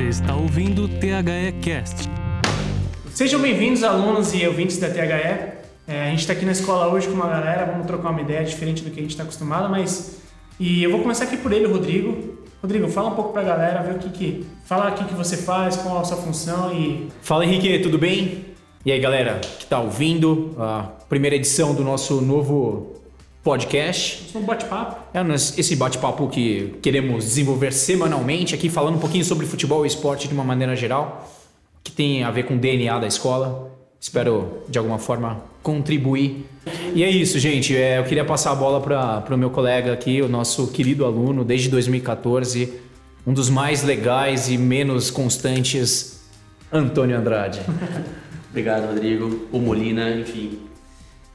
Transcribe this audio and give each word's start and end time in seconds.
Você 0.00 0.08
está 0.08 0.34
ouvindo 0.34 0.84
o 0.84 0.88
THE 0.88 1.52
Cast. 1.60 2.08
Sejam 3.10 3.38
bem-vindos, 3.38 3.84
alunos 3.84 4.32
e 4.32 4.46
ouvintes 4.46 4.78
da 4.78 4.88
THE. 4.88 5.02
É, 5.86 6.06
a 6.06 6.08
gente 6.08 6.20
está 6.20 6.32
aqui 6.32 6.46
na 6.46 6.52
escola 6.52 6.88
hoje 6.88 7.06
com 7.06 7.12
uma 7.12 7.26
galera, 7.26 7.66
vamos 7.66 7.86
trocar 7.86 8.08
uma 8.08 8.22
ideia 8.22 8.42
diferente 8.42 8.82
do 8.82 8.90
que 8.90 8.98
a 8.98 9.02
gente 9.02 9.10
está 9.10 9.24
acostumado, 9.24 9.68
mas. 9.68 10.18
E 10.58 10.82
eu 10.82 10.90
vou 10.90 11.00
começar 11.02 11.24
aqui 11.24 11.36
por 11.36 11.52
ele, 11.52 11.66
Rodrigo. 11.66 12.38
Rodrigo, 12.62 12.88
fala 12.88 13.10
um 13.10 13.14
pouco 13.14 13.34
pra 13.34 13.42
galera, 13.42 13.82
ver 13.82 13.96
o 13.96 13.98
que 13.98 14.08
que. 14.08 14.46
Fala 14.64 14.90
o 14.90 14.94
que, 14.94 15.04
que 15.04 15.12
você 15.12 15.36
faz, 15.36 15.76
qual 15.76 15.98
a 15.98 16.04
sua 16.04 16.16
função 16.16 16.72
e. 16.72 17.08
Fala 17.20 17.44
Henrique, 17.44 17.80
tudo 17.80 17.98
bem? 17.98 18.46
E 18.86 18.90
aí 18.90 18.98
galera 18.98 19.38
que 19.58 19.66
tá 19.66 19.80
ouvindo 19.80 20.54
a 20.58 20.84
primeira 21.10 21.36
edição 21.36 21.74
do 21.74 21.84
nosso 21.84 22.22
novo 22.22 22.94
podcast. 23.42 24.36
Um 24.36 24.42
bate-papo. 24.42 24.96
É 25.14 25.34
esse 25.34 25.74
bate-papo 25.76 26.28
que 26.28 26.74
queremos 26.82 27.24
desenvolver 27.24 27.72
semanalmente 27.72 28.54
aqui, 28.54 28.68
falando 28.68 28.96
um 28.96 29.00
pouquinho 29.00 29.24
sobre 29.24 29.46
futebol 29.46 29.84
e 29.84 29.88
esporte 29.88 30.28
de 30.28 30.34
uma 30.34 30.44
maneira 30.44 30.76
geral, 30.76 31.28
que 31.82 31.90
tem 31.90 32.22
a 32.22 32.30
ver 32.30 32.44
com 32.44 32.54
o 32.54 32.58
DNA 32.58 32.98
da 32.98 33.06
escola. 33.06 33.70
Espero 33.98 34.62
de 34.68 34.78
alguma 34.78 34.98
forma 34.98 35.42
contribuir. 35.62 36.46
E 36.94 37.02
é 37.02 37.10
isso, 37.10 37.38
gente. 37.38 37.76
É, 37.76 37.98
eu 37.98 38.04
queria 38.04 38.24
passar 38.24 38.52
a 38.52 38.54
bola 38.54 38.80
para 38.80 39.34
o 39.34 39.38
meu 39.38 39.50
colega 39.50 39.92
aqui, 39.92 40.22
o 40.22 40.28
nosso 40.28 40.68
querido 40.68 41.04
aluno, 41.04 41.44
desde 41.44 41.68
2014, 41.68 42.72
um 43.26 43.32
dos 43.32 43.50
mais 43.50 43.82
legais 43.82 44.48
e 44.48 44.56
menos 44.56 45.10
constantes, 45.10 46.20
Antônio 46.72 47.16
Andrade. 47.16 47.60
Obrigado, 48.50 48.88
Rodrigo. 48.88 49.48
O 49.52 49.58
Molina, 49.58 50.10
enfim. 50.10 50.69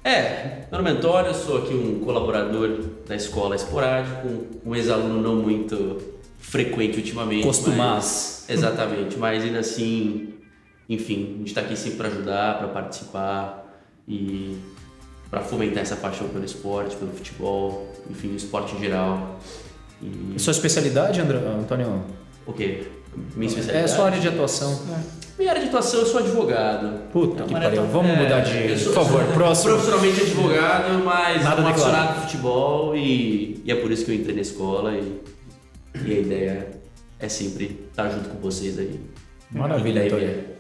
É, 0.09 0.67
meu 0.69 0.77
nome 0.83 0.91
é 0.91 0.93
Antônio, 0.93 1.33
sou 1.33 1.57
aqui 1.63 1.73
um 1.73 1.99
colaborador 2.05 2.77
da 3.07 3.15
escola 3.15 3.55
esporádico, 3.55 4.27
um, 4.63 4.75
ex-aluno 4.75 5.19
não 5.19 5.35
muito 5.37 5.99
frequente 6.37 6.97
ultimamente. 6.97 7.43
Costumaz. 7.43 7.77
mas- 7.79 8.45
Exatamente, 8.55 9.17
mas 9.17 9.43
ainda 9.43 9.57
assim, 9.61 10.35
enfim, 10.87 11.33
a 11.33 11.37
gente 11.39 11.47
está 11.47 11.61
aqui 11.61 11.75
sempre 11.75 11.97
para 11.97 12.07
ajudar, 12.09 12.59
para 12.59 12.67
participar 12.67 13.81
e 14.07 14.59
para 15.31 15.41
fomentar 15.41 15.81
essa 15.81 15.95
paixão 15.95 16.27
pelo 16.29 16.45
esporte, 16.45 16.95
pelo 16.97 17.11
futebol, 17.11 17.91
enfim, 18.07 18.27
o 18.33 18.35
esporte 18.35 18.75
em 18.75 18.79
geral. 18.81 19.39
E 20.03 20.39
Sua 20.39 20.51
especialidade, 20.51 21.19
André, 21.19 21.37
Antônio? 21.39 22.03
o 22.45 22.53
quê? 22.53 22.83
Minha 23.35 23.47
É 23.47 23.51
especialidade? 23.51 23.91
a 23.91 23.95
sua 23.95 24.05
área 24.05 24.19
de 24.19 24.27
atuação. 24.27 24.79
Minha 25.37 25.49
área 25.51 25.61
de 25.61 25.67
atuação, 25.67 25.99
eu 25.99 26.05
sou 26.05 26.19
advogado. 26.21 27.09
Puta 27.11 27.43
É 27.43 27.47
que 27.47 27.53
pariu. 27.53 27.83
Vamos 27.87 28.11
é, 28.11 28.15
mudar 28.23 28.39
de. 28.41 28.57
eu 28.71 28.77
sou- 28.77 28.93
Por 28.93 29.03
favor, 29.03 29.23
próximo. 29.33 29.69
Profissionalmente 29.71 30.21
advogado, 30.21 31.03
mas 31.03 31.43
Nada 31.43 31.61
um 31.61 31.67
apaixonado 31.67 32.13
por 32.15 32.21
futebol 32.23 32.95
e, 32.95 33.61
e 33.65 33.71
é 33.71 33.75
por 33.75 33.91
isso 33.91 34.05
que 34.05 34.11
eu 34.11 34.15
entrei 34.15 34.35
na 34.35 34.41
escola 34.41 34.93
e, 34.93 35.21
e 36.05 36.11
a 36.13 36.19
ideia 36.19 36.67
é 37.19 37.27
sempre 37.29 37.85
estar 37.89 38.09
junto 38.09 38.29
com 38.29 38.37
vocês 38.39 38.79
aí. 38.79 38.99
Maravilha, 39.51 40.05
E 40.05 40.09
daí, 40.09 40.23
Antônio. 40.25 40.55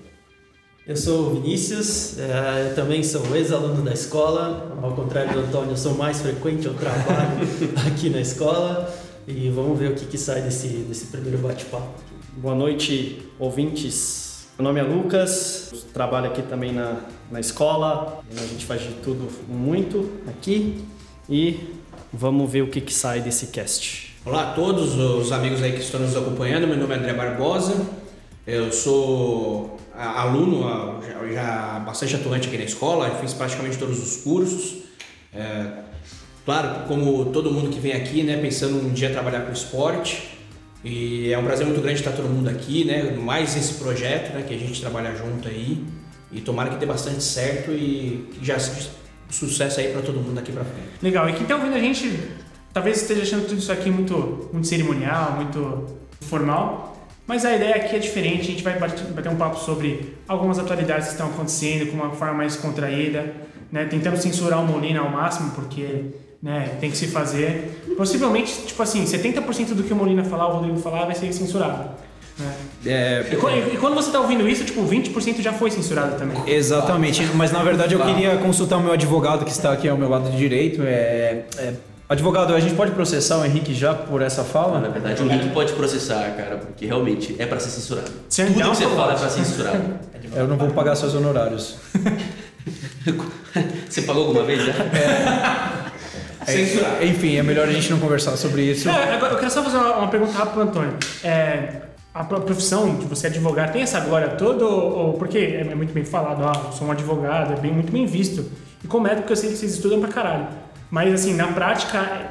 Eu 0.87 0.95
sou 0.95 1.31
o 1.31 1.33
Vinícius, 1.41 2.19
eh, 2.19 2.67
eu 2.69 2.75
também 2.75 3.01
sou 3.01 3.35
ex-aluno 3.35 3.81
da 3.81 3.91
escola, 3.91 4.77
ao 4.83 4.91
contrário 4.91 5.33
do 5.33 5.39
Antônio, 5.39 5.71
eu 5.71 5.77
sou 5.77 5.95
mais 5.95 6.21
frequente, 6.21 6.67
eu 6.67 6.75
trabalho 6.75 7.39
aqui 7.87 8.07
na 8.11 8.19
escola 8.21 8.93
e 9.27 9.49
vamos 9.49 9.79
ver 9.79 9.89
o 9.91 9.95
que, 9.95 10.05
que 10.05 10.15
sai 10.17 10.43
desse, 10.43 10.67
desse 10.67 11.05
primeiro 11.07 11.39
bate-papo. 11.39 11.89
Boa 12.37 12.53
noite, 12.53 13.29
ouvintes. 13.39 14.47
Meu 14.59 14.67
nome 14.67 14.81
é 14.81 14.83
Lucas, 14.83 15.85
trabalho 15.93 16.27
aqui 16.27 16.41
também 16.41 16.73
na, 16.73 16.97
na 17.31 17.39
escola. 17.39 18.21
A 18.29 18.45
gente 18.45 18.65
faz 18.65 18.81
de 18.81 18.89
tudo 18.95 19.29
muito 19.47 20.11
aqui 20.27 20.83
e 21.29 21.77
vamos 22.11 22.51
ver 22.51 22.61
o 22.63 22.67
que, 22.67 22.81
que 22.81 22.93
sai 22.93 23.21
desse 23.21 23.47
cast. 23.47 24.17
Olá 24.25 24.51
a 24.51 24.53
todos 24.53 24.95
os 24.95 25.31
amigos 25.31 25.63
aí 25.63 25.71
que 25.71 25.79
estão 25.79 26.01
nos 26.01 26.13
acompanhando. 26.13 26.67
Meu 26.67 26.75
nome 26.75 26.93
é 26.93 26.97
André 26.97 27.13
Barbosa. 27.13 27.85
Eu 28.45 28.69
sou 28.69 29.79
aluno, 29.95 30.99
já 31.33 31.79
bastante 31.85 32.17
atuante 32.17 32.49
aqui 32.49 32.57
na 32.57 32.65
escola. 32.65 33.07
Eu 33.07 33.15
fiz 33.15 33.33
praticamente 33.33 33.77
todos 33.77 33.97
os 34.03 34.23
cursos. 34.23 34.83
É, 35.33 35.67
claro, 36.43 36.85
como 36.85 37.27
todo 37.27 37.49
mundo 37.49 37.69
que 37.69 37.79
vem 37.79 37.93
aqui, 37.93 38.23
né, 38.23 38.35
pensando 38.35 38.85
um 38.85 38.91
dia 38.91 39.09
trabalhar 39.09 39.45
com 39.45 39.53
esporte. 39.53 40.34
E 40.85 41.33
é 41.33 41.37
um 41.37 41.43
prazer 41.43 41.65
muito 41.65 41.81
grande 41.81 41.99
estar 41.99 42.11
todo 42.11 42.29
mundo 42.29 42.47
aqui, 42.47 42.85
né? 42.85 43.17
Mais 43.17 43.57
esse 43.57 43.73
projeto, 43.73 44.33
né, 44.35 44.45
que 44.47 44.53
a 44.53 44.57
gente 44.57 44.79
trabalha 44.79 45.15
junto 45.15 45.47
aí. 45.47 45.83
E 46.31 46.41
tomara 46.41 46.69
que 46.69 46.77
dê 46.77 46.85
bastante 46.85 47.23
certo 47.23 47.71
e 47.71 48.29
que 48.31 48.45
já 48.45 48.57
sucesso 49.29 49.79
aí 49.79 49.91
para 49.91 50.03
todo 50.03 50.19
mundo 50.19 50.35
daqui 50.35 50.51
para 50.51 50.63
frente. 50.63 50.89
Legal. 51.01 51.27
E 51.27 51.33
quem 51.33 51.47
tá 51.47 51.55
ouvindo 51.55 51.75
a 51.75 51.79
gente 51.79 52.19
talvez 52.71 53.01
esteja 53.01 53.23
achando 53.23 53.47
tudo 53.47 53.57
isso 53.57 53.71
aqui 53.71 53.89
muito, 53.89 54.49
muito 54.53 54.67
cerimonial, 54.67 55.31
muito 55.37 55.87
formal. 56.21 56.95
Mas 57.25 57.45
a 57.45 57.55
ideia 57.55 57.77
aqui 57.77 57.95
é 57.95 57.99
diferente. 57.99 58.41
A 58.41 58.51
gente 58.51 58.63
vai 58.63 58.77
bater 58.77 59.29
um 59.29 59.35
papo 59.35 59.57
sobre 59.57 60.15
algumas 60.27 60.59
atualidades 60.59 61.07
que 61.07 61.13
estão 61.13 61.29
acontecendo 61.29 61.89
com 61.89 61.95
uma 61.95 62.11
forma 62.11 62.35
mais 62.35 62.55
contraída, 62.55 63.33
né? 63.71 63.85
Tentando 63.85 64.17
censurar 64.17 64.61
o 64.61 64.67
Molina 64.67 64.99
ao 64.99 65.09
máximo, 65.09 65.49
porque 65.51 66.13
né, 66.41 66.77
tem 66.79 66.89
que 66.91 66.97
se 66.97 67.07
fazer. 67.07 67.81
Possivelmente, 67.97 68.53
tipo 68.67 68.81
assim, 68.81 69.03
70% 69.05 69.73
do 69.73 69.83
que 69.83 69.93
o 69.93 69.95
Molina 69.95 70.23
falar, 70.23 70.47
o 70.47 70.57
Rodrigo 70.57 70.77
falar, 70.79 71.05
vai 71.05 71.15
ser 71.15 71.31
censurado. 71.33 71.89
Né? 72.37 72.53
É, 72.85 73.25
E, 73.31 73.35
quando, 73.37 73.73
e 73.73 73.77
quando 73.77 73.95
você 73.95 74.11
tá 74.11 74.19
ouvindo 74.19 74.47
isso, 74.47 74.65
tipo, 74.65 74.81
20% 74.85 75.41
já 75.41 75.53
foi 75.53 75.71
censurado 75.71 76.17
também. 76.17 76.37
exatamente, 76.47 77.23
mas 77.35 77.51
na 77.51 77.63
verdade 77.63 77.93
eu 77.95 77.99
queria 78.01 78.35
consultar 78.37 78.77
o 78.77 78.81
meu 78.81 78.91
advogado 78.91 79.45
que 79.45 79.51
está 79.51 79.71
aqui 79.71 79.87
ao 79.87 79.97
meu 79.97 80.09
lado 80.09 80.29
direito. 80.31 80.81
É, 80.83 81.45
é, 81.57 81.73
advogado, 82.09 82.53
a 82.53 82.59
gente 82.59 82.75
pode 82.75 82.91
processar 82.91 83.37
o 83.37 83.45
Henrique 83.45 83.73
já 83.73 83.93
por 83.93 84.21
essa 84.21 84.41
Na 84.43 84.47
fala? 84.49 84.79
verdade, 84.89 85.23
o 85.23 85.27
link 85.27 85.49
pode 85.53 85.71
processar, 85.73 86.29
cara, 86.35 86.57
porque 86.57 86.85
realmente 86.85 87.35
é 87.39 87.45
para 87.45 87.59
ser 87.59 87.69
censurado. 87.69 88.11
Você 88.27 88.45
Tudo 88.45 88.59
não 88.59 88.71
que 88.71 88.77
você 88.77 88.87
fala 88.89 89.13
é 89.13 89.17
para 89.17 89.29
ser 89.29 89.45
censurado. 89.45 89.83
Eu 90.35 90.47
não 90.47 90.57
vou 90.57 90.69
pagar 90.71 90.95
seus 90.95 91.13
honorários. 91.15 91.77
Você 93.89 94.01
pagou 94.01 94.25
alguma 94.25 94.43
vez 94.43 94.65
já? 94.65 94.73
Censurado. 96.45 97.03
Enfim, 97.05 97.37
é 97.37 97.43
melhor 97.43 97.67
a 97.67 97.71
gente 97.71 97.89
não 97.91 97.99
conversar 97.99 98.35
sobre 98.37 98.61
isso. 98.63 98.87
É, 98.89 99.13
agora 99.13 99.33
eu 99.33 99.37
quero 99.39 99.51
só 99.51 99.63
fazer 99.63 99.77
uma, 99.77 99.95
uma 99.97 100.07
pergunta 100.07 100.31
rápida 100.33 100.51
pro 100.53 100.61
Antônio. 100.63 100.93
É, 101.23 101.69
a 102.13 102.23
pro- 102.23 102.41
profissão 102.41 102.95
de 102.95 103.05
você 103.05 103.27
advogar 103.27 103.71
tem 103.71 103.81
essa 103.81 103.99
glória 103.99 104.29
toda? 104.29 104.65
Ou, 104.65 104.97
ou- 105.07 105.13
porque 105.13 105.37
é, 105.37 105.61
é 105.61 105.75
muito 105.75 105.93
bem 105.93 106.05
falado, 106.05 106.43
ah, 106.45 106.61
eu 106.67 106.71
sou 106.71 106.87
um 106.87 106.91
advogado, 106.91 107.53
é 107.53 107.55
bem, 107.57 107.71
muito 107.71 107.91
bem 107.91 108.05
visto. 108.05 108.49
E 108.83 108.87
como 108.87 109.07
é, 109.07 109.15
porque 109.15 109.31
eu 109.33 109.37
sei 109.37 109.49
que 109.49 109.57
vocês 109.57 109.73
estudam 109.73 109.99
pra 109.99 110.09
caralho. 110.09 110.47
Mas 110.91 111.13
assim, 111.13 111.33
na 111.33 111.47
prática, 111.47 111.97
é, 111.97 112.27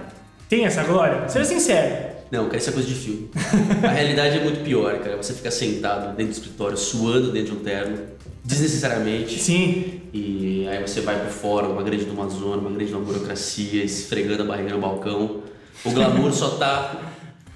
tem 0.48 0.64
essa 0.64 0.82
glória? 0.84 1.28
Seja 1.28 1.44
sincero. 1.44 2.03
Não, 2.30 2.46
cara, 2.46 2.56
isso 2.56 2.70
é 2.70 2.72
coisa 2.72 2.88
de 2.88 2.94
filme. 2.94 3.30
A 3.82 3.88
realidade 3.90 4.38
é 4.38 4.42
muito 4.42 4.64
pior, 4.64 4.98
cara. 4.98 5.16
Você 5.16 5.32
fica 5.34 5.50
sentado 5.50 6.08
dentro 6.16 6.32
do 6.32 6.36
escritório, 6.36 6.76
suando 6.76 7.30
dentro 7.30 7.52
de 7.54 7.60
um 7.60 7.64
terno, 7.64 7.98
desnecessariamente. 8.44 9.38
Sim. 9.38 10.00
E 10.12 10.66
aí 10.68 10.80
você 10.80 11.00
vai 11.00 11.18
por 11.18 11.30
fora, 11.30 11.68
uma 11.68 11.82
grande 11.82 12.04
de 12.04 12.10
uma 12.10 12.28
zona, 12.28 12.56
uma 12.56 12.70
grande 12.70 12.86
de 12.86 12.94
uma 12.94 13.04
burocracia, 13.04 13.82
esfregando 13.84 14.42
a 14.42 14.46
barriga 14.46 14.70
no 14.70 14.80
balcão. 14.80 15.40
O 15.84 15.90
glamour 15.90 16.32
só 16.32 16.50
tá 16.50 16.96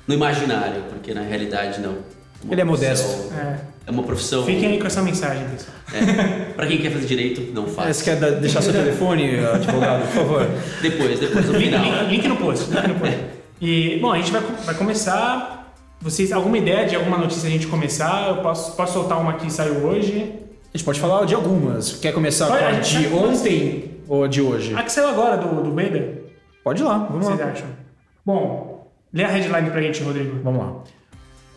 no 0.06 0.14
imaginário, 0.14 0.82
porque 0.90 1.14
na 1.14 1.22
realidade 1.22 1.80
não. 1.80 1.96
Uma 2.44 2.54
Ele 2.54 2.60
é 2.60 2.64
modesto. 2.64 3.32
É. 3.34 3.56
É 3.86 3.90
uma 3.90 4.02
profissão. 4.02 4.44
Fiquem 4.44 4.72
aí 4.72 4.78
com 4.78 4.86
essa 4.86 5.00
mensagem, 5.02 5.44
pessoal. 5.48 5.74
É, 5.94 6.52
pra 6.52 6.66
quem 6.66 6.78
quer 6.78 6.92
fazer 6.92 7.06
direito, 7.06 7.40
não 7.54 7.64
É, 7.64 7.68
faz. 7.68 7.96
Você 7.96 8.04
quer 8.04 8.16
deixar 8.38 8.60
seu 8.60 8.72
telefone, 8.74 9.38
advogado, 9.40 10.02
por 10.02 10.12
favor? 10.12 10.46
Depois, 10.82 11.18
depois, 11.18 11.46
no 11.46 11.52
Link, 11.54 11.64
final. 11.70 11.84
link- 11.84 12.10
link 12.10 12.28
no 12.28 12.36
post. 12.36 12.70
Link 12.70 12.86
no 12.88 12.94
post. 12.96 13.16
E, 13.60 13.98
bom, 14.00 14.12
a 14.12 14.18
gente 14.18 14.30
vai, 14.30 14.40
vai 14.40 14.74
começar. 14.74 15.74
Vocês, 16.00 16.30
alguma 16.32 16.58
ideia 16.58 16.86
de 16.86 16.94
alguma 16.94 17.18
notícia 17.18 17.48
a 17.48 17.50
gente 17.50 17.66
começar? 17.66 18.28
Eu 18.28 18.36
posso, 18.36 18.76
posso 18.76 18.92
soltar 18.92 19.20
uma 19.20 19.34
que 19.34 19.52
saiu 19.52 19.84
hoje. 19.84 20.32
A 20.72 20.76
gente 20.76 20.84
pode 20.84 21.00
falar 21.00 21.24
de 21.24 21.34
algumas. 21.34 21.92
Quer 21.92 22.12
começar 22.12 22.46
com 22.46 22.54
a 22.54 22.72
de 22.72 23.06
ontem 23.08 23.98
ou 24.06 24.28
de 24.28 24.40
hoje? 24.40 24.74
A 24.74 24.82
que 24.82 24.92
saiu 24.92 25.08
agora 25.08 25.36
do, 25.36 25.62
do 25.62 25.70
Bader? 25.70 26.24
Pode 26.62 26.82
ir 26.82 26.84
lá, 26.84 26.98
vamos 26.98 27.26
vocês 27.26 27.40
lá. 27.40 27.46
acham? 27.46 27.68
Bom, 28.24 28.86
lê 29.12 29.24
a 29.24 29.28
headline 29.28 29.70
pra 29.70 29.80
gente, 29.80 30.02
Rodrigo. 30.02 30.40
Vamos 30.44 30.60
lá. 30.60 30.74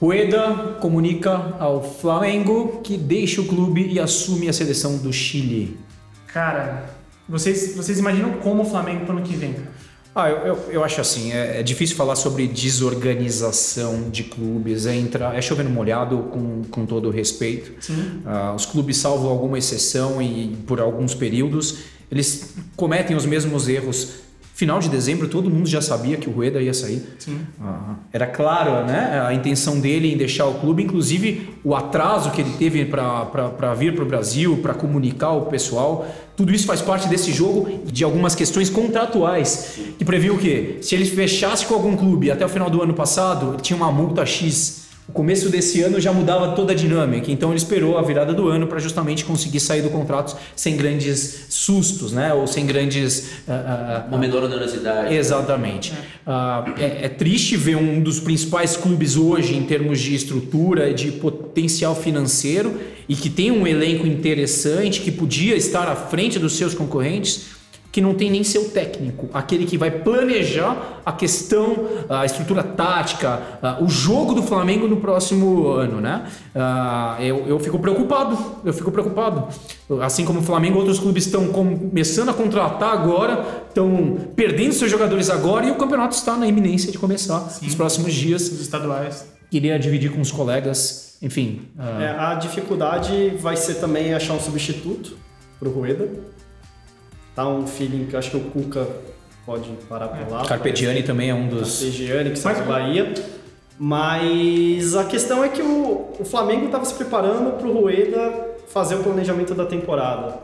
Rueda 0.01 0.77
comunica 0.81 1.56
ao 1.59 1.83
Flamengo 1.83 2.81
que 2.83 2.98
deixa 2.98 3.42
o 3.42 3.45
clube 3.45 3.88
e 3.92 4.00
assume 4.00 4.50
a 4.50 4.53
seleção 4.53 4.98
do 4.98 5.13
Chile. 5.13 5.77
Cara, 6.25 6.86
vocês, 7.30 7.75
vocês 7.75 8.00
imaginam 8.00 8.31
como 8.42 8.63
o 8.63 8.65
Flamengo 8.65 9.06
pro 9.06 9.15
ano 9.15 9.25
que 9.25 9.36
vem? 9.36 9.53
cara? 9.53 9.70
Ah, 10.13 10.30
eu, 10.30 10.38
eu, 10.40 10.56
eu 10.72 10.84
acho 10.84 11.00
assim, 11.00 11.31
é, 11.31 11.60
é 11.60 11.63
difícil 11.63 11.96
falar 11.96 12.16
sobre 12.16 12.46
desorganização 12.46 14.10
de 14.10 14.24
clubes, 14.24 14.86
é, 14.86 14.96
entrar, 14.96 15.38
é 15.38 15.42
chover 15.42 15.63
no 15.63 15.69
molhado 15.69 16.18
com, 16.31 16.63
com 16.69 16.86
todo 16.86 17.08
o 17.08 17.12
respeito. 17.12 17.72
Ah, 18.25 18.54
os 18.54 18.66
clubes, 18.66 18.98
salvo 18.98 19.30
alguma 19.30 19.58
exceção 19.58 20.22
e 20.22 20.58
por 20.68 20.81
alguns 20.81 21.16
períodos, 21.16 21.80
eles 22.12 22.56
cometem 22.75 23.16
os 23.16 23.25
mesmos 23.25 23.69
erros 23.69 24.22
Final 24.62 24.80
de 24.80 24.90
dezembro, 24.90 25.28
todo 25.28 25.50
mundo 25.50 25.68
já 25.68 25.81
sabia 25.81 26.18
que 26.18 26.30
o 26.30 26.31
Rueda 26.31 26.62
ia 26.62 26.72
sair. 26.72 27.02
Ah, 27.60 27.96
era 28.13 28.28
claro 28.28 28.86
né, 28.86 29.19
a 29.25 29.34
intenção 29.34 29.80
dele 29.80 30.13
em 30.13 30.16
deixar 30.16 30.46
o 30.46 30.54
clube, 30.60 30.84
inclusive 30.84 31.50
o 31.63 31.74
atraso 31.74 32.30
que 32.30 32.42
ele 32.42 32.52
teve 32.60 32.86
para 32.86 33.74
vir 33.74 33.96
para 33.96 34.04
o 34.04 34.06
Brasil, 34.06 34.60
para 34.62 34.75
comunicar 34.75 35.31
o 35.31 35.48
pessoal. 35.48 36.06
Tudo 36.36 36.54
isso 36.54 36.66
faz 36.66 36.81
parte 36.81 37.07
desse 37.07 37.31
jogo 37.31 37.81
de 37.86 38.04
algumas 38.04 38.33
questões 38.33 38.69
contratuais 38.69 39.80
que 39.98 40.06
previu 40.06 40.36
o 40.36 40.38
quê? 40.38 40.78
Se 40.81 40.95
ele 40.95 41.06
fechasse 41.06 41.66
com 41.66 41.74
algum 41.74 41.95
clube 41.95 42.31
até 42.31 42.45
o 42.45 42.50
final 42.50 42.69
do 42.69 42.81
ano 42.81 42.94
passado, 42.94 43.54
ele 43.54 43.62
tinha 43.62 43.78
uma 43.78 43.92
multa 43.92 44.25
X. 44.25 44.81
o 45.07 45.12
começo 45.12 45.50
desse 45.50 45.81
ano 45.81 46.00
já 46.00 46.13
mudava 46.13 46.56
toda 46.56 46.72
a 46.72 46.75
dinâmica, 46.75 47.30
então 47.30 47.50
ele 47.50 47.57
esperou 47.57 47.98
a 47.98 48.01
virada 48.01 48.33
do 48.33 48.48
ano 48.48 48.66
para 48.66 48.80
justamente 48.80 49.25
conseguir 49.25 49.60
sair 49.60 49.81
do 49.81 49.89
contrato 49.89 50.38
sem 50.56 50.78
grandes 50.78 51.48
sustos, 51.50 52.13
né? 52.13 52.34
Ou 52.34 52.48
sem 52.48 52.66
grandes. 52.66 53.19
Uh, 53.48 53.51
uh, 53.51 54.07
Uma 54.07 54.18
menor 54.18 54.44
onerosidade. 54.44 55.13
Exatamente. 55.13 55.92
Uh, 56.25 56.80
é, 56.80 57.06
é, 57.06 57.10
triste 57.10 57.57
ver 57.57 57.75
um 57.75 58.01
dos 58.01 58.19
principais 58.19 58.77
clubes 58.77 59.18
hoje 59.18 59.56
em 59.56 59.63
termos 59.63 60.00
de 60.00 60.16
estrutura, 60.16 60.94
de 60.94 61.12
potencial 61.12 61.94
financeiro 61.94 62.80
e 63.12 63.16
que 63.18 63.30
tem 63.30 63.52
um 63.52 63.68
elenco 63.68 64.08
interessante, 64.08 65.02
que 65.02 65.12
podia 65.12 65.54
estar 65.58 65.86
à 65.86 65.98
frente 65.98 66.40
dos 66.40 66.56
seus 66.56 66.74
concorrentes 66.74 67.48
que 67.92 68.00
não 68.00 68.16
tem 68.16 68.31
nem 68.31 68.42
seu 68.42 68.69
técnico, 68.69 69.30
aquele 69.34 69.66
que 69.66 69.78
vai 69.78 69.92
planejar 69.92 71.02
a 71.06 71.12
questão, 71.12 71.90
a 72.08 72.25
estrutura 72.25 72.63
tática, 72.63 73.60
o 73.81 73.90
jogo 73.90 74.34
do 74.34 74.42
Flamengo 74.42 74.88
no 74.88 74.96
próximo 74.96 75.68
ano, 75.68 76.00
né? 76.00 76.25
Eu, 77.19 77.48
eu 77.48 77.60
fico 77.60 77.78
preocupado, 77.80 78.38
eu 78.63 78.72
fico 78.72 78.90
preocupado. 78.94 79.46
Assim 80.02 80.24
como 80.24 80.40
o 80.40 80.42
Flamengo, 80.42 80.80
outros 80.80 80.98
clubes 80.98 81.25
estão 81.25 81.48
começando 81.48 82.30
a 82.30 82.34
contratar 82.34 82.94
agora, 82.94 83.66
estão 83.68 84.19
perdendo 84.38 84.72
seus 84.72 84.90
jogadores 84.90 85.30
agora 85.30 85.66
e 85.66 85.72
o 85.72 85.75
campeonato 85.75 86.16
está 86.16 86.38
na 86.38 86.48
iminência 86.48 86.94
de 86.94 86.98
começar 86.98 87.42
Sim, 87.50 87.66
nos 87.66 87.75
próximos 87.75 88.13
dias. 88.13 88.44
Os 88.44 88.62
estaduais. 88.62 89.25
Queria 89.50 89.78
dividir 89.78 90.13
com 90.13 90.22
os 90.22 90.31
colegas, 90.31 91.11
enfim. 91.21 91.68
Uh... 91.77 92.01
É, 92.01 92.09
a 92.18 92.35
dificuldade 92.35 93.29
vai 93.38 93.56
ser 93.56 93.75
também 93.75 94.13
achar 94.13 94.33
um 94.33 94.39
substituto 94.39 95.18
para 95.59 95.69
o 95.69 95.71
Rueda 95.71 96.09
tá 97.35 97.47
um 97.47 97.65
feeling 97.65 98.06
que 98.06 98.15
eu 98.15 98.19
acho 98.19 98.31
que 98.31 98.38
o 98.38 98.41
Cuca 98.41 98.88
pode 99.45 99.69
parar 99.88 100.09
por 100.09 100.31
lá. 100.31 100.45
Carpegiani 100.45 101.03
também 101.03 101.29
é 101.29 101.33
um 101.33 101.47
dos. 101.47 101.79
Carpegiani, 101.79 102.29
que 102.31 102.39
sai 102.39 102.56
do 102.56 102.68
Bahia. 102.68 103.13
Mas 103.79 104.95
a 104.95 105.06
questão 105.06 105.44
é 105.44 105.50
que 105.50 105.62
o, 105.62 106.13
o 106.19 106.25
Flamengo 106.25 106.65
estava 106.65 106.85
se 106.85 106.94
preparando 106.94 107.57
para 107.57 107.67
o 107.67 107.81
Rueda 107.81 108.57
fazer 108.67 108.95
o 108.95 109.03
planejamento 109.03 109.56
da 109.56 109.65
temporada. 109.65 110.38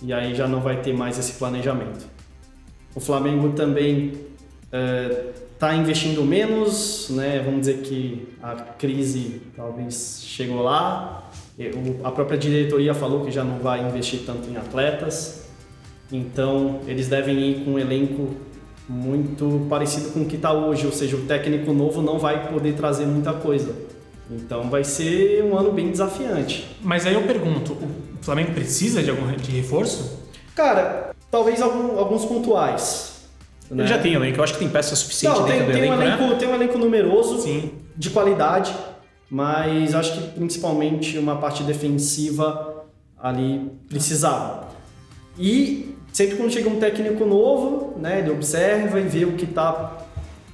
E 0.00 0.12
aí 0.12 0.32
já 0.34 0.46
não 0.46 0.60
vai 0.60 0.80
ter 0.80 0.92
mais 0.92 1.18
esse 1.18 1.32
planejamento. 1.32 2.06
O 2.94 3.00
Flamengo 3.00 3.50
também 3.50 4.12
está 5.58 5.74
investindo 5.74 6.24
menos, 6.24 7.08
né? 7.10 7.42
vamos 7.44 7.62
dizer 7.62 7.78
que 7.78 8.28
a 8.40 8.54
crise 8.54 9.42
talvez 9.56 10.22
chegou 10.24 10.62
lá. 10.62 11.28
A 12.04 12.12
própria 12.12 12.38
diretoria 12.38 12.94
falou 12.94 13.24
que 13.24 13.32
já 13.32 13.42
não 13.42 13.58
vai 13.58 13.84
investir 13.84 14.20
tanto 14.24 14.48
em 14.48 14.56
atletas. 14.56 15.48
Então, 16.12 16.78
eles 16.86 17.08
devem 17.08 17.36
ir 17.40 17.64
com 17.64 17.72
um 17.72 17.78
elenco 17.78 18.36
muito 18.88 19.66
parecido 19.68 20.10
com 20.10 20.20
o 20.20 20.26
que 20.26 20.36
está 20.36 20.52
hoje, 20.52 20.86
ou 20.86 20.92
seja, 20.92 21.16
o 21.16 21.22
técnico 21.22 21.72
novo 21.72 22.00
não 22.00 22.20
vai 22.20 22.48
poder 22.52 22.74
trazer 22.74 23.06
muita 23.06 23.32
coisa. 23.32 23.74
Então, 24.30 24.70
vai 24.70 24.84
ser 24.84 25.42
um 25.42 25.58
ano 25.58 25.72
bem 25.72 25.90
desafiante. 25.90 26.68
Mas 26.80 27.04
aí 27.04 27.14
eu 27.14 27.22
pergunto, 27.22 27.72
o 27.72 28.24
Flamengo 28.24 28.52
precisa 28.52 29.02
de 29.02 29.10
algum 29.10 29.26
de 29.32 29.50
reforço? 29.50 30.20
Cara, 30.54 31.10
talvez 31.32 31.60
algum, 31.60 31.98
alguns 31.98 32.24
pontuais. 32.24 33.07
Né? 33.70 33.82
Ele 33.82 33.86
já 33.86 33.98
tem 33.98 34.14
elenco, 34.14 34.38
eu 34.38 34.44
acho 34.44 34.54
que 34.54 34.58
tem 34.58 34.68
peça 34.68 34.96
suficiente 34.96 35.38
não, 35.38 35.46
tem, 35.46 35.64
tem 35.64 35.78
elenco, 35.78 35.94
um 35.94 36.02
elenco 36.02 36.22
né? 36.22 36.34
Tem 36.36 36.48
um 36.48 36.54
elenco 36.54 36.78
numeroso, 36.78 37.42
Sim. 37.42 37.72
de 37.96 38.10
qualidade, 38.10 38.74
mas 39.30 39.94
acho 39.94 40.14
que 40.14 40.28
principalmente 40.28 41.18
uma 41.18 41.36
parte 41.36 41.62
defensiva 41.62 42.84
ali 43.18 43.70
precisava. 43.88 44.68
E 45.38 45.94
sempre 46.12 46.36
quando 46.36 46.50
chega 46.50 46.68
um 46.68 46.78
técnico 46.78 47.24
novo, 47.24 47.98
né, 47.98 48.20
ele 48.20 48.30
observa 48.30 48.98
e 48.98 49.04
vê 49.04 49.24
o 49.24 49.32
que 49.32 49.44
está 49.44 49.98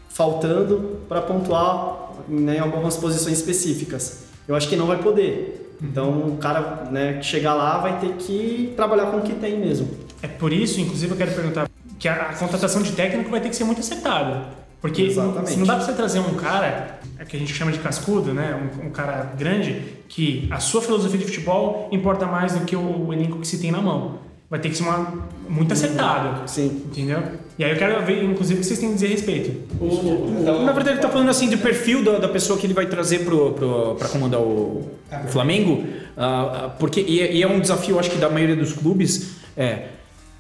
faltando 0.09 1.01
para 1.09 1.21
pontuar 1.23 2.11
né, 2.29 2.57
em 2.57 2.61
algumas 2.61 2.97
posições 2.97 3.39
específicas. 3.39 4.25
Eu 4.47 4.55
acho 4.55 4.69
que 4.69 4.77
não 4.77 4.87
vai 4.87 4.99
poder. 4.99 5.77
Então, 5.83 6.29
o 6.29 6.37
cara 6.37 6.89
né, 6.91 7.15
que 7.15 7.27
chegar 7.27 7.55
lá 7.55 7.79
vai 7.79 7.99
ter 7.99 8.13
que 8.15 8.73
trabalhar 8.77 9.07
com 9.07 9.19
o 9.19 9.23
que 9.23 9.35
tem 9.35 9.59
mesmo. 9.59 9.89
É 10.23 10.29
por 10.29 10.53
isso, 10.53 10.81
inclusive, 10.81 11.13
eu 11.13 11.17
quero 11.17 11.33
perguntar 11.33 11.69
que 12.05 12.09
a, 12.09 12.17
a 12.17 12.35
contratação 12.35 12.83
de 12.83 12.93
técnico 12.93 13.31
vai 13.31 13.41
ter 13.41 13.49
que 13.49 13.57
ser 13.57 13.65
muito 13.65 13.81
acertada. 13.81 14.43
Porque 14.79 15.05
Exatamente. 15.05 15.53
se 15.53 15.57
não 15.57 15.65
dá 15.65 15.77
para 15.77 15.87
você 15.87 15.93
trazer 15.95 16.19
um 16.19 16.35
cara, 16.35 16.99
é 17.19 17.25
que 17.25 17.35
a 17.35 17.41
gente 17.41 17.55
chama 17.55 17.73
de 17.73 17.79
cascudo, 17.79 18.35
né? 18.35 18.55
Um, 18.55 18.89
um, 18.89 18.91
cara 18.91 19.33
grande, 19.39 19.81
que 20.07 20.47
a 20.51 20.61
sua 20.61 20.83
filosofia 20.83 21.19
de 21.19 21.25
futebol 21.25 21.89
importa 21.91 22.27
mais 22.27 22.53
do 22.53 22.67
que 22.67 22.77
o, 22.77 23.07
o 23.07 23.11
elenco 23.11 23.39
que 23.39 23.49
se 23.49 23.57
tem 23.57 23.71
na 23.71 23.81
mão 23.81 24.19
vai 24.51 24.61
ter 24.61 24.69
que 24.69 24.77
ser 24.77 24.83
uma, 24.83 25.15
muito 25.49 25.73
acertado. 25.73 26.47
Sim. 26.47 26.83
Entendeu? 26.85 27.23
E 27.59 27.65
aí 27.65 27.71
eu 27.71 27.79
quero 27.79 28.05
ver, 28.05 28.23
inclusive, 28.23 28.59
o 28.59 28.61
que 28.61 28.67
vocês 28.67 28.79
têm 28.79 28.91
a 28.91 28.93
dizer 28.93 29.07
a 29.07 29.09
respeito. 29.09 29.75
O, 29.81 30.63
na 30.63 30.73
verdade, 30.73 30.91
ele 30.91 30.97
está 30.99 31.09
falando 31.09 31.31
assim 31.31 31.49
do 31.49 31.57
perfil 31.57 32.05
da, 32.05 32.19
da 32.19 32.29
pessoa 32.29 32.59
que 32.59 32.67
ele 32.67 32.75
vai 32.75 32.85
trazer 32.85 33.21
para 33.25 34.09
comandar 34.11 34.41
o, 34.41 34.91
o 35.11 35.29
Flamengo, 35.29 35.83
uh, 36.19 36.71
porque 36.79 37.01
e 37.01 37.23
é, 37.23 37.33
e 37.33 37.43
é 37.43 37.49
um 37.49 37.61
desafio, 37.61 37.99
acho 37.99 38.11
que 38.11 38.19
da 38.19 38.29
maioria 38.29 38.57
dos 38.57 38.75
clubes, 38.75 39.37
é 39.57 39.85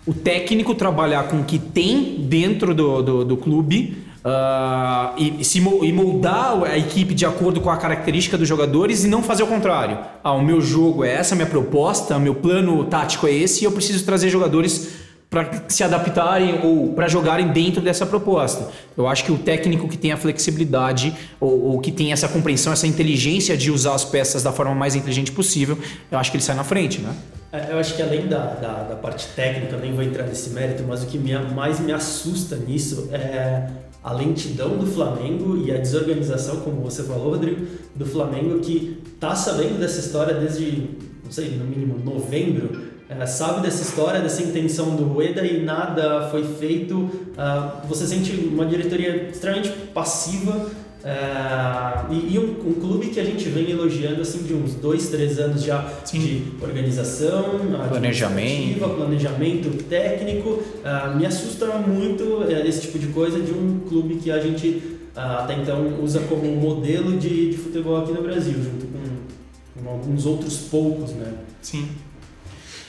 o 0.06 0.12
técnico 0.12 0.75
trabalhar 0.75 1.29
com 1.29 1.41
o 1.41 1.45
que 1.45 1.59
tem 1.59 2.17
dentro 2.21 2.75
do, 2.75 3.03
do, 3.03 3.25
do 3.25 3.37
clube 3.37 4.05
Uh, 4.25 5.12
e, 5.39 5.45
se, 5.45 5.59
e 5.59 5.93
moldar 5.93 6.62
a 6.65 6.79
equipe 6.79 7.12
de 7.12 7.27
acordo 7.27 7.61
com 7.61 7.69
a 7.69 7.77
característica 7.77 8.39
dos 8.39 8.49
jogadores 8.49 9.05
e 9.05 9.06
não 9.06 9.23
fazer 9.23 9.43
o 9.43 9.47
contrário. 9.47 9.99
Ah, 10.25 10.33
o 10.33 10.43
meu 10.43 10.62
jogo 10.62 11.05
é 11.05 11.12
essa, 11.12 11.35
a 11.35 11.37
minha 11.37 11.47
proposta, 11.47 12.19
meu 12.19 12.35
plano 12.35 12.85
tático 12.85 13.27
é 13.27 13.33
esse 13.33 13.62
e 13.62 13.65
eu 13.67 13.73
preciso 13.73 14.03
trazer 14.03 14.31
jogadores 14.31 14.94
para 15.35 15.65
se 15.67 15.83
adaptarem 15.83 16.61
ou 16.63 16.93
para 16.93 17.09
jogarem 17.09 17.49
dentro 17.49 17.83
dessa 17.83 18.07
proposta. 18.07 18.69
Eu 18.97 19.09
acho 19.09 19.25
que 19.25 19.33
o 19.33 19.39
técnico 19.39 19.89
que 19.89 19.99
tem 19.99 20.13
a 20.13 20.17
flexibilidade 20.17 21.13
ou, 21.41 21.73
ou, 21.73 21.81
que 21.81 21.91
tem 21.91 22.13
essa 22.13 22.29
compreensão, 22.29 22.73
essa 22.73 22.87
inteligência 22.87 23.57
de 23.57 23.69
usar 23.69 23.95
as 23.95 24.05
peças 24.05 24.45
da 24.45 24.53
forma 24.53 24.75
mais 24.77 24.95
inteligente 24.95 25.33
possível, 25.33 25.77
eu 26.09 26.19
acho 26.19 26.31
que 26.31 26.37
ele 26.37 26.45
sai 26.45 26.55
na 26.55 26.63
frente, 26.63 27.01
né? 27.01 27.13
É, 27.51 27.73
eu 27.73 27.79
acho 27.79 27.95
que 27.95 28.03
além 28.03 28.29
da, 28.29 28.47
da, 28.55 28.83
da 28.85 28.97
parte 28.97 29.27
técnica, 29.35 29.77
nem 29.77 29.93
vou 29.93 30.05
entrar 30.05 30.25
nesse 30.25 30.51
mérito, 30.51 30.85
mas 30.87 31.03
o 31.03 31.07
que 31.07 31.19
me, 31.19 31.37
mais 31.53 31.81
me 31.81 31.93
assusta 31.93 32.55
nisso 32.55 33.09
é 33.13 33.67
a 34.05 34.13
lentidão 34.13 34.77
do 34.77 34.87
Flamengo 34.87 35.57
e 35.57 35.73
a 35.73 35.79
desorganização, 35.79 36.61
como 36.61 36.81
você 36.81 37.03
falou, 37.03 37.31
Rodrigo, 37.31 37.67
do 37.95 38.07
Flamengo 38.07 38.61
que 38.61 39.03
está 39.15 39.35
sabendo 39.35 39.81
dessa 39.81 39.99
história 39.99 40.35
desde, 40.35 40.91
não 41.25 41.33
sei, 41.33 41.51
no 41.51 41.65
mínimo 41.65 41.99
novembro, 42.05 42.94
é, 43.08 43.27
sabe 43.27 43.63
dessa 43.63 43.82
história, 43.82 44.20
dessa 44.20 44.43
intenção 44.43 44.96
do 44.96 45.05
Rueda 45.05 45.44
e 45.44 45.63
nada 45.63 46.29
foi 46.31 46.44
feito. 46.44 46.94
Uh, 46.96 47.87
você 47.89 48.06
sente 48.06 48.32
uma 48.32 48.67
diretoria 48.67 49.29
extremamente 49.29 49.70
passiva 49.93 50.70
Uh, 51.05 52.11
e, 52.11 52.34
e 52.34 52.39
um, 52.39 52.53
um, 52.67 52.73
clube 52.81 53.08
que 53.08 53.20
a 53.20 53.25
gente 53.25 53.46
vem 53.51 53.70
elogiando 53.70 54.23
assim 54.23 54.43
de 54.43 54.55
uns 54.55 54.73
dois, 54.73 55.11
três 55.11 55.39
anos 55.39 55.63
já 55.63 55.87
Sim. 56.03 56.19
de 56.19 56.53
organização, 56.63 57.61
planejamento, 57.91 58.89
planejamento 58.96 59.84
técnico. 59.84 60.49
Uh, 60.49 61.15
me 61.15 61.27
assusta 61.27 61.67
muito 61.77 62.23
uh, 62.25 62.67
esse 62.67 62.81
tipo 62.81 62.99
de 62.99 63.08
coisa 63.08 63.39
de 63.39 63.53
um 63.53 63.81
clube 63.87 64.15
que 64.15 64.31
a 64.31 64.41
gente 64.41 64.94
ah, 65.15 65.44
até 65.44 65.55
então 65.61 66.03
usa 66.03 66.20
como 66.20 66.44
modelo 66.56 67.19
de, 67.19 67.51
de 67.51 67.56
futebol 67.56 67.99
aqui 67.99 68.13
no 68.13 68.23
Brasil, 68.23 68.55
junto 68.55 68.87
com, 68.87 69.82
com 69.82 69.89
alguns 69.91 70.27
outros 70.27 70.56
poucos, 70.56 71.13
né? 71.13 71.34
Sim. 71.63 71.87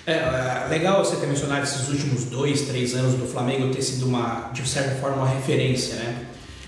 É, 0.08 0.14
é, 0.14 0.68
legal 0.70 1.04
você 1.04 1.16
ter 1.16 1.26
mencionado 1.26 1.64
esses 1.64 1.90
últimos 1.90 2.26
dois, 2.26 2.62
três 2.62 2.94
anos 2.94 3.16
do 3.16 3.26
Flamengo 3.26 3.74
ter 3.74 3.82
sido 3.82 4.06
uma, 4.06 4.52
de 4.54 4.68
certa 4.68 4.96
forma, 4.96 5.18
uma 5.18 5.30
referência, 5.30 5.96
né? 5.96 6.26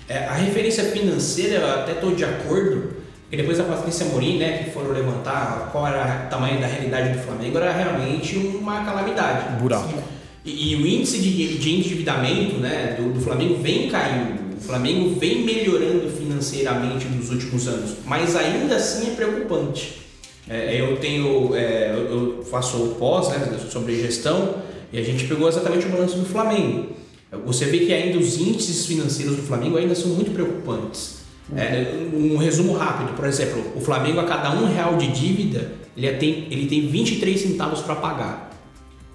É, 0.08 0.24
a 0.24 0.34
referência 0.34 0.84
financeira, 0.84 1.56
eu 1.56 1.70
até 1.70 1.92
estou 1.92 2.14
de 2.14 2.24
acordo, 2.24 2.96
porque 3.22 3.36
depois 3.36 3.58
da 3.58 3.64
Patrícia 3.64 4.06
Morim, 4.06 4.38
né, 4.38 4.64
que 4.64 4.70
foram 4.70 4.90
levantar 4.90 5.68
qual 5.70 5.86
era 5.86 6.24
o 6.26 6.30
tamanho 6.30 6.58
da 6.60 6.66
realidade 6.66 7.16
do 7.16 7.22
Flamengo, 7.22 7.58
era 7.58 7.70
realmente 7.72 8.36
uma 8.38 8.84
calamidade. 8.84 9.54
Um 9.54 9.58
buraco. 9.58 10.02
E, 10.44 10.72
e, 10.72 10.76
o 10.76 10.86
índice 10.86 11.18
de, 11.18 11.58
de 11.58 11.70
endividamento 11.76 12.56
né, 12.56 12.96
do, 12.98 13.12
do 13.12 13.20
Flamengo 13.20 13.62
vem 13.62 13.90
caindo. 13.90 14.56
O 14.56 14.60
Flamengo 14.60 15.14
vem 15.20 15.44
melhorando 15.44 16.10
financeiramente 16.10 17.06
nos 17.06 17.30
últimos 17.30 17.68
anos, 17.68 17.96
mas 18.04 18.34
ainda 18.34 18.76
assim 18.76 19.12
é 19.12 19.14
preocupante. 19.14 20.07
É, 20.48 20.80
eu 20.80 20.96
tenho, 20.96 21.54
é, 21.54 21.92
eu 21.92 22.42
faço 22.50 22.76
o 22.78 22.94
pós 22.94 23.28
né, 23.28 23.58
sobre 23.70 24.00
gestão 24.00 24.56
e 24.92 24.98
a 24.98 25.02
gente 25.02 25.26
pegou 25.26 25.48
exatamente 25.48 25.86
o 25.86 25.90
balanço 25.90 26.16
do 26.16 26.24
Flamengo. 26.24 26.96
Você 27.44 27.66
vê 27.66 27.80
que 27.80 27.92
ainda 27.92 28.18
os 28.18 28.38
índices 28.38 28.86
financeiros 28.86 29.36
do 29.36 29.42
Flamengo 29.42 29.76
ainda 29.76 29.94
são 29.94 30.12
muito 30.12 30.30
preocupantes. 30.30 31.18
É, 31.54 32.06
um 32.12 32.36
resumo 32.36 32.72
rápido, 32.72 33.14
por 33.14 33.26
exemplo, 33.26 33.62
o 33.74 33.80
Flamengo 33.80 34.20
a 34.20 34.24
cada 34.24 34.50
um 34.52 34.66
real 34.66 34.96
de 34.96 35.08
dívida 35.08 35.72
ele 35.98 36.16
tem, 36.16 36.46
ele 36.50 36.66
tem 36.66 36.86
23 36.86 37.40
centavos 37.40 37.80
para 37.80 37.96
pagar. 37.96 38.50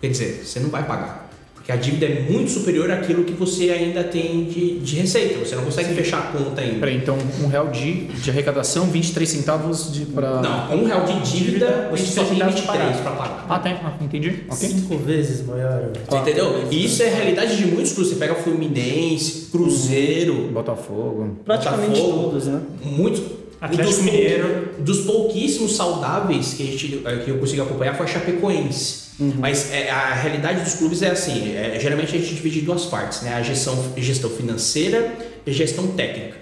Quer 0.01 0.09
dizer, 0.09 0.43
você 0.43 0.59
não 0.59 0.69
vai 0.69 0.85
pagar. 0.85 1.22
Porque 1.63 1.71
a 1.71 1.77
dívida 1.77 2.05
é 2.07 2.29
muito 2.29 2.51
superior 2.51 2.91
àquilo 2.91 3.23
que 3.23 3.31
você 3.31 3.69
ainda 3.69 4.03
tem 4.03 4.43
de, 4.43 4.79
de 4.79 4.97
receita. 4.97 5.39
Você 5.39 5.55
não 5.55 5.63
consegue 5.63 5.89
Sim. 5.89 5.95
fechar 5.95 6.17
a 6.17 6.21
conta 6.23 6.59
ainda. 6.59 6.79
Peraí, 6.79 6.97
então 6.97 7.17
um 7.41 7.47
real 7.47 7.69
de, 7.69 8.07
de 8.07 8.29
arrecadação, 8.29 8.87
23 8.87 9.29
centavos 9.29 9.89
de 9.93 10.05
para. 10.07 10.41
Não, 10.41 10.75
um 10.75 10.83
real 10.83 11.05
de 11.05 11.21
dívida, 11.21 11.87
você 11.89 12.03
só 12.03 12.25
tem 12.25 12.37
23 12.37 12.97
para 12.97 13.11
pagar. 13.11 13.45
Ah, 13.47 13.59
tem. 13.59 13.73
Ah, 13.75 13.93
entendi. 14.01 14.43
Okay. 14.51 14.69
Cinco 14.69 14.97
vezes 14.97 15.47
maior. 15.47 15.89
Você 16.05 16.17
entendeu? 16.17 16.67
E 16.69 16.83
isso 16.83 17.01
é 17.01 17.07
a 17.07 17.15
realidade 17.15 17.55
de 17.55 17.65
muitos 17.67 17.93
clubes. 17.93 18.11
Você 18.11 18.19
pega 18.19 18.35
Fluminense, 18.35 19.47
Cruzeiro, 19.49 20.49
Botafogo. 20.51 21.37
Praticamente 21.45 22.01
Botafogo, 22.01 22.23
todos, 22.23 22.47
né? 22.47 22.61
Muitos 22.83 23.21
Atlético 23.63 23.95
dos, 23.95 24.01
Mineiro. 24.03 24.69
Dos 24.79 24.99
pouquíssimos 25.05 25.75
saudáveis 25.75 26.53
que, 26.53 26.63
a 26.63 26.65
gente, 26.65 27.01
eh, 27.05 27.17
que 27.23 27.31
eu 27.31 27.37
consegui 27.37 27.61
acompanhar 27.61 27.95
foi 27.95 28.05
a 28.05 28.09
Chapecoense. 28.09 29.03
Mas 29.37 29.71
é, 29.71 29.89
a 29.89 30.13
realidade 30.15 30.61
dos 30.61 30.73
clubes 30.73 31.01
é 31.01 31.11
assim: 31.11 31.55
é, 31.55 31.77
geralmente 31.79 32.15
a 32.15 32.19
gente 32.19 32.33
divide 32.33 32.59
em 32.59 32.63
duas 32.63 32.85
partes, 32.85 33.21
né? 33.21 33.33
A 33.33 33.41
gestão, 33.41 33.93
gestão 33.95 34.29
financeira 34.29 35.13
e 35.45 35.51
a 35.51 35.53
gestão 35.53 35.87
técnica. 35.87 36.37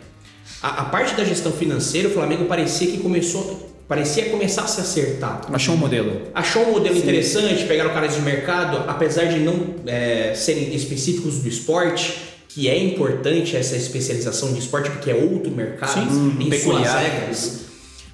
A, 0.64 0.82
a 0.82 0.86
parte 0.86 1.14
da 1.16 1.24
gestão 1.24 1.52
financeira, 1.52 2.08
o 2.08 2.12
Flamengo 2.12 2.46
parecia 2.46 2.88
que 2.88 2.98
começou. 2.98 3.70
Parecia 3.88 4.30
começar 4.30 4.64
a 4.64 4.68
se 4.68 4.80
acertar. 4.80 5.42
Achou 5.52 5.76
um 5.76 5.78
modelo. 5.78 6.22
Achou 6.34 6.64
um 6.64 6.72
modelo 6.72 6.98
interessante, 6.98 7.66
pegaram 7.66 7.94
caras 7.94 8.16
de 8.16 8.22
mercado, 8.22 8.86
apesar 8.88 9.26
de 9.26 9.40
não 9.40 9.76
é, 9.86 10.34
serem 10.34 10.74
específicos 10.74 11.40
do 11.40 11.50
esporte, 11.50 12.31
que 12.54 12.68
é 12.68 12.78
importante 12.78 13.56
essa 13.56 13.76
especialização 13.76 14.54
de 14.54 14.60
esporte, 14.60 14.90
porque 14.90 15.10
é 15.10 15.16
outro 15.16 15.52
mercado, 15.52 16.12
Sim, 16.12 16.36
tem 16.38 16.50
peculiar. 16.50 16.86
suas 16.86 17.02
regras. 17.02 17.62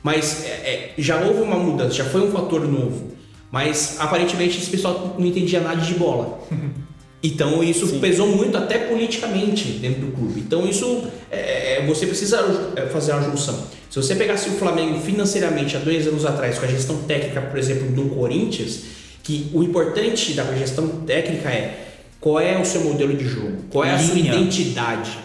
Mas 0.03 0.46
é, 0.46 0.48
é, 0.48 0.94
já 0.98 1.20
houve 1.22 1.41
uma 1.41 1.58
mudança, 1.58 1.96
já 1.96 2.06
foi 2.06 2.22
um 2.22 2.32
fator 2.32 2.62
novo. 2.67 3.12
Mas 3.51 3.96
aparentemente 4.00 4.58
esse 4.58 4.70
pessoal 4.70 5.15
não 5.17 5.25
entendia 5.25 5.60
nada 5.60 5.82
de 5.82 5.94
bola. 5.96 6.39
Então 7.24 7.63
isso 7.63 8.00
pesou 8.00 8.27
muito 8.27 8.56
até 8.56 8.77
politicamente 8.77 9.70
dentro 9.70 10.01
do 10.01 10.12
clube. 10.12 10.39
Então 10.39 10.70
isso 10.70 11.03
é, 11.32 11.79
é, 11.79 11.86
você 11.86 12.06
precisa 12.06 12.72
é, 12.75 12.82
fazer 12.84 13.13
uma 13.13 13.24
junção. 13.24 13.58
Se 13.89 13.96
você 13.96 14.15
pegasse 14.15 14.48
o 14.50 14.51
Flamengo 14.53 15.00
financeiramente 15.01 15.75
há 15.75 15.79
dois 15.79 16.08
anos 16.08 16.25
atrás 16.25 16.60
com 16.60 16.65
a 16.65 16.67
gestão 16.67 16.96
técnica, 17.03 17.41
por 17.41 17.58
exemplo, 17.58 17.91
do 17.91 18.10
Corinthians, 18.10 18.82
que 19.24 19.50
o 19.51 19.63
importante 19.63 20.34
da 20.34 20.44
gestão 20.56 20.88
técnica 21.08 21.50
é 21.50 21.87
qual 22.19 22.39
é 22.39 22.59
o 22.59 22.65
seu 22.65 22.81
modelo 22.81 23.15
de 23.15 23.27
jogo, 23.27 23.57
qual 23.69 23.83
é 23.83 23.93
a 23.93 24.00
sua 24.00 24.15
Linha. 24.15 24.33
identidade. 24.33 25.17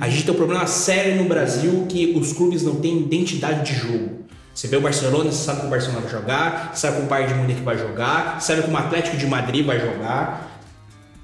A 0.00 0.08
gente 0.08 0.24
tem 0.24 0.32
um 0.32 0.36
problema 0.36 0.66
sério 0.66 1.16
no 1.16 1.24
Brasil 1.24 1.86
que 1.88 2.14
os 2.16 2.32
clubes 2.32 2.62
não 2.62 2.76
têm 2.76 3.00
identidade 3.00 3.72
de 3.72 3.78
jogo. 3.78 4.22
Você 4.54 4.68
vê 4.68 4.76
o 4.76 4.80
Barcelona, 4.80 5.32
você 5.32 5.44
sabe 5.44 5.58
como 5.58 5.68
o 5.68 5.70
Barcelona 5.70 6.00
vai 6.00 6.10
jogar, 6.10 6.72
sabe 6.74 6.94
como 6.94 7.06
o 7.06 7.08
Bayern 7.08 7.32
de 7.32 7.40
Munique 7.40 7.62
vai 7.62 7.76
jogar, 7.78 8.40
sabe 8.40 8.62
como 8.62 8.74
o 8.74 8.78
Atlético 8.78 9.16
de 9.16 9.26
Madrid 9.26 9.64
vai 9.64 9.80
jogar. 9.80 10.60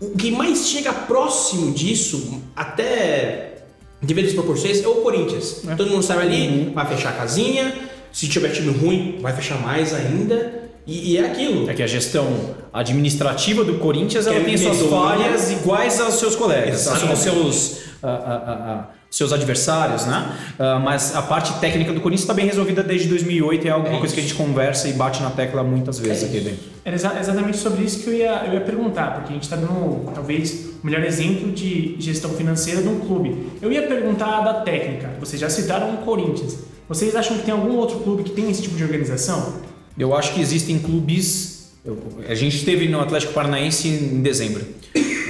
O 0.00 0.16
que 0.16 0.30
mais 0.30 0.66
chega 0.66 0.92
próximo 0.92 1.72
disso, 1.72 2.42
até 2.56 3.64
devido 4.00 4.26
às 4.26 4.32
proporções, 4.32 4.82
é 4.82 4.88
o 4.88 4.96
Corinthians. 4.96 5.62
Todo 5.76 5.90
mundo 5.90 6.02
sabe 6.02 6.22
ali, 6.22 6.72
vai 6.74 6.86
fechar 6.86 7.10
a 7.10 7.12
casinha, 7.12 7.74
se 8.12 8.28
tiver 8.28 8.50
time 8.50 8.72
ruim, 8.76 9.18
vai 9.20 9.34
fechar 9.34 9.60
mais 9.60 9.94
ainda. 9.94 10.68
E, 10.86 11.12
e 11.12 11.18
é 11.18 11.26
aquilo. 11.26 11.68
É 11.68 11.74
que 11.74 11.82
a 11.82 11.86
gestão 11.86 12.54
administrativa 12.72 13.64
do 13.64 13.75
Corinthians 13.78 14.26
ela 14.26 14.40
tem 14.40 14.54
é 14.54 14.56
suas 14.56 14.80
falhas 14.82 15.50
iguais 15.50 16.00
aos 16.00 16.14
seus 16.14 16.34
colegas, 16.37 16.87
aos 16.87 16.96
Exatamente. 17.02 17.20
seus, 17.20 17.78
seus 19.10 19.32
adversários, 19.32 20.04
né? 20.04 20.37
Ah, 20.58 20.78
mas 20.78 21.16
a 21.16 21.22
parte 21.22 21.52
técnica 21.60 21.92
do 21.92 22.00
Corinthians 22.00 22.22
está 22.25 22.34
bem 22.34 22.46
resolvida 22.46 22.82
desde 22.82 23.08
2008 23.08 23.64
e 23.64 23.68
é 23.68 23.70
alguma 23.72 23.96
É 23.96 23.98
coisa 23.98 24.12
que 24.14 24.20
a 24.20 24.22
gente 24.22 24.34
conversa 24.34 24.87
e 24.88 24.92
bate 24.92 25.22
na 25.22 25.30
tecla 25.30 25.62
muitas 25.64 25.98
vezes 25.98 26.25
aqui 26.25 26.40
dentro. 26.40 26.58
Era 26.84 26.94
exa- 26.94 27.16
exatamente 27.18 27.56
sobre 27.56 27.84
isso 27.84 28.00
que 28.00 28.10
eu 28.10 28.14
ia, 28.14 28.44
eu 28.46 28.52
ia 28.54 28.60
perguntar, 28.60 29.14
porque 29.14 29.30
a 29.30 29.34
gente 29.34 29.44
está 29.44 29.56
dando 29.56 30.10
talvez 30.14 30.66
o 30.82 30.87
melhor 30.87 31.02
exemplo 31.04 31.50
de 31.50 31.96
gestão 31.98 32.30
financeira 32.30 32.82
de 32.82 32.88
um 32.88 33.00
clube. 33.00 33.50
Eu 33.62 33.72
ia 33.72 33.82
perguntar 33.87 34.42
da 34.42 34.54
técnica. 34.60 35.10
Vocês 35.18 35.40
já 35.40 35.48
citaram 35.48 35.94
o 35.94 35.98
Corinthians. 35.98 36.56
Vocês 36.88 37.14
acham 37.16 37.37
que 37.38 37.44
tem 37.44 37.52
algum 37.52 37.76
outro 37.76 37.98
clube 38.00 38.22
que 38.22 38.30
tem 38.30 38.50
esse 38.50 38.62
tipo 38.62 38.76
de 38.76 38.82
organização? 38.84 39.54
Eu 39.98 40.14
acho 40.14 40.32
que 40.34 40.40
existem 40.40 40.78
clubes. 40.78 41.57
A 42.28 42.35
gente 42.35 42.57
esteve 42.57 42.88
no 42.88 43.00
Atlético 43.00 43.33
Paranaense 43.33 43.88
em 43.88 44.21
dezembro. 44.21 44.64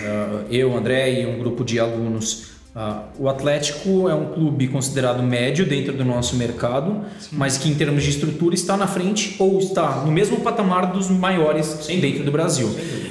Ah, 0.04 0.44
Eu, 0.50 0.76
André 0.76 1.22
e 1.22 1.26
um 1.26 1.38
grupo 1.38 1.64
de 1.64 1.78
alunos. 1.78 2.57
Ah, 2.74 3.04
O 3.18 3.28
Atlético 3.28 4.08
é 4.08 4.14
um 4.14 4.26
clube 4.26 4.68
considerado 4.68 5.22
médio 5.22 5.66
dentro 5.66 5.92
do 5.94 6.04
nosso 6.04 6.36
mercado, 6.36 7.00
mas 7.32 7.56
que 7.56 7.68
em 7.68 7.74
termos 7.74 8.04
de 8.04 8.10
estrutura 8.10 8.54
está 8.54 8.76
na 8.76 8.86
frente 8.86 9.34
ou 9.38 9.58
está 9.58 10.02
no 10.04 10.12
mesmo 10.12 10.36
patamar 10.40 10.92
dos 10.92 11.08
maiores 11.10 11.86
dentro 11.88 12.24
do 12.24 12.30
Brasil. 12.30 12.68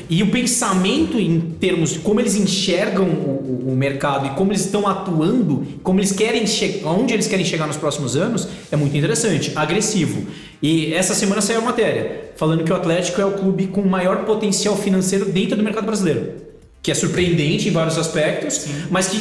E 0.09 0.23
o 0.23 0.31
pensamento 0.31 1.19
em 1.19 1.39
termos 1.59 1.89
de 1.91 1.99
como 1.99 2.19
eles 2.21 2.35
enxergam 2.35 3.05
o, 3.05 3.63
o- 3.71 3.75
mercado 3.75 4.25
e 4.27 4.29
como 4.31 4.51
eles 4.51 4.63
estão 4.65 4.87
atuando, 4.87 5.65
como 5.83 5.99
eles 5.99 6.11
querem 6.13 6.47
chegar, 6.47 6.87
onde 6.89 7.13
eles 7.13 7.27
querem 7.27 7.43
chegar 7.45 7.67
nos 7.67 7.75
próximos 7.77 8.15
anos, 8.15 8.47
é 8.71 8.75
muito 8.77 8.95
interessante, 8.97 9.51
agressivo. 9.55 10.25
E 10.63 10.93
essa 10.93 11.13
semana 11.13 11.41
saiu 11.41 11.59
a 11.59 11.63
matéria 11.63 12.31
falando 12.37 12.63
que 12.63 12.71
o 12.71 12.75
Atlético 12.75 13.19
é 13.21 13.25
o 13.25 13.33
clube 13.33 13.67
com 13.67 13.81
maior 13.81 14.23
potencial 14.23 14.75
financeiro 14.77 15.25
dentro 15.25 15.57
do 15.57 15.63
mercado 15.63 15.85
brasileiro, 15.85 16.31
que 16.81 16.89
é 16.89 16.95
surpreendente 16.95 17.67
em 17.67 17.71
vários 17.71 17.97
aspectos, 17.97 18.65
mas 18.89 19.09
que 19.09 19.19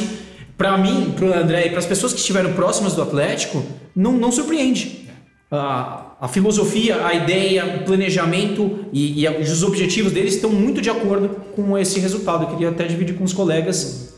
para 0.57 0.77
mim, 0.77 1.13
para 1.15 1.25
o 1.25 1.33
André 1.33 1.67
e 1.67 1.69
para 1.69 1.79
as 1.79 1.85
pessoas 1.85 2.11
que 2.11 2.19
estiveram 2.19 2.53
próximas 2.53 2.93
do 2.93 3.01
Atlético, 3.01 3.63
não, 3.95 4.13
não 4.13 4.31
surpreende. 4.31 5.07
A, 5.51 6.15
a 6.19 6.27
filosofia, 6.27 7.05
a 7.05 7.13
ideia, 7.13 7.77
o 7.77 7.85
planejamento 7.85 8.85
e, 8.91 9.23
e 9.23 9.29
os 9.29 9.63
objetivos 9.63 10.11
deles 10.11 10.33
estão 10.35 10.49
muito 10.49 10.81
de 10.81 10.89
acordo 10.89 11.29
com 11.55 11.77
esse 11.77 11.99
resultado. 11.99 12.43
Eu 12.43 12.49
queria 12.49 12.69
até 12.69 12.85
dividir 12.85 13.15
com 13.15 13.23
os 13.23 13.33
colegas. 13.33 14.15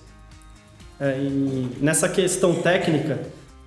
É, 0.99 1.17
nessa 1.81 2.07
questão 2.09 2.55
técnica, 2.55 3.21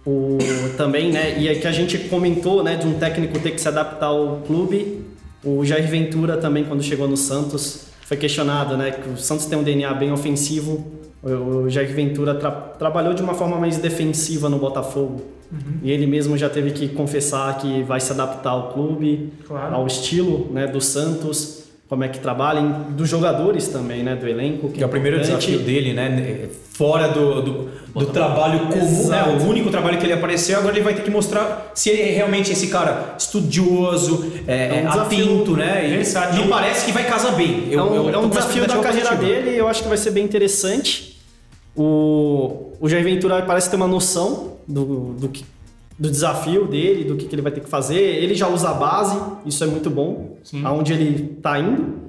o, 0.05 0.39
também, 0.77 1.13
né, 1.13 1.39
e 1.39 1.49
é 1.49 1.55
que 1.55 1.67
a 1.67 1.73
gente 1.73 1.97
comentou, 1.99 2.63
né, 2.63 2.77
de 2.77 2.87
um 2.87 2.95
técnico 2.95 3.39
ter 3.39 3.53
que 3.53 3.61
se 3.61 3.69
adaptar 3.69 4.07
ao 4.07 4.43
clube, 4.47 5.05
o 5.45 5.65
Jair 5.65 5.89
Ventura 5.89 6.37
também, 6.37 6.65
quando 6.65 6.83
chegou 6.83 7.09
no 7.09 7.17
Santos, 7.17 7.87
foi 8.05 8.17
questionado, 8.17 8.77
né, 8.77 8.91
que 8.91 9.09
o 9.09 9.17
Santos 9.17 9.47
tem 9.47 9.59
um 9.59 9.63
DNA 9.63 9.93
bem 9.95 10.13
ofensivo, 10.13 11.02
o, 11.23 11.69
Jair 11.69 11.93
Ventura 11.95 12.35
tra- 12.35 12.51
trabalhou 12.51 13.15
de 13.15 13.23
uma 13.23 13.35
forma 13.35 13.57
mais 13.59 13.79
defensiva 13.79 14.49
no 14.49 14.59
Botafogo, 14.59 15.23
e 15.83 15.91
ele 15.93 16.07
mesmo 16.07 16.37
já 16.39 16.49
teve 16.49 16.71
que 16.71 16.89
confessar 16.89 17.59
que 17.59 17.83
vai 17.83 18.01
se 18.01 18.11
adaptar 18.11 18.51
ao 18.51 18.73
clube, 18.73 19.33
Claro. 19.47 19.75
ao 19.75 19.87
estilo, 19.87 20.49
né, 20.51 20.67
do 20.67 20.81
Santos, 20.81 21.61
como 21.89 22.03
é 22.05 22.09
que 22.09 22.19
trabalha, 22.21 22.63
dos 22.89 23.07
jogadores 23.07 23.69
também, 23.69 24.03
né, 24.03 24.17
do 24.17 24.27
elenco, 24.27 24.71
Que 24.71 24.83
é 24.83 24.87
o 24.87 24.89
primeiro 24.89 25.19
importante. 25.19 25.47
desafio 25.47 25.59
dele, 25.67 25.93
né? 25.93 26.49
Fora 26.73 27.07
do, 27.09 27.43
do, 27.43 27.69
do 27.95 28.07
trabalho 28.07 28.61
comum, 28.69 29.09
né? 29.09 29.25
O 29.39 29.47
único 29.47 29.69
trabalho 29.69 29.99
que 29.99 30.07
ele 30.07 30.15
apareceu, 30.15 30.59
agora 30.59 30.75
ele 30.75 30.83
vai 30.83 30.95
ter 30.95 31.03
que 31.03 31.11
mostrar 31.11 31.71
se 31.75 31.91
ele 31.91 32.01
é 32.01 32.13
realmente 32.15 32.51
esse 32.51 32.69
cara 32.69 33.15
estudioso, 33.19 34.25
é, 34.49 34.79
É 34.79 34.83
um 34.87 34.89
atento, 34.91 35.55
né? 35.55 35.87
E 35.87 36.49
parece 36.49 36.87
que 36.87 36.93
vai 36.93 37.05
casar 37.07 37.33
bem. 37.37 37.69
Eu, 37.71 37.79
é 37.81 37.83
um, 37.83 37.95
eu 38.09 38.15
é 38.15 38.19
um 38.19 38.29
desafio 38.31 38.67
da 38.67 38.79
carreira 38.79 39.15
dele 39.17 39.51
e 39.51 39.59
eu 39.59 39.69
acho 39.69 39.83
que 39.83 39.89
vai 39.89 39.99
ser 39.99 40.13
bem 40.13 40.25
interessante. 40.25 41.12
O, 41.77 42.73
o 42.81 42.89
Jair 42.89 43.05
Ventura 43.05 43.43
parece 43.43 43.71
ter 43.71 43.77
uma 43.77 43.87
noção 43.89 44.57
do, 44.69 45.15
do, 45.15 45.29
que- 45.29 45.45
do 45.99 46.11
desafio 46.11 46.67
dele, 46.67 47.05
do 47.05 47.17
que, 47.17 47.27
que 47.27 47.35
ele 47.35 47.43
vai 47.43 47.53
ter 47.53 47.61
que 47.61 47.69
fazer. 47.69 47.99
Ele 48.01 48.35
já 48.35 48.49
usa 48.49 48.71
a 48.71 48.75
base, 48.75 49.19
isso 49.47 49.63
é 49.65 49.67
muito 49.67 49.89
bom, 49.89 50.37
aonde 50.65 50.93
ele 50.93 51.35
está 51.39 51.59
indo. 51.59 52.03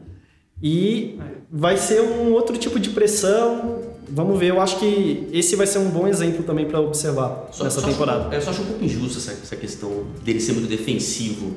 E 0.62 1.18
vai 1.52 1.78
ser 1.78 2.02
um 2.02 2.32
outro 2.34 2.58
tipo 2.58 2.80
de 2.80 2.90
pressão. 2.90 3.80
Vamos 4.10 4.38
ver, 4.38 4.48
eu 4.50 4.62
acho 4.62 4.78
que 4.80 5.28
esse 5.32 5.56
vai 5.56 5.66
ser 5.66 5.80
um 5.80 5.90
bom 5.90 6.08
exemplo 6.08 6.44
também 6.44 6.66
para 6.66 6.80
observar 6.80 7.48
Só- 7.52 7.64
nessa 7.64 7.82
só 7.82 7.88
temporada. 7.88 8.28
Acho, 8.28 8.36
eu 8.36 8.42
só 8.42 8.50
acho 8.52 8.62
um 8.62 8.66
pouco 8.66 8.84
injusto 8.84 9.18
essa, 9.18 9.32
essa 9.32 9.56
questão 9.56 10.04
dele 10.24 10.40
ser 10.40 10.54
muito 10.54 10.68
defensivo. 10.68 11.54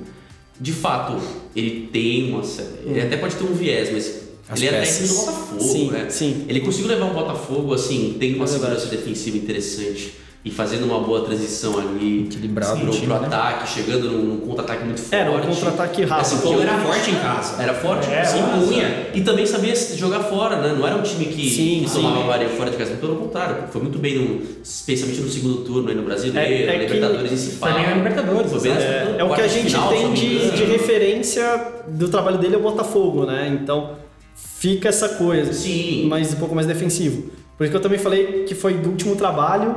De 0.58 0.72
fato, 0.72 1.20
ele 1.54 1.88
tem 1.92 2.30
uma. 2.32 2.42
Ele 2.84 3.02
até 3.02 3.16
pode 3.18 3.36
ter 3.36 3.44
um 3.44 3.52
viés, 3.52 3.90
mas 3.92 4.25
As 4.48 4.58
ele 4.60 4.68
é 4.68 4.80
peças. 4.80 4.98
técnico 4.98 5.14
do 5.14 5.26
Botafogo, 5.26 5.60
Sim, 5.60 5.90
né? 5.90 6.06
sim. 6.08 6.44
Ele 6.48 6.60
conseguiu 6.60 6.88
levar 6.88 7.06
um 7.06 7.14
Botafogo, 7.14 7.74
assim, 7.74 8.16
tendo 8.18 8.36
uma 8.36 8.44
É 8.44 8.48
verdade. 8.48 8.80
segurança 8.80 8.86
defensiva 8.86 9.36
interessante 9.36 10.14
e 10.44 10.50
fazendo 10.52 10.84
uma 10.84 11.00
boa 11.00 11.22
transição 11.24 11.76
ali. 11.76 12.22
Equilibrado 12.30 12.78
pro, 12.78 12.88
o 12.88 12.92
time, 12.92 13.06
pro 13.08 13.18
né? 13.18 13.26
ataque, 13.26 13.68
chegando 13.68 14.08
num, 14.12 14.22
num 14.24 14.36
contra-ataque 14.38 14.84
muito 14.84 15.00
forte. 15.00 15.14
Era 15.16 15.30
um 15.32 15.40
contra-ataque 15.40 16.04
rápido. 16.04 16.20
Assim, 16.36 16.48
O 16.48 16.52
eu- 16.52 16.62
era 16.62 16.78
forte 16.78 17.10
em 17.10 17.14
casa. 17.16 17.60
Era 17.60 17.74
forte, 17.74 18.08
É, 18.08 18.22
punha. 18.64 19.06
E 19.12 19.20
também 19.22 19.44
sabia 19.44 19.74
jogar 19.74 20.20
fora, 20.20 20.60
né? 20.62 20.76
Não 20.78 20.86
era 20.86 20.94
um 20.94 21.02
time 21.02 21.24
que, 21.24 21.50
Sim, 21.50 21.80
que 21.82 21.90
sim. 21.90 22.02
tomava 22.02 22.22
vareio 22.28 22.50
fora 22.50 22.70
de 22.70 22.76
casa. 22.76 22.94
Pelo 22.94 23.16
contrário, 23.16 23.64
foi 23.72 23.82
muito 23.82 23.98
bem, 23.98 24.14
no, 24.16 24.42
especialmente 24.62 25.20
no 25.20 25.28
segundo 25.28 25.64
turno 25.64 25.88
aí 25.88 25.96
no 25.96 26.02
Brasileiro, 26.04 26.38
É- 26.38 26.62
é 26.76 26.78
Libertadores 26.78 27.32
em 27.32 27.36
si 27.36 27.50
Foi 27.56 27.72
bem 27.72 27.82
na 27.84 27.94
Libertadores, 27.96 28.52
Foi 28.52 28.60
bem 28.60 28.72
É, 28.72 29.16
é 29.18 29.24
o 29.24 29.34
que 29.34 29.40
a 29.40 29.48
gente 29.48 29.66
final, 29.70 29.88
tem 29.88 30.12
de, 30.12 30.50
de 30.52 30.62
referência 30.64 31.72
do 31.88 32.06
trabalho 32.06 32.38
dele 32.38 32.54
é 32.54 32.58
o 32.58 32.62
Botafogo, 32.62 33.26
né? 33.26 33.58
Então 33.60 34.05
fica 34.36 34.88
essa 34.88 35.08
coisa. 35.10 35.52
Sim. 35.52 36.06
Mas 36.08 36.32
um 36.34 36.36
pouco 36.36 36.54
mais 36.54 36.66
defensivo. 36.66 37.30
Por 37.56 37.64
isso 37.64 37.70
que 37.70 37.76
eu 37.76 37.82
também 37.82 37.98
falei 37.98 38.44
que 38.44 38.54
foi 38.54 38.74
do 38.74 38.90
último 38.90 39.16
trabalho 39.16 39.74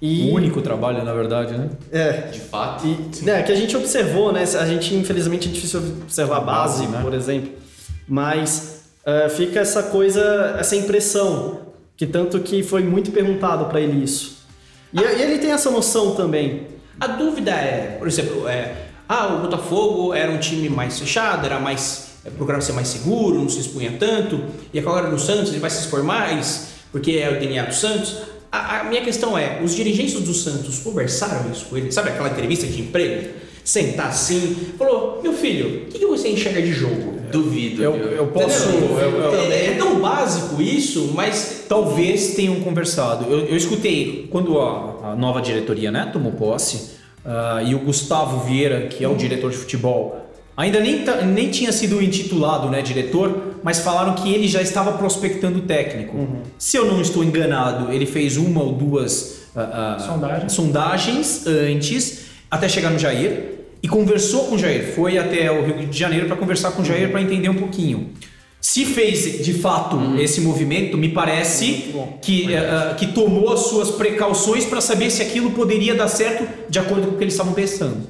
e. 0.00 0.30
O 0.30 0.34
único 0.34 0.60
trabalho, 0.62 1.04
na 1.04 1.12
verdade, 1.12 1.56
né? 1.56 1.70
É. 1.92 2.12
De 2.30 2.40
fato. 2.40 2.86
E, 2.86 3.24
né, 3.24 3.42
que 3.42 3.52
a 3.52 3.54
gente 3.54 3.76
observou, 3.76 4.32
né? 4.32 4.42
A 4.42 4.66
gente, 4.66 4.94
infelizmente, 4.94 5.48
é 5.48 5.52
difícil 5.52 5.80
observar 6.02 6.38
a 6.38 6.40
base, 6.40 6.80
base, 6.80 6.92
né? 6.92 7.02
por 7.02 7.14
exemplo. 7.14 7.52
Mas 8.08 8.82
eh, 9.04 9.28
fica 9.28 9.60
essa 9.60 9.84
coisa, 9.84 10.56
essa 10.58 10.74
impressão, 10.74 11.60
que 11.96 12.06
tanto 12.06 12.40
que 12.40 12.62
foi 12.62 12.82
muito 12.82 13.12
perguntado 13.12 13.66
para 13.66 13.80
ele 13.80 14.02
isso. 14.02 14.42
E, 14.92 15.00
e 15.00 15.22
ele 15.22 15.38
tem 15.38 15.52
essa 15.52 15.70
noção 15.70 16.14
também. 16.14 16.66
A 17.00 17.06
dúvida 17.06 17.52
é, 17.52 17.96
por 17.98 18.06
exemplo, 18.06 18.48
é, 18.48 18.74
ah, 19.08 19.28
o 19.28 19.40
Botafogo 19.40 20.14
era 20.14 20.30
um 20.30 20.38
time 20.38 20.68
mais 20.68 20.98
fechado, 20.98 21.46
era 21.46 21.58
mais 21.58 22.11
procurava 22.30 22.62
ser 22.62 22.72
mais 22.72 22.88
seguro, 22.88 23.40
não 23.40 23.48
se 23.48 23.60
expunha 23.60 23.96
tanto, 23.98 24.40
e 24.72 24.78
agora 24.78 25.08
no 25.08 25.18
Santos 25.18 25.50
ele 25.50 25.58
vai 25.60 25.70
se 25.70 25.80
expor 25.80 26.02
mais, 26.04 26.68
porque 26.90 27.12
é 27.12 27.30
o 27.30 27.38
DNA 27.40 27.64
do 27.64 27.74
Santos. 27.74 28.16
a, 28.50 28.80
a 28.80 28.84
minha 28.84 29.02
questão 29.02 29.36
é, 29.36 29.60
os 29.62 29.74
dirigentes 29.74 30.14
do 30.20 30.32
Santos 30.34 30.78
conversaram 30.80 31.50
isso 31.50 31.66
com 31.66 31.76
ele? 31.76 31.90
Sabe 31.90 32.10
aquela 32.10 32.28
entrevista 32.28 32.66
de 32.66 32.80
emprego? 32.80 33.30
Sentar 33.64 34.08
assim, 34.08 34.56
falou, 34.76 35.20
meu 35.22 35.32
filho, 35.32 35.84
o 35.84 35.86
que, 35.86 35.98
que 36.00 36.06
você 36.06 36.28
enxerga 36.28 36.60
de 36.60 36.72
jogo? 36.72 37.20
Duvido. 37.30 37.82
Eu, 37.82 37.94
eu 37.94 38.26
posso. 38.26 38.68
Eu- 38.68 38.98
eu- 38.98 39.52
é, 39.52 39.66
é 39.66 39.74
tão 39.78 40.00
básico 40.00 40.60
isso, 40.60 41.12
mas 41.14 41.62
Talvez 41.68 42.34
tenham 42.34 42.56
conversado. 42.60 43.24
Eu, 43.32 43.46
eu 43.46 43.56
escutei 43.56 44.28
quando 44.30 44.60
a, 44.60 45.12
a 45.12 45.16
nova 45.16 45.40
diretoria 45.40 45.90
né, 45.90 46.10
tomou 46.12 46.32
posse 46.32 46.90
ah, 47.24 47.62
e 47.64 47.74
o 47.74 47.78
Gustavo 47.78 48.44
Vieira, 48.44 48.88
que 48.88 49.02
é 49.02 49.08
o 49.08 49.14
diretor 49.14 49.50
de 49.50 49.56
futebol, 49.56 50.21
ainda 50.56 50.80
nem, 50.80 51.04
nem 51.26 51.50
tinha 51.50 51.72
sido 51.72 52.02
intitulado 52.02 52.68
né, 52.68 52.82
diretor, 52.82 53.56
mas 53.62 53.78
falaram 53.78 54.14
que 54.14 54.32
ele 54.32 54.48
já 54.48 54.60
estava 54.60 54.92
prospectando 54.92 55.60
técnico. 55.62 56.16
Se 56.58 56.76
eu 56.76 56.86
não 56.86 57.00
estou 57.00 57.24
enganado, 57.24 57.92
ele 57.92 58.06
fez 58.06 58.36
uma 58.36 58.62
ou 58.62 58.72
duas 58.72 59.42
ah, 59.54 59.96
ah, 59.96 59.98
Sondagens. 60.00 60.52
sondagens 60.52 61.46
antes, 61.46 62.22
até 62.50 62.68
chegar 62.68 62.90
no 62.90 62.98
Jair, 62.98 63.52
e 63.82 63.88
conversou 63.88 64.44
com 64.44 64.54
o 64.54 64.58
Jair. 64.58 64.94
Foi 64.94 65.18
até 65.18 65.50
o 65.50 65.64
Rio 65.64 65.88
de 65.88 65.98
Janeiro 65.98 66.26
para 66.26 66.36
conversar 66.36 66.72
com 66.72 66.82
o 66.82 66.84
Jair 66.84 67.10
para 67.10 67.20
entender 67.20 67.48
um 67.48 67.56
pouquinho. 67.56 68.10
Se 68.60 68.84
fez 68.84 69.44
de 69.44 69.54
fato 69.54 69.98
esse 70.20 70.40
movimento, 70.40 70.96
me 70.96 71.08
parece 71.08 71.92
que, 72.22 72.54
eh, 72.54 72.94
que 72.96 73.08
tomou 73.08 73.52
as 73.52 73.60
suas 73.60 73.90
precauções 73.90 74.64
para 74.64 74.80
saber 74.80 75.10
se 75.10 75.20
aquilo 75.20 75.50
poderia 75.50 75.96
dar 75.96 76.06
certo 76.06 76.46
de 76.70 76.78
acordo 76.78 77.08
com 77.08 77.14
o 77.14 77.18
que 77.18 77.24
eles 77.24 77.34
estavam 77.34 77.54
pensando. 77.54 78.06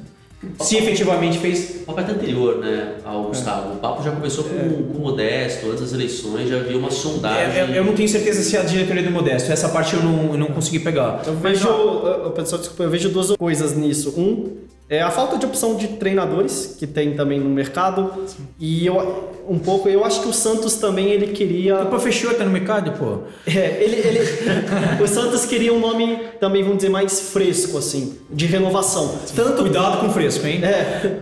Se 0.59 0.77
efetivamente 0.77 1.37
fez. 1.39 1.81
O 1.81 1.85
papo 1.85 2.01
é 2.01 2.13
anterior, 2.13 2.57
né, 2.59 2.95
ao 3.03 3.23
Gustavo. 3.23 3.73
O 3.73 3.77
papo 3.77 4.03
já 4.03 4.11
começou 4.11 4.43
com, 4.43 4.83
com 4.91 4.97
o 4.97 5.01
Modesto, 5.01 5.67
antes 5.67 5.81
das 5.81 5.93
eleições, 5.93 6.49
já 6.49 6.57
havia 6.57 6.77
uma 6.77 6.91
sondagem. 6.91 7.59
É, 7.59 7.63
eu, 7.63 7.67
eu 7.67 7.85
não 7.85 7.93
tenho 7.93 8.07
certeza 8.07 8.41
se 8.41 8.55
é 8.55 8.59
a 8.59 8.63
diretoria 8.63 9.03
do 9.03 9.11
Modesto. 9.11 9.51
Essa 9.51 9.69
parte 9.69 9.95
eu 9.95 10.03
não, 10.03 10.31
eu 10.31 10.37
não 10.37 10.47
consegui 10.47 10.79
pegar. 10.79 11.21
Eu 11.25 11.35
vejo, 11.35 11.67
eu, 11.67 12.31
pessoal, 12.31 12.59
desculpa, 12.59 12.83
eu 12.83 12.89
vejo 12.89 13.09
duas 13.09 13.31
coisas 13.35 13.75
nisso. 13.75 14.13
Um 14.17 14.57
é 14.95 15.01
a 15.01 15.09
falta 15.09 15.37
de 15.37 15.45
opção 15.45 15.75
de 15.75 15.87
treinadores 15.87 16.75
que 16.77 16.85
tem 16.85 17.15
também 17.15 17.39
no 17.39 17.49
mercado. 17.49 18.25
E 18.59 18.85
eu 18.85 19.31
um 19.47 19.59
pouco 19.59 19.89
eu 19.89 20.05
acho 20.05 20.21
que 20.21 20.27
o 20.27 20.33
Santos 20.33 20.75
também 20.75 21.11
ele 21.11 21.27
queria 21.27 21.85
Pô, 21.85 21.99
fechou, 21.99 22.33
tá 22.33 22.45
no 22.45 22.51
mercado, 22.51 22.93
pô. 22.93 23.23
é, 23.45 23.83
ele, 23.83 23.95
ele 23.97 24.19
o 25.03 25.07
Santos 25.07 25.45
queria 25.45 25.73
um 25.73 25.79
nome 25.79 26.17
também 26.39 26.63
vamos 26.63 26.77
dizer 26.77 26.89
mais 26.89 27.31
fresco 27.31 27.77
assim 27.77 28.17
de 28.29 28.45
renovação. 28.45 29.19
Tanto 29.35 29.63
Cuidado 29.63 29.99
com 29.99 30.07
o 30.07 30.11
fresco, 30.11 30.45
hein? 30.47 30.63
é, 30.63 31.19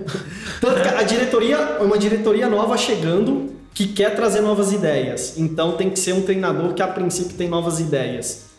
tanto 0.59 0.81
que 0.81 0.87
a 0.87 1.03
diretoria 1.03 1.77
uma 1.81 1.97
diretoria 1.97 2.47
nova 2.47 2.77
chegando 2.77 3.51
que 3.73 3.87
quer 3.87 4.13
trazer 4.15 4.41
novas 4.41 4.71
ideias. 4.71 5.37
Então 5.37 5.71
tem 5.73 5.89
que 5.89 5.97
ser 5.97 6.13
um 6.13 6.21
treinador 6.21 6.73
que 6.73 6.81
a 6.81 6.87
princípio 6.87 7.35
tem 7.35 7.49
novas 7.49 7.79
ideias 7.79 8.50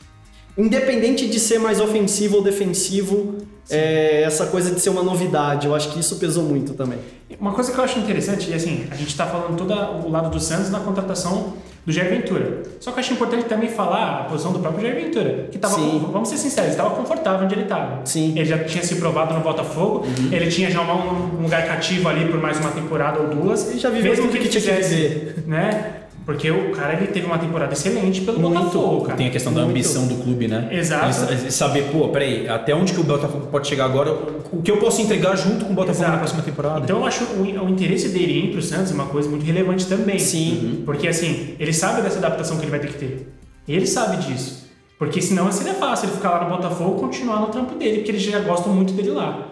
Independente 0.57 1.29
de 1.29 1.41
ser 1.41 1.59
mais 1.59 1.81
ofensivo 1.81 2.37
ou 2.37 2.43
defensivo, 2.43 3.39
é, 3.71 4.23
essa 4.23 4.47
coisa 4.47 4.71
de 4.71 4.81
ser 4.81 4.91
uma 4.91 5.03
novidade, 5.03 5.67
eu 5.67 5.75
acho 5.75 5.91
que 5.91 6.01
isso 6.01 6.17
pesou 6.17 6.45
muito 6.45 6.75
também. 6.75 6.99
Uma 7.41 7.53
coisa 7.53 7.73
que 7.73 7.79
eu 7.79 7.85
acho 7.85 7.99
interessante, 7.99 8.51
e 8.51 8.55
assim, 8.55 8.87
a 8.91 8.95
gente 8.95 9.09
está 9.09 9.27
falando 9.27 9.57
todo 9.57 9.73
o 10.07 10.11
lado 10.11 10.31
do 10.31 10.39
Santos 10.39 10.71
na 10.71 10.81
contratação 10.81 11.55
do 11.85 11.91
Jair 11.91 12.11
Ventura. 12.11 12.63
Só 12.79 12.93
que 12.93 12.99
eu 12.99 13.01
acho 13.01 13.13
importante 13.15 13.45
também 13.47 13.69
falar 13.69 14.21
a 14.21 14.25
posição 14.25 14.53
do 14.53 14.59
próprio 14.61 14.83
Jair 14.83 15.05
Ventura, 15.05 15.49
que 15.51 15.57
estava, 15.57 15.77
vamos 15.77 16.29
ser 16.29 16.37
sinceros, 16.37 16.71
estava 16.71 16.91
confortável 16.91 17.45
onde 17.45 17.55
ele 17.55 17.63
estava. 17.63 18.05
Sim. 18.05 18.33
Ele 18.37 18.45
já 18.45 18.59
tinha 18.63 18.85
se 18.85 18.97
provado 18.97 19.35
no 19.35 19.41
Botafogo, 19.41 20.07
ele 20.31 20.49
tinha 20.51 20.71
já 20.71 20.83
um, 20.83 21.39
um 21.39 21.43
lugar 21.43 21.67
cativo 21.67 22.09
ali 22.09 22.27
por 22.31 22.41
mais 22.41 22.59
uma 22.59 22.71
temporada 22.71 23.21
ou 23.21 23.29
duas. 23.29 23.71
Ele 23.71 23.81
já 23.81 23.91
viveu 23.91 24.11
Mesmo 24.11 24.29
que 24.29 24.39
tinha 24.39 24.51
que 24.51 24.61
fizesse, 24.61 24.95
viver. 24.95 25.45
Né? 25.47 26.02
Porque 26.25 26.51
o 26.51 26.71
cara 26.71 26.95
ele 26.95 27.09
teve 27.09 27.27
uma 27.27 27.39
temporada 27.39 27.73
excelente 27.73 28.21
pelo 28.21 28.39
Botafogo, 28.39 29.03
cara. 29.03 29.17
Tem 29.17 29.27
a 29.27 29.31
questão 29.31 29.53
da 29.53 29.61
Muito. 29.61 29.73
ambição 29.73 30.07
do 30.07 30.15
clube, 30.23 30.47
né? 30.47 30.69
Exato. 30.71 31.35
E 31.35 31.51
saber, 31.51 31.91
pô, 31.91 32.09
peraí, 32.09 32.49
até 32.49 32.75
onde 32.75 32.93
que 32.93 33.01
o 33.01 33.05
Botafogo 33.05 33.49
pode 33.49 33.67
chegar 33.67 33.87
agora? 33.87 34.13
O 34.53 34.63
que 34.63 34.71
eu 34.71 34.77
posso 34.77 35.01
entregar 35.03 35.37
junto 35.37 35.65
com 35.65 35.73
o 35.73 35.75
Botafogo 35.75 36.03
na 36.03 36.09
Exato. 36.09 36.19
próxima 36.19 36.43
temporada? 36.43 36.81
Então 36.85 36.99
eu 36.99 37.07
acho 37.07 37.25
o, 37.25 37.43
o 37.43 37.69
interesse 37.69 38.09
dele 38.11 38.39
em 38.39 38.45
ir 38.47 38.53
pro 38.53 38.63
Santos 38.63 38.93
é 38.93 38.95
uma 38.95 39.07
coisa 39.07 39.29
muito 39.29 39.45
relevante 39.45 39.87
também. 39.87 40.19
Sim. 40.19 40.83
Porque 40.85 41.09
assim, 41.09 41.55
ele 41.59 41.73
sabe 41.73 42.03
dessa 42.03 42.19
adaptação 42.19 42.57
que 42.57 42.65
ele 42.65 42.71
vai 42.71 42.81
ter 42.81 42.89
que 42.89 42.99
ter. 42.99 43.33
Ele 43.67 43.87
sabe 43.87 44.19
disso. 44.19 44.63
Porque 44.99 45.21
senão 45.21 45.51
seria 45.51 45.75
fácil 45.75 46.07
ele 46.07 46.15
ficar 46.15 46.31
lá 46.31 46.45
no 46.49 46.57
Botafogo 46.57 46.99
e 46.99 47.01
continuar 47.01 47.41
no 47.41 47.47
trampo 47.47 47.75
dele, 47.75 47.97
porque 47.97 48.13
eles 48.13 48.23
já 48.23 48.39
gostam 48.39 48.73
muito 48.73 48.93
dele 48.93 49.11
lá. 49.11 49.49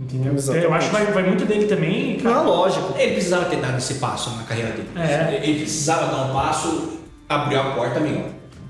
Entendeu? 0.00 0.34
Exatamente. 0.34 0.64
Eu 0.64 0.72
acho 0.72 0.86
que 0.88 0.92
vai, 0.94 1.06
vai 1.12 1.22
muito 1.24 1.44
dele 1.44 1.66
também. 1.66 2.18
Não 2.22 2.30
é 2.30 2.34
cara. 2.34 2.46
lógico. 2.46 2.94
ele 2.98 3.12
precisava 3.12 3.44
ter 3.44 3.56
dado 3.56 3.76
esse 3.76 3.94
passo 3.94 4.30
na 4.30 4.44
carreira 4.44 4.70
dele. 4.70 4.88
É. 4.96 5.40
Ele 5.42 5.60
precisava 5.60 6.06
dar 6.06 6.24
um 6.24 6.32
passo, 6.32 7.00
abriu 7.28 7.60
a 7.60 7.64
porta, 7.72 7.98
amigo. 7.98 8.24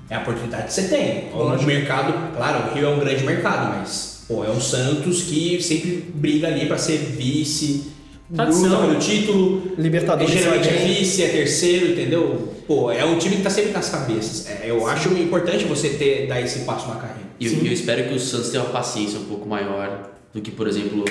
É 0.09 0.15
a 0.15 0.19
oportunidade 0.19 0.65
que 0.65 0.73
você 0.73 0.89
tem. 0.89 1.29
O 1.33 1.63
mercado, 1.63 2.35
claro, 2.35 2.69
o 2.69 2.73
Rio 2.73 2.85
é 2.85 2.89
um 2.89 2.99
grande 2.99 3.23
mercado, 3.23 3.77
mas 3.77 4.25
pô, 4.27 4.43
é 4.43 4.49
um 4.49 4.59
Santos 4.59 5.23
que 5.23 5.61
sempre 5.63 6.11
briga 6.13 6.47
ali 6.47 6.65
para 6.65 6.77
ser 6.77 6.97
vice, 6.97 7.93
Tradição. 8.35 8.69
luta 8.69 8.87
pelo 8.87 8.99
título. 8.99 9.73
Libertadores 9.77 10.33
geralmente 10.33 10.67
vai 10.67 10.77
é 10.77 10.85
vice, 10.85 11.23
é 11.23 11.29
terceiro, 11.29 11.91
entendeu? 11.93 12.53
Pô, 12.67 12.91
é 12.91 13.05
um 13.05 13.17
time 13.17 13.37
que 13.37 13.41
tá 13.41 13.49
sempre 13.49 13.71
nas 13.71 13.87
cabeças. 13.87 14.49
É, 14.49 14.69
eu 14.69 14.85
acho 14.85 15.09
importante 15.13 15.63
você 15.63 15.91
ter 15.91 16.27
dar 16.27 16.41
esse 16.41 16.59
passo 16.59 16.89
na 16.89 16.95
carreira. 16.95 17.29
E 17.39 17.45
eu, 17.45 17.53
eu 17.53 17.71
espero 17.71 18.03
que 18.09 18.13
o 18.13 18.19
Santos 18.19 18.49
tenha 18.49 18.63
uma 18.63 18.71
paciência 18.71 19.17
um 19.17 19.25
pouco 19.25 19.47
maior 19.47 20.11
do 20.33 20.41
que, 20.41 20.51
por 20.51 20.67
exemplo, 20.67 21.05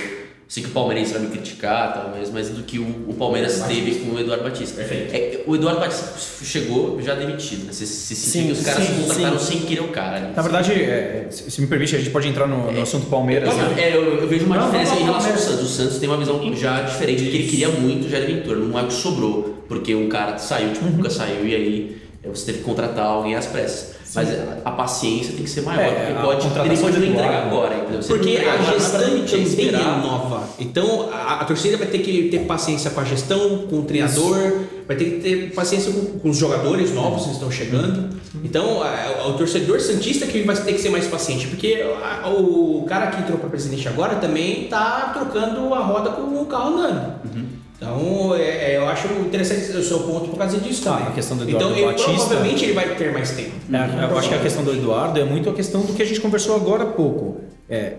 sei 0.48 0.62
que 0.64 0.68
o 0.70 0.72
Palmeirense 0.72 1.12
vai 1.12 1.22
me 1.22 1.28
criticar, 1.28 1.92
talvez, 1.94 2.30
mas 2.30 2.48
do 2.48 2.62
que 2.64 2.78
o, 2.78 2.82
o 3.08 3.14
Palmeiras 3.14 3.60
teve 3.68 3.96
com 4.00 4.16
o 4.16 4.18
Eduardo 4.18 4.42
Batista. 4.44 4.80
É, 4.82 5.42
o 5.46 5.54
Eduardo 5.54 5.80
Batista 5.80 6.12
chegou 6.44 7.00
já 7.00 7.14
demitido, 7.14 7.66
né? 7.66 7.72
Você, 7.72 7.86
você 7.86 8.14
sentiu 8.16 8.40
Sim, 8.40 8.46
que 8.46 8.52
os 8.52 8.60
caras 8.62 8.84
sim, 8.84 8.94
contrataram 9.02 9.38
sim. 9.38 9.58
sem 9.58 9.60
querer 9.66 9.80
o 9.82 9.88
cara. 9.88 10.18
né? 10.20 10.32
Na 10.34 10.42
verdade, 10.42 10.72
é, 10.72 11.28
se 11.30 11.50
se 11.50 11.60
me 11.60 11.66
permite, 11.68 11.94
a 11.94 11.98
gente 11.98 12.10
pode 12.10 12.26
entrar 12.26 12.46
no, 12.48 12.72
no 12.72 12.82
assunto 12.82 13.06
Palmeiras. 13.06 13.54
né? 13.54 13.74
É, 13.78 13.96
eu, 13.96 14.02
eu 14.22 14.26
vejo 14.28 14.46
uma 14.46 14.56
Não, 14.56 14.64
diferença 14.66 14.90
vamos 14.94 15.04
em 15.04 15.10
lá, 15.10 15.18
relação 15.18 15.30
ao 15.30 15.36
Palmeiras. 15.36 15.60
Santos. 15.60 15.70
O 15.70 15.76
Santos 15.76 15.98
tem 15.98 16.08
uma 16.08 16.18
visão 16.18 16.56
já 16.56 16.80
diferente 16.82 17.22
do 17.24 17.30
que 17.30 17.36
ele 17.36 17.48
queria 17.48 17.68
muito, 17.68 18.08
já 18.08 18.16
era 18.16 18.26
Ventura. 18.26 18.58
Não 18.58 18.78
é 18.78 18.82
o 18.82 18.86
que 18.86 18.92
sobrou, 18.94 19.64
porque 19.68 19.94
um 19.94 20.08
cara 20.08 20.36
saiu, 20.38 20.72
tipo, 20.72 20.86
o 20.86 20.92
Cuca 20.92 21.10
saiu, 21.10 21.46
e 21.46 21.54
aí 21.54 21.96
é, 22.24 22.28
você 22.28 22.46
teve 22.46 22.58
que 22.58 22.64
contratar 22.64 23.06
alguém 23.06 23.36
às 23.36 23.46
pressas. 23.46 23.99
Mas 24.14 24.28
a, 24.64 24.70
paciência 24.72 25.34
tem 25.34 25.44
que 25.44 25.50
ser 25.50 25.60
maior, 25.62 25.80
É, 25.82 25.90
porque 25.90 26.12
a 26.12 26.22
pode, 26.22 26.46
ele 26.68 26.76
pode 26.76 26.98
não 26.98 27.06
entregar 27.06 27.46
agora, 27.46 27.76
entendeu? 27.76 28.02
Se 28.02 28.12
ele 28.12 28.18
Porque 28.18 28.36
a 28.38 28.56
gestão 28.72 29.00
também 29.00 29.68
é 29.68 30.02
nova. 30.02 30.48
Então 30.58 31.08
a, 31.12 31.40
a 31.40 31.44
torcida 31.44 31.76
vai 31.76 31.86
ter 31.86 31.98
que 31.98 32.28
ter 32.28 32.40
paciência 32.40 32.90
com 32.90 33.00
a 33.00 33.04
gestão, 33.04 33.66
com 33.68 33.78
o 33.80 33.82
treinador, 33.84 34.34
vai 34.86 34.96
ter 34.96 35.04
que 35.04 35.10
ter 35.20 35.52
paciência 35.54 35.92
com, 35.92 36.18
com 36.18 36.30
os 36.30 36.36
jogadores 36.36 36.92
novos 36.92 37.24
que 37.24 37.30
estão 37.32 37.50
chegando. 37.50 38.10
Então 38.42 38.82
a- 38.82 39.28
o 39.28 39.34
torcedor 39.34 39.78
santista 39.80 40.26
que 40.26 40.42
vai 40.42 40.56
ter 40.56 40.72
que 40.72 40.80
ser 40.80 40.88
mais 40.90 41.06
paciente, 41.06 41.46
porque 41.46 41.84
a- 42.02 42.28
o 42.28 42.84
cara 42.88 43.08
que 43.08 43.22
entrou 43.22 43.38
para 43.38 43.48
presidente 43.48 43.86
agora 43.86 44.16
também 44.16 44.64
tá 44.64 45.12
trocando 45.14 45.72
a 45.72 45.80
roda 45.80 46.10
com 46.10 46.22
o 46.40 46.46
carro 46.46 46.78
andando. 46.78 47.20
Então, 47.76 48.29
é, 48.29 48.29
é, 48.29 48.29
eu 48.29 48.29
acho 48.29 48.29
interessante 49.40 49.76
o 49.76 49.82
seu 49.82 50.00
ponto 50.00 50.28
por 50.28 50.38
causa 50.38 50.58
disso 50.58 50.84
Tá, 50.84 50.96
a 50.96 51.10
questão 51.10 51.36
do 51.36 51.44
Eduardo 51.44 51.66
então, 51.70 51.76
ele, 51.76 51.86
Batista- 51.86 52.12
provavelmente 52.12 52.64
ele 52.64 52.72
vai 52.72 52.94
ter 52.94 53.12
mais 53.12 53.30
tempo. 53.30 53.52
É, 53.72 54.04
eu 54.12 54.18
acho 54.18 54.28
que 54.28 54.34
a 54.34 54.38
questão 54.40 54.62
do 54.64 54.72
Eduardo 54.72 55.18
é 55.20 55.24
muito 55.24 55.48
a 55.50 55.52
questão 55.52 55.82
do 55.82 55.92
que 55.92 56.02
a 56.02 56.06
gente 56.06 56.20
conversou 56.20 56.56
agora 56.56 56.84
há 56.84 56.86
pouco. 56.86 57.40
É, 57.68 57.94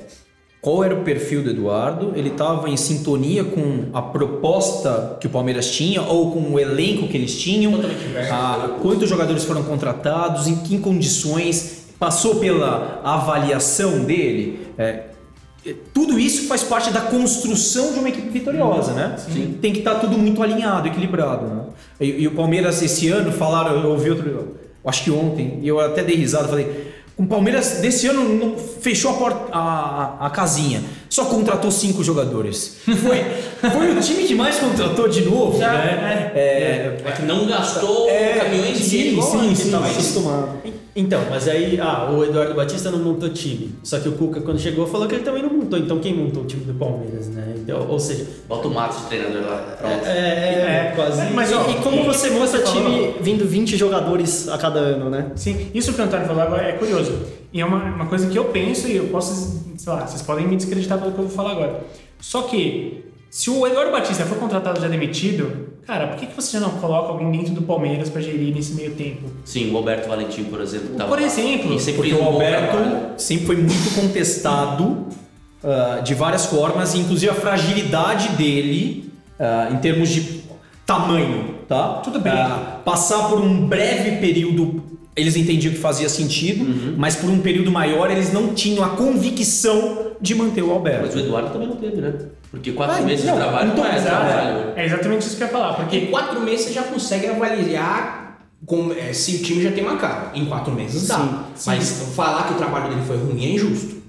qual 0.62 0.84
era 0.84 0.94
o 0.94 1.02
perfil 1.04 1.42
do 1.44 1.50
Eduardo? 1.50 2.14
Ele 2.16 2.30
estava 2.30 2.70
em 2.70 2.78
sintonia 2.78 3.44
com 3.44 3.86
a 3.94 4.02
proposta 4.02 5.18
que 5.20 5.26
o 5.26 5.30
Palmeiras 5.30 5.72
tinha 5.72 6.02
ou 6.04 6.32
com 6.32 6.54
o 6.54 6.60
elenco 6.60 7.08
que 7.08 7.18
eles 7.18 7.36
tinham? 7.40 7.74
Ah, 8.32 8.78
quantos 8.82 9.10
jogadores 9.10 9.44
foram 9.44 9.64
contratados? 9.64 10.48
Em 10.48 10.56
que 10.58 10.78
condições? 10.78 11.82
Passou 11.98 12.36
pela 12.36 13.00
avaliação 13.04 14.00
dele? 14.04 14.68
É, 14.78 15.04
tudo 15.94 16.18
isso 16.18 16.48
faz 16.48 16.64
parte 16.64 16.90
da 16.92 17.02
construção 17.02 17.94
de 17.94 18.00
uma 18.00 18.10
equipe 18.10 18.30
vitoriosa, 18.30 18.94
né? 18.94 19.16
Tem 19.62 19.72
que 19.72 19.80
estar 19.80 19.96
tudo 19.96 20.18
muito 20.18 20.42
alinhado, 20.42 20.88
equilibrado. 20.88 21.46
Né? 21.46 21.64
E, 22.00 22.24
e 22.24 22.28
o 22.28 22.32
Palmeiras 22.32 22.82
esse 22.82 23.10
ano 23.10 23.32
falaram, 23.32 23.80
eu 23.80 23.92
ouvi 23.92 24.10
outro, 24.10 24.58
acho 24.84 25.04
que 25.04 25.12
ontem, 25.12 25.60
e 25.62 25.68
eu 25.68 25.80
até 25.80 26.04
dei 26.04 26.16
risada, 26.16 26.48
falei, 26.48 26.92
o 27.16 27.28
Palmeiras 27.28 27.80
desse 27.82 28.08
ano 28.08 28.28
não 28.34 28.58
fechou 28.58 29.12
a, 29.12 29.14
porta, 29.14 29.50
a, 29.52 30.26
a 30.26 30.30
casinha, 30.32 30.82
só 31.12 31.26
contratou 31.26 31.70
cinco 31.70 32.04
jogadores. 32.04 32.78
Foi, 32.86 33.70
foi 33.70 33.92
o 33.92 34.00
time 34.00 34.24
que 34.24 34.34
mais 34.34 34.58
contratou 34.58 35.08
de 35.10 35.22
novo, 35.26 35.58
né? 35.60 36.32
É, 36.34 36.98
É 37.06 37.12
que 37.12 37.22
não 37.24 37.46
gastou 37.46 38.10
É, 38.10 38.40
caminhões 38.40 38.78
de 38.78 38.84
sim, 38.84 38.90
dinheiro 38.98 39.22
sim, 39.22 39.54
sim, 39.56 39.68
então, 39.68 39.80
sim. 39.82 39.86
mas- 39.88 39.92
acostumado. 39.92 40.50
Então, 40.94 41.22
mas 41.30 41.48
aí, 41.48 41.80
ah, 41.80 42.10
o 42.12 42.22
Eduardo 42.24 42.54
Batista 42.54 42.92
não 42.92 43.00
montou 43.00 43.30
time. 43.30 43.74
Só 43.82 43.98
que 44.00 44.10
o 44.10 44.12
Cuca, 44.12 44.42
quando 44.42 44.60
chegou, 44.60 44.86
falou 44.86 45.08
que 45.08 45.16
ele 45.16 45.24
também 45.24 45.42
não 45.42 45.50
montou. 45.50 45.80
Então, 45.80 46.00
quem 46.00 46.14
montou 46.14 46.44
o 46.44 46.46
time 46.46 46.66
do 46.66 46.74
Palmeiras, 46.74 47.28
né? 47.30 47.54
Então, 47.58 47.88
ou 47.90 47.98
seja, 47.98 48.26
Bota 48.48 48.68
o 48.68 48.74
Matos 48.74 48.98
de 49.00 49.06
treinador 49.06 49.42
lá. 49.42 49.78
Pronto. 49.80 50.06
é, 50.06 50.10
é, 50.10 50.92
É, 50.92 50.94
quase. 50.96 51.22
mas, 51.34 51.50
E, 51.50 51.54
ó, 51.54 51.70
e 51.70 51.76
como 51.76 52.04
você 52.04 52.30
monta 52.32 52.60
falou- 52.60 52.74
time 52.74 53.16
vindo 53.22 53.46
20 53.48 53.78
jogadores 53.78 54.50
a 54.50 54.58
cada 54.58 54.80
ano, 54.80 55.10
né? 55.10 55.28
Sim, 55.36 55.68
isso 55.74 55.94
que 55.94 56.02
o 56.02 56.04
Antônio 56.04 56.26
falou 56.28 56.42
agora 56.42 56.64
é 56.68 56.72
curioso. 56.74 57.14
E 57.54 57.60
é 57.62 57.66
uma, 57.66 57.84
uma 57.84 58.06
coisa 58.06 58.28
que 58.28 58.38
eu 58.38 58.46
penso 58.46 58.88
e 58.88 58.96
eu 58.96 59.08
posso, 59.08 59.64
sei 59.78 59.92
lá, 59.94 60.06
vocês 60.08 60.22
podem 60.22 60.48
me 60.48 60.56
desacreditar 60.56 60.98
pelo 61.00 61.12
que 61.12 61.20
eu 61.20 61.26
vou 61.28 61.36
falar 61.36 61.52
agora. 61.52 61.84
Só 62.20 62.44
que 62.44 63.04
Se 63.30 63.50
o 63.50 63.66
Eduardo 63.66 63.92
Batista 63.92 64.26
for 64.26 64.38
contratado 64.38 64.82
já 64.82 64.88
demitido, 64.90 65.70
cara, 65.88 66.08
por 66.08 66.18
que, 66.18 66.26
que 66.28 66.36
você 66.36 66.52
já 66.58 66.60
não 66.60 66.72
coloca 66.72 67.10
alguém 67.14 67.32
dentro 67.32 67.54
do 67.54 67.62
Palmeiras 67.62 68.10
pra 68.10 68.22
gerir 68.22 68.54
nesse 68.54 68.74
meio 68.74 68.92
tempo? 68.92 69.30
Sim, 69.46 69.72
o 69.72 69.78
Alberto 69.78 70.10
Valentim, 70.10 70.44
por 70.46 70.60
exemplo. 70.62 70.96
tava 70.98 71.10
Por 71.10 71.20
lá. 71.20 71.26
exemplo, 71.26 71.78
Porque 71.96 72.14
o 72.14 72.18
trabalho. 72.18 72.34
Alberto 72.34 73.22
sempre 73.22 73.46
foi 73.48 73.56
muito 73.58 73.96
contestado 73.96 75.08
ah, 75.64 76.02
de 76.04 76.14
várias 76.14 76.46
formas, 76.46 76.94
inclusive 76.94 77.32
a 77.32 77.34
fragilidade 77.36 78.30
dele 78.36 79.12
ah, 79.40 79.70
em 79.72 79.78
termos 79.78 80.10
de 80.10 80.42
tamanho, 80.86 81.56
tá? 81.70 82.02
Tudo 82.04 82.20
bem. 82.20 82.34
Ah, 82.34 82.80
passar 82.84 83.30
por 83.30 83.40
um 83.40 83.66
breve 83.66 84.18
período, 84.18 84.84
eles 85.16 85.36
entendiam 85.36 85.74
que 85.74 85.80
fazia 85.80 86.08
sentido, 86.08 86.64
Uhum. 86.64 86.96
mas 86.98 87.16
por 87.16 87.30
um 87.30 87.40
período 87.40 87.70
maior 87.72 88.10
eles 88.10 88.32
não 88.32 88.54
tinham 88.54 88.84
a 88.84 88.90
convicção 88.90 90.12
de 90.22 90.34
manter 90.36 90.62
o 90.62 90.68
Mas 90.68 90.76
Alberto. 90.76 91.18
o 91.18 91.20
Eduardo 91.20 91.50
também 91.52 91.68
não 91.68 91.76
teve, 91.76 91.98
né? 92.02 92.14
Porque 92.50 92.72
quatro 92.74 93.04
meses 93.06 93.26
não, 93.26 93.34
de 93.34 93.40
trabalho 93.40 93.72
então, 93.72 93.84
não 93.84 93.92
é 93.92 94.02
trabalho. 94.02 94.74
É 94.76 94.86
exatamente 94.86 95.22
isso 95.22 95.38
que 95.38 95.44
eu 95.44 95.48
ia 95.48 95.54
falar. 95.54 95.74
Porque 95.76 95.98
em 95.98 96.06
quatro 96.08 96.40
meses 96.42 96.66
você 96.68 96.74
já 96.74 96.84
consegue 96.84 97.28
avaliar 97.28 98.40
como, 98.66 98.94
é, 98.94 99.14
se 99.14 99.36
o 99.38 99.40
time 99.40 99.64
já 99.64 99.72
tem 99.72 99.84
uma 99.84 99.96
cara. 99.98 100.32
Em 100.36 100.46
quatro 100.46 100.74
meses 100.74 101.08
dá. 101.08 101.46
Sim, 101.56 101.70
Mas 101.70 102.04
falar 102.16 102.48
que 102.48 102.54
o 102.54 102.58
trabalho 102.58 102.90
dele 102.90 103.02
foi 103.08 103.18
ruim 103.18 103.46
é 103.46 103.50
injusto. 103.56 104.02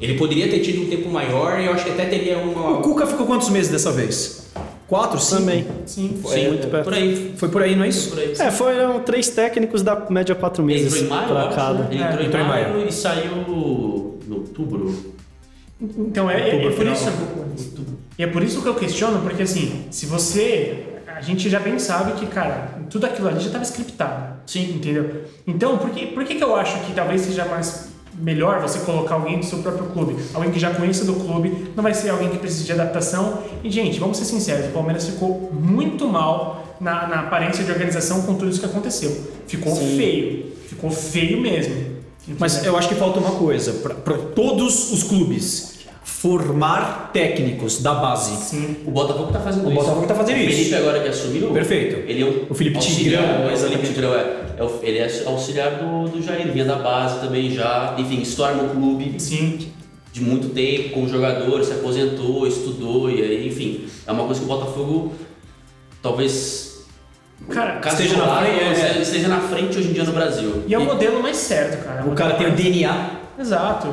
Ele 0.00 0.14
poderia 0.14 0.48
ter 0.48 0.58
tido 0.58 0.82
um 0.82 0.86
tempo 0.86 1.08
maior 1.08 1.60
e 1.60 1.66
eu 1.66 1.72
acho 1.72 1.84
que 1.84 1.90
até 1.90 2.04
teria 2.06 2.38
uma. 2.38 2.78
O 2.78 2.82
Cuca 2.82 3.06
ficou 3.06 3.26
quantos 3.26 3.48
meses 3.48 3.70
dessa 3.70 3.92
vez? 3.92 4.48
Quatro, 4.88 5.18
cinco? 5.18 5.40
Também. 5.40 5.66
sim, 5.86 6.20
Sim, 6.26 6.48
muito 6.48 6.68
perto. 6.68 6.84
Por 6.84 6.94
aí. 6.94 7.34
Foi 7.36 7.48
por 7.48 7.62
aí, 7.62 7.74
não 7.74 7.84
é 7.84 7.88
isso? 7.88 8.10
Por 8.10 8.18
aí. 8.18 8.32
É, 8.38 8.50
foram 8.50 9.00
três 9.00 9.28
técnicos 9.30 9.82
da 9.82 10.06
média 10.10 10.34
quatro 10.34 10.62
meses 10.62 10.94
entrou 10.94 11.06
em 11.06 11.08
maio, 11.08 11.28
pra 11.28 11.48
cada. 11.48 11.78
né? 11.84 11.88
Ele 11.90 12.02
É, 12.02 12.06
entrou, 12.06 12.22
em, 12.22 12.26
entrou 12.26 12.44
maio, 12.44 12.68
maio. 12.74 12.88
e 12.88 12.92
saiu 12.92 13.32
em 14.28 14.32
outubro. 14.32 15.14
Então 15.80 16.30
é, 16.30 16.50
é, 16.50 16.66
é 16.66 16.70
por 16.70 16.86
isso. 16.86 17.08
E 18.18 18.22
é 18.22 18.26
por 18.26 18.42
isso 18.42 18.62
que 18.62 18.68
eu 18.68 18.74
questiono, 18.74 19.20
porque 19.22 19.42
assim, 19.42 19.86
se 19.90 20.06
você. 20.06 20.86
A 21.16 21.20
gente 21.20 21.48
já 21.48 21.60
bem 21.60 21.78
sabe 21.78 22.12
que, 22.18 22.26
cara, 22.26 22.70
tudo 22.90 23.06
aquilo 23.06 23.28
ali 23.28 23.38
já 23.38 23.46
estava 23.46 23.64
scriptado. 23.64 24.34
Sim. 24.46 24.74
Entendeu? 24.74 25.22
Então, 25.46 25.78
por 25.78 25.90
que, 25.90 26.06
por 26.06 26.24
que, 26.24 26.34
que 26.34 26.42
eu 26.44 26.54
acho 26.56 26.78
que 26.80 26.92
talvez 26.92 27.20
seja 27.22 27.44
mais 27.44 27.88
melhor 28.18 28.60
você 28.60 28.78
colocar 28.80 29.14
alguém 29.14 29.38
do 29.38 29.44
seu 29.44 29.58
próprio 29.58 29.86
clube? 29.86 30.16
Alguém 30.32 30.50
que 30.50 30.58
já 30.58 30.74
conheça 30.74 31.04
do 31.04 31.14
clube, 31.14 31.72
não 31.74 31.82
vai 31.82 31.94
ser 31.94 32.10
alguém 32.10 32.28
que 32.28 32.38
precise 32.38 32.64
de 32.64 32.72
adaptação. 32.72 33.42
E, 33.62 33.70
gente, 33.70 33.98
vamos 33.98 34.18
ser 34.18 34.24
sinceros, 34.24 34.66
o 34.66 34.70
Palmeiras 34.70 35.06
ficou 35.06 35.50
muito 35.52 36.08
mal 36.08 36.76
na, 36.80 37.06
na 37.06 37.20
aparência 37.20 37.64
de 37.64 37.70
organização 37.70 38.22
com 38.22 38.34
tudo 38.34 38.50
isso 38.50 38.60
que 38.60 38.66
aconteceu. 38.66 39.16
Ficou 39.46 39.74
feio. 39.74 40.52
Ficou 40.68 40.90
feio 40.90 41.40
mesmo. 41.40 41.94
Mas 42.38 42.64
eu 42.64 42.76
acho 42.76 42.88
que 42.88 42.94
falta 42.94 43.20
uma 43.20 43.32
coisa 43.32 43.72
para 43.72 44.16
todos 44.16 44.92
os 44.92 45.02
clubes 45.02 45.73
formar 46.04 47.10
técnicos 47.12 47.80
da 47.82 47.94
base. 47.94 48.36
Sim. 48.36 48.76
O 48.86 48.90
Botafogo 48.90 49.32
tá 49.32 49.40
fazendo 49.40 49.66
O 49.66 49.72
isso. 49.72 49.80
Botafogo 49.80 50.06
tá 50.06 50.14
fazendo 50.14 50.36
o 50.36 50.40
isso. 50.40 50.56
Felipe 50.58 50.74
agora 50.76 51.00
que 51.00 51.08
assumiu. 51.08 51.50
Perfeito. 51.50 51.96
Ele 52.08 52.22
é 52.22 52.26
um 52.26 52.46
O 52.50 52.54
Felipe 52.54 52.78
Tigrão, 52.78 53.22
é 53.22 53.52
o 53.52 53.56
Felipe. 53.56 53.86
Tigrão, 53.88 54.14
é. 54.14 54.36
é 54.58 54.62
o- 54.62 54.78
ele 54.82 54.98
é 54.98 55.22
auxiliar 55.26 55.70
do, 55.72 56.08
do 56.10 56.22
Jair, 56.22 56.52
vinha 56.52 56.64
da 56.66 56.76
base 56.76 57.20
também 57.20 57.50
já. 57.50 57.94
Enfim, 57.98 58.20
história 58.20 58.56
no 58.62 58.68
clube 58.68 59.14
Sim. 59.18 59.70
de 60.12 60.20
muito 60.20 60.50
tempo 60.50 60.90
como 60.90 61.08
jogador, 61.08 61.64
se 61.64 61.72
aposentou, 61.72 62.46
estudou 62.46 63.10
e 63.10 63.22
aí, 63.22 63.48
enfim. 63.48 63.86
É 64.06 64.12
uma 64.12 64.24
coisa 64.24 64.40
que 64.40 64.46
o 64.46 64.48
Botafogo 64.48 65.12
talvez 66.02 66.72
Cara, 67.50 67.80
Esteja 67.86 68.16
na 68.16 68.36
frente, 68.40 68.80
é. 68.80 69.02
esteja 69.02 69.28
na 69.28 69.40
frente 69.40 69.76
hoje 69.78 69.88
em 69.88 69.92
dia 69.92 70.04
no 70.04 70.12
Brasil. 70.12 70.62
e 70.66 70.72
é 70.72 70.78
o 70.78 70.84
modelo 70.84 71.20
mais 71.22 71.36
certo, 71.36 71.84
cara. 71.84 72.04
O 72.06 72.14
cara 72.14 72.34
tem 72.34 72.46
o 72.46 72.52
DNA. 72.52 73.10
Exato. 73.38 73.88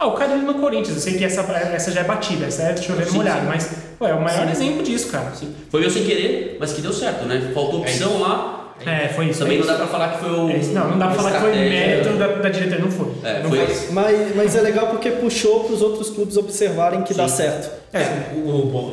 Ah, 0.00 0.06
o 0.06 0.12
cara 0.12 0.34
no 0.36 0.54
Corinthians, 0.54 0.96
eu 0.96 1.02
sei 1.02 1.18
que 1.18 1.24
essa, 1.26 1.42
essa 1.42 1.92
já 1.92 2.00
é 2.00 2.04
batida, 2.04 2.46
essa 2.46 2.62
é 2.62 2.76
chover 2.78 3.06
Sim, 3.06 3.18
molhado, 3.18 3.40
sim. 3.42 3.46
mas 3.48 3.70
pô, 3.98 4.06
é 4.06 4.14
o 4.14 4.22
maior 4.22 4.48
exemplo 4.48 4.82
disso, 4.82 5.08
cara. 5.08 5.30
Sim. 5.34 5.54
Foi 5.70 5.78
meu 5.82 5.90
sem 5.90 6.04
querer, 6.04 6.56
mas 6.58 6.72
que 6.72 6.80
deu 6.80 6.90
certo, 6.92 7.26
né? 7.26 7.50
Faltou 7.52 7.80
opção 7.80 8.18
lá. 8.18 8.56
É, 8.86 9.08
foi 9.08 9.26
isso. 9.26 9.40
Também 9.40 9.58
é 9.58 9.60
não 9.60 9.66
dá 9.66 9.74
pra 9.74 9.86
falar 9.88 10.08
que 10.12 10.18
foi 10.20 10.30
o. 10.30 10.48
É. 10.50 10.56
Não, 10.72 10.90
não 10.92 10.98
dá 10.98 11.06
pra 11.08 11.14
falar 11.16 11.32
que 11.32 11.38
foi 11.40 11.50
mérito 11.54 12.16
da, 12.16 12.26
da 12.28 12.48
diretoria, 12.48 12.82
não 12.82 12.90
foi. 12.90 13.12
É, 13.22 13.42
não 13.42 13.50
foi 13.50 13.66
foi. 13.66 13.92
Mas, 13.92 14.34
mas 14.36 14.56
é 14.56 14.60
legal 14.62 14.86
porque 14.86 15.10
puxou 15.10 15.64
para 15.64 15.74
os 15.74 15.82
outros 15.82 16.08
clubes 16.08 16.38
observarem 16.38 17.02
que 17.02 17.12
dá 17.12 17.28
certo. 17.28 17.70
É, 17.92 18.34
o, 18.36 18.48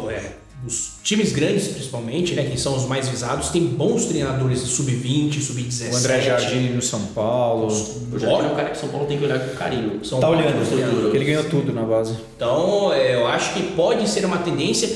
o- 0.06 0.12
é, 0.12 0.22
os 0.66 0.97
times 1.08 1.32
grandes, 1.32 1.70
principalmente, 1.70 2.36
né, 2.36 2.44
que 2.44 2.60
são 2.60 2.76
os 2.76 2.86
mais 2.86 3.08
visados, 3.08 3.48
tem 3.48 3.64
bons 3.64 4.08
treinadores 4.08 4.62
de 4.66 4.70
sub-20, 4.70 5.40
sub-17. 5.42 5.94
O 5.94 5.96
André 5.96 6.20
Jardim 6.22 6.70
no 6.72 6.82
São 6.82 7.00
Paulo. 7.16 7.68
O 7.68 8.18
é 8.18 8.28
um 8.28 8.56
cara 8.56 8.72
que 8.72 8.78
São 8.78 8.90
Paulo 8.90 9.08
tem 9.08 9.18
que 9.18 9.24
olhar 9.24 9.40
com 9.40 9.56
carinho. 9.56 10.04
São 10.04 10.20
Tá 10.20 10.28
Paulo, 10.28 10.42
olhando, 10.42 10.62
estrutura. 10.62 11.02
porque 11.04 11.16
ele 11.18 11.26
ganhou 11.26 11.46
tudo 11.46 11.72
na 11.72 11.84
base. 11.84 12.14
Então, 12.36 12.92
é, 12.92 13.16
eu 13.16 13.26
acho 13.26 13.54
que 13.54 13.72
pode 13.72 14.10
ser 14.10 14.26
uma 14.26 14.40
tendência 14.40 14.90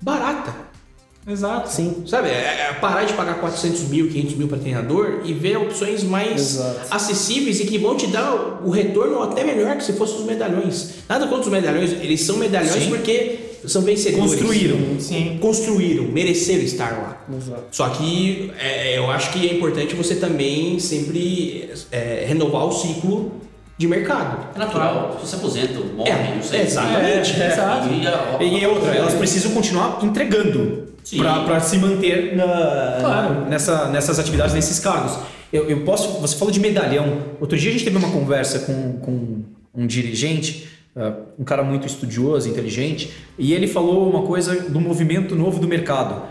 barata. 0.00 0.52
Exato. 1.28 1.68
Sim. 1.70 2.02
Sabe, 2.08 2.28
é, 2.28 2.68
é 2.70 2.72
parar 2.80 3.04
de 3.04 3.12
pagar 3.12 3.38
400 3.38 3.82
mil, 3.88 4.08
500 4.08 4.34
mil 4.34 4.48
para 4.48 4.58
treinador 4.58 5.20
e 5.24 5.32
ver 5.32 5.58
opções 5.58 6.02
mais 6.02 6.54
Exato. 6.56 6.80
acessíveis 6.90 7.60
e 7.60 7.66
que 7.66 7.78
vão 7.78 7.96
te 7.96 8.08
dar 8.08 8.60
o 8.64 8.70
retorno 8.70 9.22
até 9.22 9.44
melhor 9.44 9.76
que 9.76 9.84
se 9.84 9.92
fossem 9.92 10.16
os 10.18 10.24
medalhões. 10.24 10.90
Nada 11.08 11.26
contra 11.28 11.42
os 11.42 11.48
medalhões, 11.52 11.92
eles 11.92 12.20
são 12.22 12.36
medalhões 12.36 12.82
Sim. 12.82 12.88
porque 12.90 13.45
são 13.66 13.82
vencedores. 13.82 14.30
Construíram. 14.34 14.78
Sim. 15.00 15.38
Construíram, 15.40 16.04
mereceram 16.04 16.62
estar 16.62 16.92
lá. 16.92 17.24
Exato. 17.36 17.64
Só 17.70 17.88
que 17.90 18.50
é, 18.58 18.96
eu 18.98 19.10
acho 19.10 19.30
que 19.32 19.48
é 19.48 19.54
importante 19.54 19.94
você 19.94 20.14
também 20.16 20.78
sempre 20.78 21.70
é, 21.90 22.24
renovar 22.26 22.66
o 22.66 22.72
ciclo 22.72 23.32
de 23.78 23.86
mercado. 23.86 24.48
É 24.54 24.58
natural. 24.58 25.20
Se 25.24 25.34
aposentam, 25.34 25.84
morrem, 25.96 26.12
É, 26.12 26.34
não 26.36 26.42
sei. 26.42 26.60
exatamente. 26.62 27.40
É, 27.40 27.46
exato. 27.52 27.88
E, 28.42 28.58
E 28.60 28.66
outra, 28.66 28.94
elas 28.94 29.14
precisam 29.14 29.50
continuar 29.52 29.98
entregando 30.02 30.86
para 31.46 31.60
se 31.60 31.76
manter 31.78 32.34
na- 32.36 32.96
Claro. 33.00 33.44
nessa, 33.48 33.88
nessas 33.90 34.18
atividades, 34.18 34.54
nesses 34.54 34.78
cargos. 34.80 35.18
Eu, 35.52 35.68
eu 35.70 35.80
posso. 35.84 36.20
Você 36.20 36.36
falou 36.36 36.52
de 36.52 36.58
medalhão. 36.58 37.18
Outro 37.40 37.56
dia 37.56 37.70
a 37.70 37.72
gente 37.72 37.84
teve 37.84 37.96
uma 37.96 38.10
conversa 38.10 38.60
com, 38.60 38.94
com 38.98 39.42
um 39.74 39.86
dirigente, 39.86 40.66
um 41.38 41.44
cara 41.44 41.62
muito 41.62 41.86
estudioso, 41.86 42.48
inteligente, 42.48 43.12
e 43.38 43.52
ele 43.52 43.66
falou 43.66 44.08
uma 44.08 44.22
coisa 44.22 44.54
do 44.70 44.80
movimento 44.80 45.34
novo 45.34 45.60
do 45.60 45.68
mercado. 45.68 46.22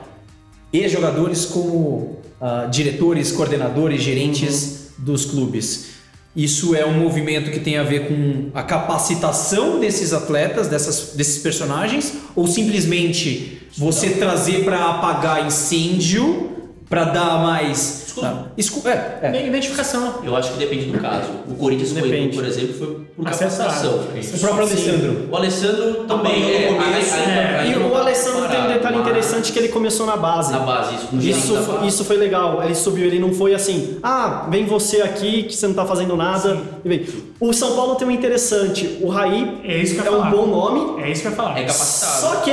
E 0.73 0.87
jogadores 0.89 1.45
como 1.45 2.19
ah, 2.41 2.67
diretores, 2.69 3.31
coordenadores, 3.31 4.01
gerentes 4.01 4.91
dos 4.97 5.25
clubes. 5.25 5.95
Isso 6.35 6.75
é 6.75 6.85
um 6.85 6.99
movimento 6.99 7.49
que 7.49 7.61
tem 7.61 7.77
a 7.77 7.83
ver 7.83 8.07
com 8.07 8.49
a 8.53 8.61
capacitação 8.61 9.79
desses 9.79 10.11
atletas, 10.11 10.67
dessas, 10.67 11.13
desses 11.15 11.41
personagens, 11.41 12.13
ou 12.35 12.45
simplesmente 12.45 13.61
você 13.77 14.11
trazer 14.11 14.65
para 14.65 14.91
apagar 14.91 15.47
incêndio, 15.47 16.54
para 16.89 17.05
dar 17.05 17.39
mais. 17.43 18.03
Escuta. 18.07 18.27
Ah, 18.27 18.45
escu- 18.57 18.87
é, 18.87 19.19
é. 19.23 19.47
Identificação. 19.47 20.15
Eu 20.23 20.35
acho 20.35 20.53
que 20.53 20.59
depende 20.59 20.85
do 20.85 20.99
caso. 20.99 21.29
O 21.49 21.55
Corinthians, 21.55 21.91
foi, 21.91 22.01
Depende. 22.03 22.35
por 22.35 22.45
exemplo, 22.45 22.73
foi 22.75 22.87
por 23.15 23.25
capacitação. 23.25 23.95
O 23.95 24.39
próprio 24.39 24.63
Alessandro. 24.67 25.27
O 25.31 25.35
Alessandro 25.35 25.93
também 26.07 26.53
é. 26.55 26.67
começo, 26.67 27.15
é. 27.15 27.67
E 27.71 27.77
o 27.77 27.95
Alessandro 27.95 28.47
tem 28.49 28.61
um 28.61 28.67
detalhe 28.67 28.97
mas- 28.97 29.07
interessante 29.07 29.51
que 29.51 29.59
ele 29.59 29.67
começou 29.69 30.05
na 30.05 30.15
base. 30.15 30.51
Na 30.51 30.59
base, 30.59 30.95
isso. 30.95 31.15
Isso, 31.17 31.53
da 31.55 31.61
foi- 31.61 31.73
base. 31.75 31.87
isso 31.87 32.05
foi 32.05 32.17
legal. 32.17 32.63
Ele 32.63 32.75
subiu, 32.75 33.05
ele 33.05 33.19
não 33.19 33.33
foi 33.33 33.53
assim, 33.53 33.97
ah, 34.03 34.47
vem 34.49 34.65
você 34.65 35.01
aqui 35.01 35.43
que 35.43 35.55
você 35.55 35.67
não 35.67 35.73
tá 35.73 35.85
fazendo 35.85 36.15
nada. 36.15 36.57
E 36.83 36.87
vem. 36.89 37.05
O 37.39 37.51
São 37.51 37.75
Paulo 37.75 37.95
tem 37.95 38.07
um 38.07 38.11
interessante. 38.11 38.99
O 39.01 39.09
Raí 39.09 39.59
É 39.63 39.77
isso 39.77 39.95
que 39.95 40.07
é 40.07 40.11
um 40.11 40.17
falar. 40.21 40.31
bom 40.31 40.45
nome, 40.47 41.03
É 41.03 41.11
isso 41.11 41.21
que 41.21 41.27
eu 41.27 41.31
ia 41.31 41.37
falar. 41.37 41.57
É 41.57 41.61
capacitado. 41.63 42.21
só 42.21 42.35
que 42.41 42.51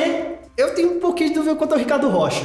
eu 0.56 0.74
tenho 0.74 0.96
um 0.96 1.00
pouquinho 1.00 1.28
de 1.30 1.34
dúvida 1.36 1.54
quanto 1.54 1.72
ao 1.72 1.78
Ricardo 1.78 2.08
Rocha. 2.08 2.44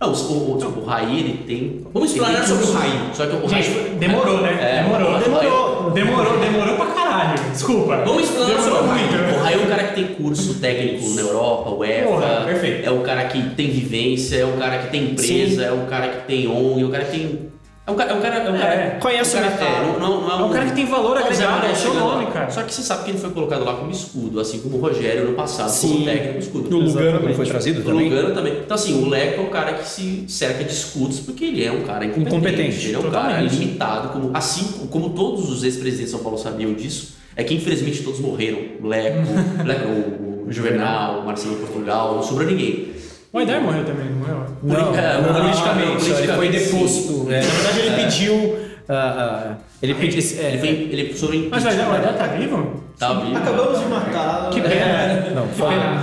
Não, 0.00 0.12
o, 0.12 0.32
o, 0.32 0.58
o, 0.58 0.82
o 0.82 0.84
Raí, 0.84 1.20
ele 1.20 1.44
tem. 1.46 1.86
Vamos 1.92 2.12
tem 2.12 2.22
sobre 2.42 2.64
o. 2.64 2.72
Raí. 2.72 2.90
Só 3.12 3.26
que 3.26 3.36
o 3.36 3.48
Gente, 3.48 3.68
Raí. 3.70 3.90
demorou, 3.98 4.40
né? 4.40 4.58
É, 4.60 4.82
demorou. 4.82 5.18
Demorou. 5.18 5.90
Demorou, 5.92 6.38
demorou 6.40 6.76
pra 6.76 6.86
caralho. 6.86 7.50
Desculpa. 7.52 7.96
Vamos 8.04 8.28
demorou 8.28 8.58
sobre 8.60 8.78
o 8.80 8.86
Raí. 8.86 9.04
O 9.34 9.42
Raí 9.42 9.54
é 9.54 9.58
um 9.64 9.66
cara 9.68 9.84
que 9.84 9.94
tem 9.94 10.06
curso 10.14 10.54
técnico 10.54 11.08
na 11.10 11.22
Europa, 11.22 11.70
UEFA. 11.70 12.08
Porra, 12.08 12.42
perfeito. 12.44 12.86
É 12.86 12.90
um 12.90 13.02
cara 13.02 13.24
que 13.24 13.50
tem 13.50 13.70
vivência, 13.70 14.36
é 14.36 14.44
um 14.44 14.58
cara 14.58 14.78
que 14.78 14.90
tem 14.90 15.10
empresa, 15.12 15.62
é 15.64 15.72
um 15.72 15.86
cara 15.86 16.08
que 16.08 16.26
tem 16.26 16.48
ONG, 16.48 16.82
é 16.82 16.86
um 16.86 16.90
cara 16.90 17.04
que 17.04 17.10
tem. 17.12 17.53
É 17.86 17.90
um 17.90 17.96
cara. 17.96 18.12
É 18.12 18.14
um 18.14 18.20
cara, 18.22 18.34
é 18.36 18.50
um 18.50 18.58
cara 18.58 18.74
É, 18.74 18.90
conhece 18.98 19.36
um 19.36 19.40
cara, 19.40 19.46
o 19.46 19.58
mercado. 19.58 19.74
É, 19.74 19.86
não, 19.86 19.98
não, 19.98 20.20
não 20.22 20.38
é, 20.38 20.40
É 20.40 20.44
um 20.44 20.50
cara 20.50 20.64
que 20.66 20.72
tem 20.74 20.86
valor 20.86 21.16
é 21.18 21.20
o 21.20 21.24
agregado, 21.24 21.66
é 21.66 21.72
o 21.72 21.76
seu 21.76 21.92
nome, 21.94 22.26
cara. 22.28 22.50
Só 22.50 22.62
que 22.62 22.72
você 22.72 22.80
sabe 22.82 23.04
que 23.04 23.10
ele 23.10 23.18
foi 23.18 23.30
colocado 23.30 23.62
lá 23.62 23.74
como 23.74 23.90
escudo, 23.90 24.40
assim 24.40 24.58
como 24.60 24.78
o 24.78 24.80
Rogério 24.80 25.26
no 25.28 25.34
passado 25.34 25.66
como 25.80 25.98
Sim. 25.98 26.04
técnico 26.04 26.38
escudo. 26.38 26.70
No 26.70 26.78
Lugano 26.78 27.00
Exatamente. 27.00 27.28
não 27.28 27.34
foi 27.34 27.46
trazido 27.46 27.80
O 27.80 27.84
também? 27.84 28.08
Lugano 28.08 28.34
também. 28.34 28.52
Então, 28.64 28.74
assim, 28.74 29.02
o 29.04 29.08
Leco 29.08 29.42
é 29.42 29.44
um 29.44 29.50
cara 29.50 29.74
que 29.74 29.86
se 29.86 30.24
cerca 30.28 30.64
de 30.64 30.72
escudos 30.72 31.20
porque 31.20 31.44
ele 31.44 31.62
é 31.62 31.70
um 31.70 31.82
cara 31.82 32.06
incompetente. 32.06 32.34
Incompetente, 32.36 32.86
Ele 32.86 32.94
é 32.94 32.98
um 32.98 33.02
cara 33.10 33.24
totalmente. 33.28 33.54
limitado, 33.54 34.08
como, 34.08 34.30
assim 34.32 34.64
como 34.90 35.10
todos 35.10 35.50
os 35.50 35.62
ex-presidentes 35.62 36.06
de 36.06 36.16
São 36.16 36.20
Paulo 36.20 36.38
sabiam 36.38 36.72
disso. 36.72 37.14
É 37.36 37.44
que 37.44 37.52
infelizmente 37.54 38.02
todos 38.02 38.18
morreram. 38.20 38.60
O 38.82 38.86
Leco, 38.88 39.18
o, 39.18 39.66
Leco, 39.66 39.88
o, 39.88 40.44
o 40.48 40.52
Juvenal, 40.52 41.20
o 41.20 41.26
Marcelo 41.26 41.56
Portugal, 41.56 42.14
não 42.14 42.22
sobrou 42.22 42.46
ninguém. 42.48 42.93
O 43.34 43.38
Aidar 43.38 43.60
morreu 43.60 43.84
também, 43.84 44.06
não 44.10 44.18
morreu? 44.18 44.46
Não, 44.62 44.96
É, 44.96 45.20
não, 45.20 45.32
não, 45.32 45.40
politicamente, 45.40 46.08
não, 46.08 46.18
ele 46.20 46.32
foi 46.32 46.48
deposto. 46.50 47.26
É, 47.28 47.40
na 47.40 47.50
verdade, 47.50 47.80
ele 47.80 47.96
pediu 47.96 48.58
ah, 48.88 48.94
ah, 48.94 49.56
ele 49.82 49.94
pediu. 49.94 50.20
é, 50.40 50.48
Ele, 50.52 50.58
foi, 50.58 50.68
ele 50.68 51.16
sobre 51.16 51.48
Mas 51.50 51.64
o 51.64 51.68
o 51.68 51.70
Adel 51.70 52.14
tá 52.14 52.26
vivo? 52.28 52.84
Tá 52.96 53.14
vivo. 53.14 53.36
Acabamos 53.36 53.80
de 53.80 53.86
matar. 53.86 54.50
Que 54.50 54.60
pena. 54.60 54.74
é, 54.74 55.32
não, 55.34 55.48
Que 55.48 55.62
pena. 55.62 56.02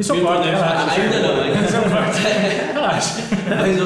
Isso 0.00 0.16
corta, 0.16 0.50
relaxa. 0.50 1.00
Ainda 1.00 1.20
não, 1.20 1.40
ainda 1.40 1.60
Isso 1.60 1.76
corta. 1.76 2.18
Relaxa. 2.72 3.22
Mas, 3.48 3.76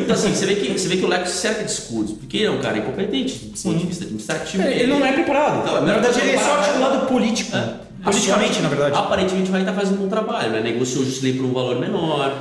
então 0.00 0.14
assim, 0.14 0.34
você 0.34 0.46
vê, 0.46 0.54
que, 0.54 0.78
você 0.78 0.88
vê 0.88 0.96
que 0.98 1.04
o 1.04 1.08
Leco 1.08 1.26
se 1.26 1.38
cerca 1.38 1.64
de 1.64 1.70
escudos, 1.72 2.12
porque 2.12 2.36
ele 2.36 2.46
é 2.46 2.50
um 2.50 2.60
cara 2.60 2.78
incompetente 2.78 3.46
do 3.46 3.60
ponto 3.60 3.78
de 3.78 3.86
vista 3.86 4.04
administrativo. 4.04 4.62
É, 4.62 4.72
Ele 4.74 4.86
não 4.86 5.04
é 5.04 5.12
preparado. 5.12 5.66
Não, 5.66 5.84
na 5.84 5.94
verdade, 5.94 6.18
não 6.18 6.24
é 6.24 6.28
ele 6.28 6.36
é 6.36 6.40
só 6.40 6.54
articulado 6.58 7.06
político. 7.06 7.56
Politicamente, 8.04 8.60
na 8.60 8.68
verdade. 8.68 8.96
Aparentemente 8.96 9.50
vai 9.50 9.60
estar 9.60 9.72
fazendo 9.72 9.98
um 9.98 10.02
bom 10.04 10.08
trabalho, 10.08 10.50
né? 10.52 10.60
Negociou 10.60 11.02
o 11.02 11.06
Jusilei 11.06 11.34
por 11.34 11.46
um 11.46 11.52
valor 11.52 11.80
menor, 11.80 12.32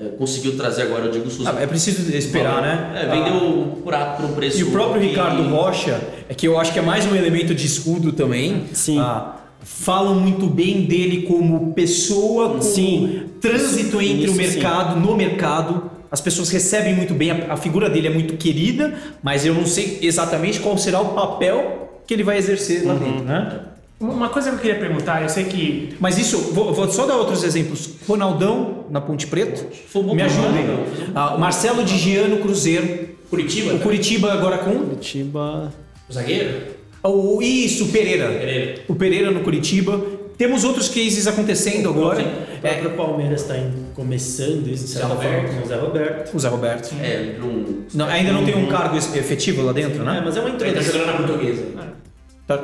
é, 0.00 0.08
conseguiu 0.16 0.56
trazer 0.56 0.82
agora 0.82 1.06
o 1.06 1.10
Diego 1.10 1.30
Souza. 1.30 1.54
Ah, 1.54 1.62
é 1.62 1.66
preciso 1.66 2.10
esperar, 2.16 2.62
né? 2.62 3.02
É, 3.02 3.06
vendeu 3.06 3.34
o 3.34 3.82
prato 3.84 4.22
por 4.22 4.30
um 4.30 4.34
preço. 4.34 4.58
E 4.58 4.62
o 4.62 4.70
próprio 4.70 5.02
Ricardo 5.02 5.42
Rocha, 5.48 6.00
é 6.28 6.34
que 6.34 6.48
eu 6.48 6.58
acho 6.58 6.72
que 6.72 6.78
é 6.78 6.82
mais 6.82 7.04
um 7.04 7.14
elemento 7.14 7.54
de 7.54 7.66
escudo 7.66 8.12
também. 8.12 8.64
Sim. 8.72 8.98
Ah, 8.98 9.36
falam 9.62 10.14
muito 10.14 10.46
bem 10.46 10.82
dele 10.86 11.22
como 11.22 11.74
pessoa, 11.74 12.48
como 12.48 12.62
Sim. 12.62 13.24
trânsito 13.40 14.00
entre 14.00 14.30
o 14.30 14.32
Isso 14.32 14.34
sim. 14.34 14.38
mercado, 14.38 14.98
no 14.98 15.14
mercado. 15.14 15.90
As 16.10 16.20
pessoas 16.20 16.48
recebem 16.48 16.94
muito 16.94 17.14
bem, 17.14 17.30
a, 17.30 17.52
a 17.52 17.56
figura 17.56 17.88
dele 17.88 18.08
é 18.08 18.10
muito 18.10 18.36
querida, 18.36 18.94
mas 19.22 19.44
eu 19.44 19.54
não 19.54 19.66
sei 19.66 19.98
exatamente 20.02 20.60
qual 20.60 20.76
será 20.78 21.00
o 21.00 21.10
papel 21.10 22.00
que 22.06 22.14
ele 22.14 22.24
vai 22.24 22.38
exercer 22.38 22.84
lá 22.84 22.94
dentro, 22.94 23.24
né? 23.24 23.60
Uma 24.00 24.30
coisa 24.30 24.48
que 24.50 24.56
eu 24.56 24.60
queria 24.60 24.78
perguntar, 24.78 25.22
eu 25.22 25.28
sei 25.28 25.44
que. 25.44 25.94
Mas 26.00 26.16
isso, 26.16 26.38
vou, 26.54 26.72
vou 26.72 26.90
só 26.90 27.04
dar 27.06 27.16
outros 27.16 27.44
exemplos. 27.44 27.90
Ronaldão 28.08 28.86
na 28.88 28.98
Ponte 29.00 29.26
Preta, 29.26 29.66
Foi 29.88 30.00
um 30.02 30.06
bom 30.06 30.14
me 30.14 30.22
ajudem. 30.22 30.64
trabalho. 30.64 30.86
Ah, 31.14 31.36
Marcelo 31.36 31.84
de 31.84 31.98
Gian 31.98 32.28
no 32.28 32.38
Cruzeiro, 32.38 33.10
Curitiba? 33.28 33.74
o 33.74 33.78
Curitiba 33.80 34.32
agora 34.32 34.56
com 34.58 34.70
Curitiba. 34.72 35.70
O 36.08 36.12
zagueiro? 36.12 36.62
O, 37.02 37.42
isso, 37.42 37.84
o 37.84 37.88
Pereira. 37.88 38.28
Pereira. 38.28 38.74
O 38.88 38.94
Pereira 38.94 39.30
no 39.30 39.40
Curitiba. 39.40 40.00
Temos 40.38 40.64
outros 40.64 40.88
cases 40.88 41.26
acontecendo 41.26 41.90
agora. 41.90 42.22
O 42.22 42.66
É, 42.66 42.70
próprio 42.76 42.90
Palmeiras 42.96 43.42
está 43.42 43.54
começando 43.94 44.66
isso, 44.68 44.84
de 44.84 44.90
certa 44.92 45.08
Zé 45.08 45.14
forma, 45.14 45.28
Roberto. 45.36 45.54
com 45.58 45.62
o 45.62 45.68
Zé 45.68 45.76
Roberto. 45.76 46.34
o 46.34 46.38
Zé 46.40 46.48
Roberto. 46.48 46.94
É, 47.02 47.36
não. 47.38 47.64
Não, 47.92 48.06
ainda 48.06 48.32
não 48.32 48.44
tem 48.46 48.56
um 48.56 48.66
cargo 48.66 48.96
efetivo 48.96 49.60
lá 49.62 49.72
dentro, 49.74 50.00
É, 50.00 50.04
né? 50.06 50.22
mas 50.24 50.38
é 50.38 50.40
uma 50.40 50.48
Ele 50.48 50.72
tá 50.72 50.80
jogando 50.80 51.06
na 51.06 51.12
portuguesa. 51.12 51.62
Tá- 51.76 51.92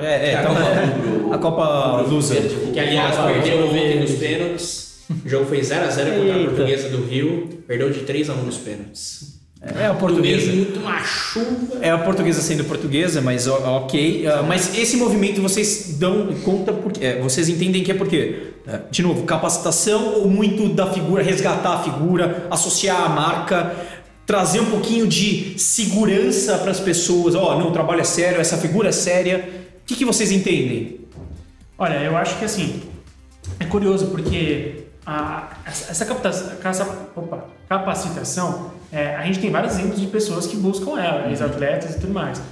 É, 0.00 0.32
é, 0.32 0.34
A 0.36 0.42
tá- 0.42 0.48
Copa- 0.48 1.34
a 1.34 1.38
Copa 1.38 2.00
Lusa. 2.08 2.34
Que 2.72 2.78
aliás 2.80 3.16
perdeu 3.16 3.66
ontem 3.66 4.00
nos 4.00 4.10
pênaltis. 4.12 4.86
O 5.24 5.28
jogo 5.28 5.46
foi 5.46 5.60
0x0 5.60 6.18
contra 6.18 6.34
a 6.34 6.44
portuguesa 6.46 6.88
do 6.88 7.04
Rio. 7.04 7.48
Perdeu 7.66 7.90
de 7.90 8.00
3x1 8.00 8.42
nos 8.44 8.56
pênaltis. 8.56 9.36
É 9.80 9.86
a 9.86 9.94
portuguesa. 9.94 10.52
Muito 10.52 10.78
uma 10.80 11.02
chuva. 11.02 11.78
É 11.80 11.90
a 11.90 11.98
portuguesa 11.98 12.40
sendo 12.40 12.64
portuguesa, 12.64 13.20
mas 13.20 13.46
ok. 13.48 14.24
Ah, 14.26 14.42
mas 14.46 14.76
esse 14.78 14.96
movimento 14.96 15.40
vocês 15.40 15.96
dão 15.98 16.28
conta 16.44 16.72
porque 16.72 17.04
é, 17.04 17.20
vocês 17.20 17.48
entendem 17.48 17.82
que 17.82 17.90
é 17.90 17.94
porque, 17.94 18.52
é, 18.66 18.80
de 18.90 19.02
novo, 19.02 19.22
capacitação 19.24 20.14
ou 20.20 20.28
muito 20.28 20.68
da 20.68 20.86
figura, 20.92 21.22
resgatar 21.22 21.74
a 21.74 21.82
figura, 21.82 22.46
associar 22.50 23.02
a 23.02 23.08
marca, 23.08 23.74
trazer 24.24 24.60
um 24.60 24.66
pouquinho 24.66 25.06
de 25.06 25.54
segurança 25.58 26.58
para 26.58 26.70
as 26.70 26.78
pessoas. 26.80 27.34
Ó, 27.34 27.58
não, 27.58 27.68
o 27.68 27.72
trabalho 27.72 28.00
é 28.00 28.04
sério, 28.04 28.40
essa 28.40 28.56
figura 28.56 28.90
é 28.90 28.92
séria. 28.92 29.65
O 29.86 29.88
que, 29.88 29.94
que 29.94 30.04
vocês 30.04 30.32
entendem? 30.32 31.00
Olha, 31.78 31.94
eu 32.02 32.16
acho 32.16 32.36
que 32.38 32.44
assim. 32.44 32.82
É 33.60 33.64
curioso 33.64 34.06
porque 34.06 34.86
a- 35.06 35.50
essa, 35.64 35.92
essa 35.92 36.82
opa, 37.14 37.44
capacitação, 37.68 38.72
é, 38.92 39.14
a 39.14 39.22
gente 39.24 39.38
tem 39.38 39.48
vários 39.50 39.74
exemplos 39.78 40.00
de 40.00 40.08
pessoas 40.08 40.46
que 40.48 40.56
buscam 40.56 40.98
ela, 41.00 41.28
ex-atletas 41.30 41.94
e 41.94 42.00
tudo 42.00 42.12
mais. 42.12 42.42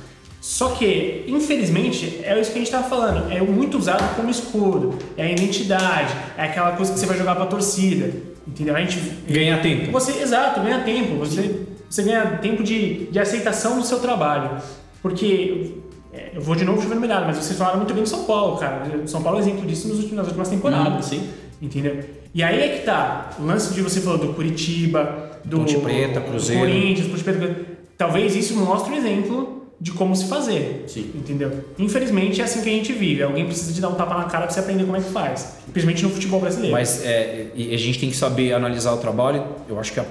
Só 0.40 0.68
que, 0.70 1.24
infelizmente, 1.26 2.20
é 2.22 2.38
isso 2.40 2.50
que 2.52 2.58
a 2.58 2.60
gente 2.60 2.68
estava 2.68 2.88
falando. 2.88 3.32
É 3.32 3.40
muito 3.40 3.76
usado 3.78 4.14
como 4.14 4.30
escudo. 4.30 4.96
É 5.16 5.24
a 5.24 5.30
identidade. 5.32 6.14
É 6.38 6.44
aquela 6.44 6.72
coisa 6.76 6.92
que 6.92 6.98
você 7.00 7.06
vai 7.06 7.18
jogar 7.18 7.34
pra 7.34 7.46
torcida. 7.46 8.12
Entendeu? 8.46 8.76
A 8.76 8.80
gente. 8.80 9.00
Ganhar 9.28 9.60
tempo. 9.60 9.90
Você, 9.90 10.20
exato, 10.22 10.60
ganha 10.60 10.80
tempo. 10.84 11.16
Você, 11.16 11.62
você 11.90 12.02
ganha 12.04 12.38
tempo 12.42 12.62
de, 12.62 13.06
de 13.06 13.18
aceitação 13.18 13.80
do 13.80 13.84
seu 13.84 13.98
trabalho. 13.98 14.58
Porque. 15.02 15.78
É, 16.14 16.30
Eu 16.34 16.40
vou 16.40 16.54
de 16.54 16.64
novo 16.64 16.80
chovendo 16.82 17.00
melhor, 17.00 17.24
mas 17.26 17.36
vocês 17.36 17.58
falaram 17.58 17.78
muito 17.78 17.92
bem 17.94 18.02
do 18.02 18.08
São 18.08 18.24
Paulo, 18.24 18.56
cara. 18.58 18.82
São 19.06 19.22
Paulo 19.22 19.38
é 19.38 19.42
exemplo 19.42 19.66
disso 19.66 19.88
nos 19.88 19.96
últimos, 19.98 20.16
nas 20.18 20.26
últimas 20.26 20.48
temporadas. 20.48 21.04
Sim. 21.06 21.28
Entendeu? 21.62 22.00
E 22.34 22.42
aí 22.42 22.60
é 22.60 22.68
que 22.78 22.84
tá. 22.84 23.30
O 23.38 23.44
lance 23.44 23.72
de 23.74 23.80
você 23.82 24.00
falou 24.00 24.18
do 24.18 24.34
Curitiba, 24.34 25.30
do 25.44 25.58
Ponte 25.58 25.76
Preta, 25.78 26.20
Cruzeiro. 26.20 26.60
do 26.62 26.66
Corinthians, 26.66 27.06
Ponte 27.08 27.24
Preta. 27.24 27.56
Talvez 27.96 28.34
isso 28.34 28.54
mostre 28.56 28.92
um 28.92 28.96
exemplo 28.96 29.62
de 29.80 29.92
como 29.92 30.14
se 30.16 30.26
fazer. 30.26 30.84
Sim. 30.88 31.10
Entendeu? 31.14 31.50
Infelizmente 31.78 32.40
é 32.40 32.44
assim 32.44 32.60
que 32.62 32.68
a 32.68 32.72
gente 32.72 32.92
vive. 32.92 33.22
Alguém 33.22 33.44
precisa 33.46 33.72
te 33.72 33.80
dar 33.80 33.88
um 33.88 33.94
tapa 33.94 34.14
na 34.16 34.24
cara 34.24 34.46
pra 34.46 34.50
você 34.54 34.60
aprender 34.60 34.84
como 34.84 34.96
é 34.96 35.00
que 35.00 35.10
faz. 35.10 35.58
Principalmente 35.72 36.02
no 36.04 36.10
futebol 36.10 36.40
brasileiro. 36.40 36.72
Mas 36.72 37.04
é, 37.04 37.46
a 37.56 37.76
gente 37.76 37.98
tem 38.00 38.10
que 38.10 38.16
saber 38.16 38.52
analisar 38.52 38.92
o 38.92 38.96
trabalho, 38.98 39.44
eu 39.68 39.78
acho 39.78 39.92
que 39.92 40.00
a- 40.00 40.04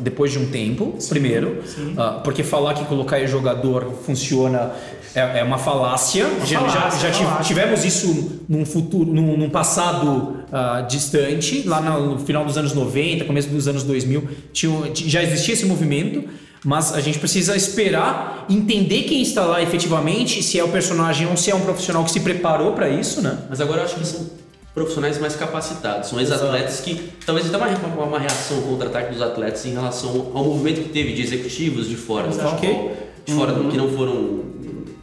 depois 0.00 0.32
de 0.32 0.38
um 0.38 0.46
tempo, 0.50 0.96
primeiro, 1.08 1.62
sim. 1.66 1.94
ah, 1.96 2.20
porque 2.22 2.42
falar 2.42 2.74
que 2.74 2.84
colocar 2.84 3.24
jogador 3.26 3.92
funciona 4.04 4.70
é, 5.14 5.40
é 5.40 5.44
uma 5.44 5.58
falácia. 5.58 6.26
já, 6.44 6.60
já- 6.60 6.60
falácia, 6.60 7.00
já 7.00 7.08
é 7.08 7.10
tive- 7.10 7.24
falácia. 7.24 7.44
tivemos 7.44 7.84
isso 7.84 8.42
num 8.48 8.64
futuro, 8.66 9.10
num, 9.12 9.36
num 9.36 9.48
passado 9.50 10.36
ah, 10.52 10.82
distante, 10.88 11.62
lá 11.66 11.80
no, 11.80 12.18
final 12.18 12.44
dos 12.44 12.56
anos 12.58 12.74
90, 12.74 13.24
começo 13.24 13.48
dos 13.48 13.66
anos 13.66 13.82
2000, 13.82 14.28
tinha, 14.52 14.90
já 14.94 15.22
existia 15.22 15.54
esse 15.54 15.64
movimento. 15.66 16.24
Mas 16.64 16.92
a 16.92 17.00
gente 17.00 17.20
precisa 17.20 17.54
esperar, 17.56 18.44
entender 18.50 19.04
quem 19.04 19.22
está 19.22 19.44
lá 19.44 19.62
efetivamente, 19.62 20.42
se 20.42 20.58
é 20.58 20.64
o 20.64 20.68
personagem 20.68 21.28
ou 21.28 21.36
se 21.36 21.52
é 21.52 21.54
um 21.54 21.60
profissional 21.60 22.02
que 22.04 22.10
se 22.10 22.18
preparou 22.18 22.72
para 22.72 22.88
isso, 22.90 23.22
né? 23.22 23.38
Mas 23.48 23.60
agora 23.60 23.82
eu 23.82 23.84
acho 23.84 23.94
que 23.94 24.04
são 24.04 24.28
profissionais 24.74 25.18
mais 25.18 25.34
capacitados. 25.36 26.08
São 26.08 26.20
ex-atletas 26.20 26.80
que 26.80 26.94
talvez 27.26 27.52
até 27.52 27.56
uma, 27.56 28.04
uma 28.04 28.18
reação 28.18 28.58
contra 28.62 28.86
contra-ataque 28.88 29.12
dos 29.14 29.22
atletas 29.22 29.64
em 29.66 29.72
relação 29.72 30.30
ao 30.34 30.44
movimento 30.44 30.82
que 30.82 30.88
teve 30.90 31.12
de 31.14 31.22
executivos 31.22 31.88
de 31.88 31.96
fora 31.96 32.28
do 32.28 32.34
Exato. 32.34 32.50
futebol, 32.56 32.96
de 33.24 33.32
fora 33.34 33.52
do- 33.52 33.68
que 33.70 33.76
não 33.76 33.88
foram, 33.90 34.14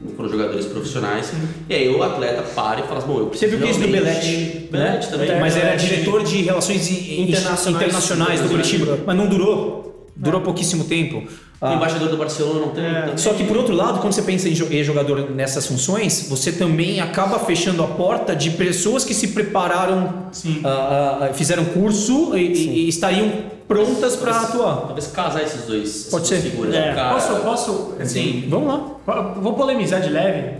não 0.02 0.16
foram 0.16 0.30
jogadores 0.30 0.66
profissionais. 0.66 1.32
E 1.70 1.74
aí 1.76 1.90
o 1.90 2.02
atleta 2.02 2.42
para 2.56 2.80
e 2.80 2.84
fala 2.84 3.00
assim, 3.00 3.08
bom, 3.08 3.20
eu 3.20 3.26
preciso 3.28 3.52
Teve 3.52 3.64
o 3.64 3.68
case 3.68 3.80
do 3.82 3.88
realmente- 3.88 4.26
Belete, 4.32 4.68
Belete 4.72 5.06
né? 5.08 5.12
também. 5.12 5.40
Mas 5.40 5.58
era 5.58 5.76
diretor 5.76 6.24
de 6.24 6.42
relações 6.44 6.90
Internacionais. 6.90 7.68
internacionais 7.68 8.42
do 8.42 8.50
Curitiba, 8.50 9.00
mas 9.06 9.18
não 9.18 9.28
durou. 9.28 9.86
Durou 10.16 10.42
pouquíssimo 10.42 10.86
tempo. 10.86 11.18
O 11.62 11.66
Ah, 11.66 11.74
embaixador 11.74 12.10
do 12.10 12.18
Barcelona 12.18 12.60
não 12.60 12.70
tem. 12.70 12.84
também. 12.84 13.18
só 13.18 13.34
que 13.34 13.44
por 13.46 13.56
outro 13.58 13.74
lado, 13.74 14.00
quando 14.00 14.14
você 14.14 14.22
pensa 14.22 14.48
em 14.48 14.54
jo- 14.54 14.68
em 14.70 14.84
jogador 14.84 15.32
nessas 15.32 15.66
funções, 15.66 16.28
você 16.30 16.52
também 16.52 17.00
acaba 17.00 17.40
fechando 17.40 17.82
a 17.84 17.88
porta 17.88 18.36
de 18.36 18.52
pessoas 18.52 19.04
que 19.06 19.14
se 19.14 19.30
prepararam, 19.30 20.28
Sim. 20.32 20.62
ah, 20.64 21.30
ah, 21.30 21.34
fizeram 21.34 21.66
curso 21.66 22.38
e, 22.38 22.42
e- 22.54 22.86
e 22.86 22.90
estariam 22.90 23.32
prontas 23.68 24.16
para 24.16 24.32
atuar. 24.42 24.76
Talvez 24.88 25.08
casar 25.08 25.42
esses 25.44 25.64
dois. 25.66 26.08
Pode 26.12 26.28
ser. 26.28 26.40
Figuras. 26.42 26.76
É, 26.76 26.94
cara- 26.94 27.14
posso, 27.14 27.36
posso, 27.38 27.96
assim, 28.00 28.46
Vamos 28.50 28.68
lá. 29.08 29.32
vou 29.42 29.54
polemizar 29.54 30.02
de 30.02 30.10
leve. 30.10 30.58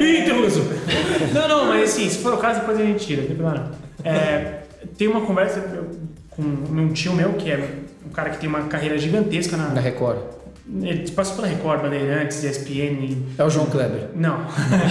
Ih, 0.00 0.24
Teluso. 0.24 0.62
Não, 1.32 1.46
não, 1.48 1.66
mas 1.66 1.92
assim, 1.92 2.08
se 2.08 2.18
for 2.18 2.34
o 2.34 2.38
caso, 2.38 2.60
depois 2.60 2.80
a 2.80 2.82
gente 2.84 3.06
tira, 3.06 3.20
não 3.22 3.28
tem 3.28 3.36
problema 3.36 3.70
não. 4.04 4.10
É, 4.12 4.62
tem 4.98 5.06
uma 5.08 5.20
conversa 5.20 5.60
com 6.30 6.42
um 6.42 6.88
tio 6.92 7.12
meu, 7.12 7.34
que 7.34 7.50
é 7.50 7.68
cara 8.12 8.30
que 8.30 8.38
tem 8.38 8.48
uma 8.48 8.62
carreira 8.62 8.96
gigantesca 8.98 9.56
na... 9.56 9.66
Da 9.68 9.80
Record. 9.80 10.18
Ele 10.80 11.10
passou 11.10 11.34
pela 11.36 11.48
Record, 11.48 11.82
Bandeirantes, 11.82 12.42
ESPN... 12.44 13.02
e- 13.04 13.22
É 13.36 13.42
o 13.44 13.50
João 13.50 13.66
Kleber. 13.66 14.10
Não. 14.14 14.38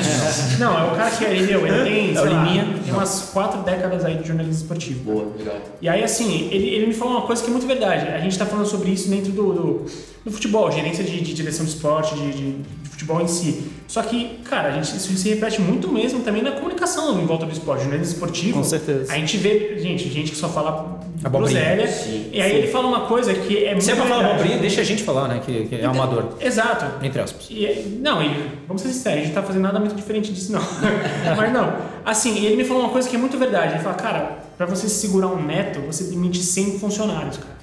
não, 0.59 0.77
é 0.77 0.91
o 0.91 0.95
cara 0.95 1.09
que 1.11 1.23
ele, 1.23 1.45
meu, 1.47 1.65
ele 1.65 1.83
tem, 1.89 2.15
É 2.15 2.21
o 2.21 2.25
lá, 2.25 2.43
Liminha? 2.43 2.67
tem 2.83 2.93
umas 2.93 3.29
quatro 3.33 3.61
décadas 3.61 4.03
aí 4.03 4.17
de 4.17 4.27
jornalismo 4.27 4.61
esportivo. 4.63 4.99
Boa, 5.13 5.31
legal. 5.37 5.55
E 5.81 5.87
aí, 5.87 6.03
assim, 6.03 6.49
ele, 6.51 6.67
ele 6.69 6.87
me 6.87 6.93
falou 6.93 7.15
uma 7.19 7.25
coisa 7.25 7.41
que 7.41 7.47
é 7.49 7.51
muito 7.51 7.65
verdade. 7.65 8.07
A 8.09 8.19
gente 8.19 8.37
tá 8.37 8.45
falando 8.45 8.65
sobre 8.67 8.91
isso 8.91 9.09
dentro 9.09 9.31
do, 9.31 9.53
do, 9.53 9.85
do 10.25 10.31
futebol, 10.31 10.69
gerência 10.71 11.03
de, 11.05 11.21
de 11.21 11.33
direção 11.33 11.65
de 11.65 11.71
esporte, 11.71 12.15
de- 12.15 12.31
de 12.31 12.55
futebol 13.01 13.21
em 13.21 13.27
si. 13.27 13.71
Só 13.87 14.01
que, 14.03 14.39
cara, 14.45 14.69
a 14.69 14.71
gente, 14.71 14.95
isso 14.95 15.15
se 15.17 15.29
repete 15.29 15.59
muito 15.59 15.91
mesmo 15.91 16.21
também 16.21 16.41
na 16.41 16.51
comunicação 16.51 17.19
em 17.19 17.25
volta 17.25 17.45
do 17.45 17.51
esporte, 17.51 17.83
jornalismo 17.83 18.13
esportivo. 18.13 18.57
Com 18.59 18.63
certeza. 18.63 19.11
A 19.11 19.17
gente 19.17 19.37
vê, 19.37 19.77
gente, 19.79 20.07
gente 20.09 20.31
que 20.31 20.37
só 20.37 20.47
fala 20.47 21.01
groselha. 21.29 21.87
Sim, 21.87 22.29
e 22.31 22.41
aí 22.41 22.55
ele 22.57 22.67
fala 22.67 22.87
uma 22.87 23.01
coisa 23.01 23.33
que 23.33 23.65
é 23.65 23.71
muito 23.71 23.83
Se 23.83 23.91
é 23.91 23.95
pra 23.95 24.05
falar 24.05 24.31
abobrinha, 24.31 24.57
deixa 24.57 24.81
a 24.81 24.83
gente 24.83 25.03
falar, 25.03 25.27
né? 25.27 25.41
Que, 25.45 25.65
que 25.65 25.75
é 25.75 25.85
amador. 25.85 26.35
Exato. 26.39 27.05
Entre 27.05 27.19
aspas. 27.19 27.47
E, 27.49 27.99
não, 28.01 28.23
e, 28.23 28.29
vamos 28.67 28.81
ser 28.81 28.89
sinceros, 28.89 29.19
a 29.19 29.23
gente 29.23 29.33
não 29.33 29.41
tá 29.41 29.47
fazendo 29.47 29.63
nada 29.63 29.79
muito 29.79 29.95
diferente 29.95 30.31
disso, 30.31 30.51
não. 30.51 30.61
Mas 31.35 31.51
não. 31.51 31.75
Assim, 32.05 32.45
ele 32.45 32.55
me 32.55 32.63
falou 32.63 32.83
uma 32.83 32.91
coisa 32.91 33.09
que 33.09 33.15
é 33.15 33.19
muito 33.19 33.37
verdade. 33.37 33.73
Ele 33.73 33.83
fala, 33.83 33.95
cara, 33.95 34.39
pra 34.57 34.65
você 34.65 34.87
segurar 34.87 35.27
um 35.27 35.43
neto, 35.43 35.79
você 35.81 36.05
demite 36.05 36.41
100 36.41 36.79
funcionários, 36.79 37.37
cara. 37.37 37.60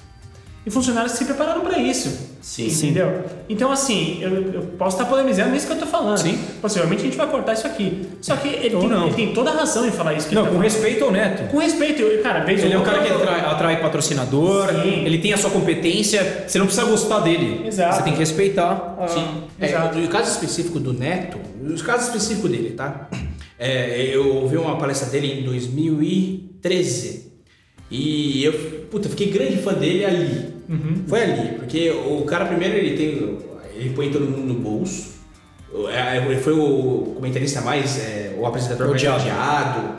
E 0.65 0.69
funcionários 0.69 1.13
se 1.13 1.25
prepararam 1.25 1.61
para 1.61 1.77
isso. 1.79 2.29
Sim. 2.41 2.67
Entendeu? 2.67 3.23
Então, 3.49 3.71
assim, 3.71 4.19
eu, 4.21 4.29
eu 4.53 4.61
posso 4.77 4.97
estar 4.97 5.09
polemizando 5.09 5.51
nisso 5.51 5.67
que 5.67 5.73
eu 5.73 5.77
tô 5.79 5.85
falando. 5.85 6.17
Sim. 6.17 6.37
Possivelmente 6.61 7.01
a 7.01 7.05
gente 7.05 7.17
vai 7.17 7.27
cortar 7.27 7.53
isso 7.53 7.67
aqui. 7.67 8.07
Só 8.21 8.35
que 8.35 8.47
ele, 8.47 8.69
tem, 8.77 8.91
ele 9.03 9.13
tem 9.13 9.33
toda 9.33 9.49
a 9.51 9.53
razão 9.53 9.85
em 9.85 9.91
falar 9.91 10.13
isso. 10.13 10.27
Não, 10.33 10.43
tá 10.43 10.47
com 10.49 10.55
falando. 10.55 10.63
respeito 10.63 11.03
ao 11.03 11.11
Neto. 11.11 11.49
Com 11.51 11.57
respeito, 11.59 12.01
eu, 12.01 12.21
cara, 12.23 12.43
vez 12.45 12.63
Ele 12.63 12.73
é 12.73 12.77
um 12.77 12.83
cara 12.83 12.99
que 13.03 13.11
atrai, 13.11 13.39
atrai 13.41 13.81
patrocinador, 13.81 14.69
Sim. 14.69 15.03
ele 15.05 15.17
tem 15.17 15.33
a 15.33 15.37
sua 15.37 15.49
competência, 15.49 16.45
você 16.47 16.57
não 16.59 16.65
precisa 16.65 16.85
gostar 16.87 17.19
dele. 17.19 17.67
Exato. 17.67 17.95
Você 17.97 18.03
tem 18.03 18.13
que 18.13 18.19
respeitar. 18.19 18.95
a- 18.99 19.07
Sim. 19.07 19.25
É, 19.59 19.65
Exato. 19.67 19.97
no 19.97 20.07
caso 20.07 20.31
específico 20.31 20.79
do 20.79 20.93
Neto, 20.93 21.37
os 21.65 21.81
casos 21.81 22.07
específicos 22.07 22.49
dele, 22.49 22.71
tá? 22.71 23.09
É, 23.57 24.09
eu 24.13 24.35
ouvi 24.37 24.55
uma 24.57 24.77
palestra 24.77 25.09
dele 25.09 25.41
em 25.41 25.43
2013 25.43 27.28
e 27.91 28.43
eu, 28.43 28.53
puta, 28.91 29.09
fiquei 29.09 29.31
grande 29.31 29.57
fã 29.57 29.73
dele 29.73 30.05
ali. 30.05 30.49
Foi 31.07 31.21
ali, 31.23 31.55
porque 31.57 31.89
o 31.89 32.21
cara 32.25 32.45
primeiro 32.45 32.75
ele 32.77 32.95
tem, 32.95 33.37
ele 33.75 33.89
põe 33.95 34.11
todo 34.11 34.25
mundo 34.25 34.53
no 34.53 34.59
bolso. 34.59 35.17
É, 35.87 36.17
Ele 36.17 36.39
foi 36.41 36.53
o 36.53 37.13
comentarista 37.15 37.61
mais, 37.61 37.99
é, 37.99 38.35
o 38.37 38.45
apresentador 38.45 38.89
mais 38.89 39.01
Odiado. 39.03 39.95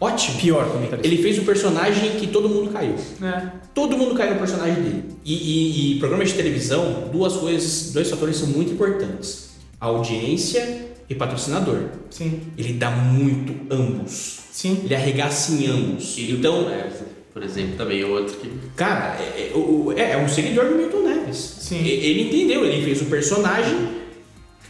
Ótimo. 0.00 0.38
Pior 0.38 0.66
comentarista. 0.70 1.06
Ele 1.06 1.22
fez 1.22 1.38
o 1.38 1.42
personagem 1.42 2.12
que 2.12 2.26
todo 2.26 2.48
mundo 2.48 2.70
caiu. 2.70 2.94
É. 3.22 3.42
Todo 3.74 3.98
mundo 3.98 4.14
cai 4.14 4.30
no 4.32 4.38
personagem 4.38 4.82
dele. 4.82 5.04
E, 5.22 5.34
e, 5.34 5.96
e 5.96 5.98
programas 5.98 6.28
de 6.30 6.34
televisão, 6.36 7.10
duas 7.12 7.34
coisas, 7.36 7.92
dois 7.92 8.08
fatores 8.08 8.36
são 8.38 8.48
muito 8.48 8.72
importantes: 8.72 9.50
audiência 9.78 10.86
e 11.08 11.14
patrocinador. 11.14 11.80
Sim, 12.08 12.40
Ele 12.56 12.72
dá 12.72 12.90
muito 12.90 13.54
ambos. 13.70 14.38
sim. 14.52 14.80
Ele 14.84 14.94
arregaça 14.94 15.52
em 15.52 15.66
ambos. 15.66 16.16
Então, 16.18 16.68
Neves, 16.68 17.00
por 17.32 17.42
exemplo, 17.42 17.76
também 17.76 18.04
outro 18.04 18.36
que. 18.36 18.50
cara, 18.76 19.16
é, 19.20 19.52
é, 19.52 20.00
é- 20.00 20.12
é 20.12 20.16
um 20.18 20.28
seguidor 20.28 20.66
do 20.66 20.74
Milton 20.74 21.02
Neves. 21.02 21.36
Sim. 21.36 21.84
Ele 21.86 22.22
entendeu, 22.28 22.64
ele 22.64 22.84
fez 22.84 23.00
o 23.02 23.06
personagem. 23.06 24.00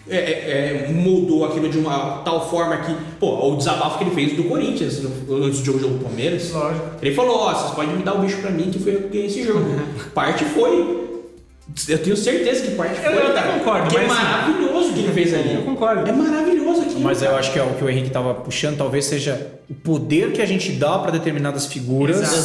é, 0.09 0.16
é, 0.16 0.87
é, 0.88 0.92
moldou 0.92 1.44
aquilo 1.44 1.68
de 1.68 1.79
uma 1.79 2.23
tal 2.25 2.51
forma 2.51 2.77
que, 2.79 2.92
pô, 3.20 3.53
o 3.53 3.57
desabafo 3.57 3.99
que 3.99 4.05
ele 4.05 4.11
fez 4.14 4.33
do 4.37 4.44
Corinthians 4.44 4.99
antes 5.31 5.61
do 5.61 5.64
jogo 5.64 5.79
do 5.79 6.03
Palmeiras. 6.03 6.51
Lógico. 6.51 6.87
Ele 7.01 7.14
falou, 7.14 7.37
ó, 7.37 7.55
vocês 7.55 7.70
podem 7.73 7.96
me 7.96 8.03
dar 8.03 8.14
o 8.14 8.18
bicho 8.18 8.38
pra 8.38 8.51
mim 8.51 8.70
que 8.70 8.79
foi 8.81 8.94
eu 8.96 9.03
que 9.03 9.09
ganhei 9.09 9.27
esse 9.27 9.44
jogo. 9.44 9.61
parte 10.12 10.44
foi. 10.46 11.10
Eu 11.89 11.99
tenho 11.99 12.17
certeza 12.17 12.63
que 12.65 12.75
parte 12.75 12.97
Eu- 12.97 13.13
foi. 13.13 13.23
eu 13.23 13.27
até 13.31 13.41
cara. 13.43 13.59
concordo, 13.59 13.83
Porque 13.85 13.97
é 13.99 14.07
mas 14.07 14.19
assim, 14.19 14.23
maravilhoso 14.31 14.89
o 14.91 14.93
que 14.93 14.99
ele 15.01 15.13
fez 15.13 15.35
ali. 15.35 15.55
Eu 15.55 15.63
concordo. 15.63 16.09
É 16.09 16.13
maravilhoso 16.13 16.81
aquilo. 16.83 17.01
Mas 17.01 17.23
eu 17.23 17.37
acho 17.37 17.53
que 17.53 17.59
é 17.59 17.63
o 17.63 17.75
que 17.75 17.85
o 17.85 17.89
Henrique 17.91 18.09
estava 18.09 18.35
puxando, 18.35 18.77
talvez 18.77 19.05
seja 19.05 19.53
o 19.69 19.75
poder 19.75 20.33
que 20.33 20.43
a 20.43 20.47
gente 20.47 20.73
dá 20.73 20.99
para 20.99 21.11
determinadas 21.13 21.67
figuras. 21.67 22.21
Exato. 22.21 22.37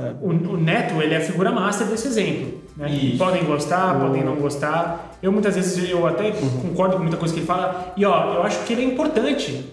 Exato. 0.00 0.16
O, 0.22 0.28
o 0.28 0.56
Neto, 0.56 1.00
ele 1.02 1.14
é 1.14 1.18
a 1.18 1.20
figura 1.20 1.50
master 1.50 1.86
desse 1.88 2.06
exemplo. 2.08 2.60
Né? 2.76 3.14
Podem 3.18 3.44
gostar, 3.44 3.98
podem 4.00 4.22
não 4.24 4.36
gostar. 4.36 5.16
Eu 5.22 5.32
muitas 5.32 5.54
vezes 5.54 5.88
eu 5.90 6.06
até 6.06 6.30
concordo 6.30 6.96
com 6.96 7.02
muita 7.02 7.16
coisa 7.16 7.34
que 7.34 7.40
ele 7.40 7.46
fala. 7.46 7.92
E 7.96 8.04
ó, 8.04 8.34
eu 8.34 8.42
acho 8.42 8.60
que 8.64 8.72
ele 8.72 8.82
é 8.82 8.84
importante 8.84 9.64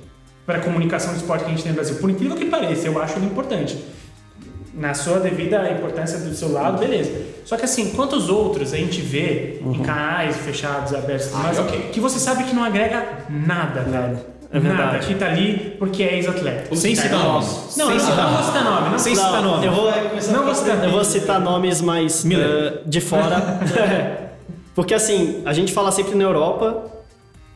para 0.45 0.57
a 0.57 0.61
comunicação 0.61 1.13
do 1.13 1.17
esporte 1.17 1.41
que 1.45 1.51
a 1.51 1.53
gente 1.53 1.61
tem 1.63 1.71
no 1.71 1.75
Brasil. 1.75 1.95
Por 1.97 2.09
incrível 2.09 2.35
que 2.35 2.45
pareça, 2.45 2.87
eu 2.87 2.99
acho 2.99 3.17
ele 3.19 3.27
importante. 3.27 3.77
Na 4.73 4.93
sua 4.93 5.19
devida 5.19 5.69
importância 5.71 6.19
do 6.19 6.33
seu 6.33 6.51
lado, 6.51 6.77
beleza. 6.77 7.11
Só 7.43 7.57
que 7.57 7.65
assim, 7.65 7.89
quantos 7.91 8.29
outros 8.29 8.73
a 8.73 8.77
gente 8.77 9.01
vê 9.01 9.59
em 9.65 9.79
canais 9.81 10.37
fechados, 10.37 10.93
abertos, 10.93 11.25
e 11.27 11.29
tudo 11.29 11.39
Ah, 11.39 11.43
mais, 11.43 11.59
ok. 11.59 11.89
que 11.91 11.99
você 11.99 12.19
sabe 12.19 12.43
que 12.43 12.55
não 12.55 12.63
agrega 12.63 13.03
nada, 13.29 13.81
velho. 13.81 14.19
É 14.51 14.59
Nada, 14.59 14.75
verdade. 14.91 15.05
que 15.07 15.13
tá 15.15 15.27
ali 15.27 15.75
porque 15.77 16.01
é 16.01 16.15
ex-atleta. 16.15 16.75
Sem 16.75 16.95
citar 16.95 17.19
nomes. 17.23 17.75
Não, 17.77 17.87
Sem 17.87 17.99
citar 17.99 18.15
não 18.17 18.23
vou 18.23 18.31
nomes. 18.31 18.45
citar 18.47 18.63
nome. 18.63 18.89
Não 18.89 18.99
Sem 18.99 19.13
vou 19.13 19.23
citar 19.25 19.41
nome. 19.43 19.65
Eu 19.67 19.71
vou, 19.71 19.85
Não 20.31 20.43
vou 20.45 20.55
citar 20.55 20.83
eu 20.83 20.89
vou 20.91 21.03
citar 21.03 21.39
nomes 21.39 21.81
mais 21.81 22.25
eh, 22.25 22.81
de 22.85 22.99
fora. 22.99 23.59
Porque 24.73 24.93
assim, 24.95 25.43
a 25.45 25.53
gente 25.53 25.71
fala 25.71 25.91
sempre 25.91 26.15
na 26.15 26.23
Europa 26.23 26.83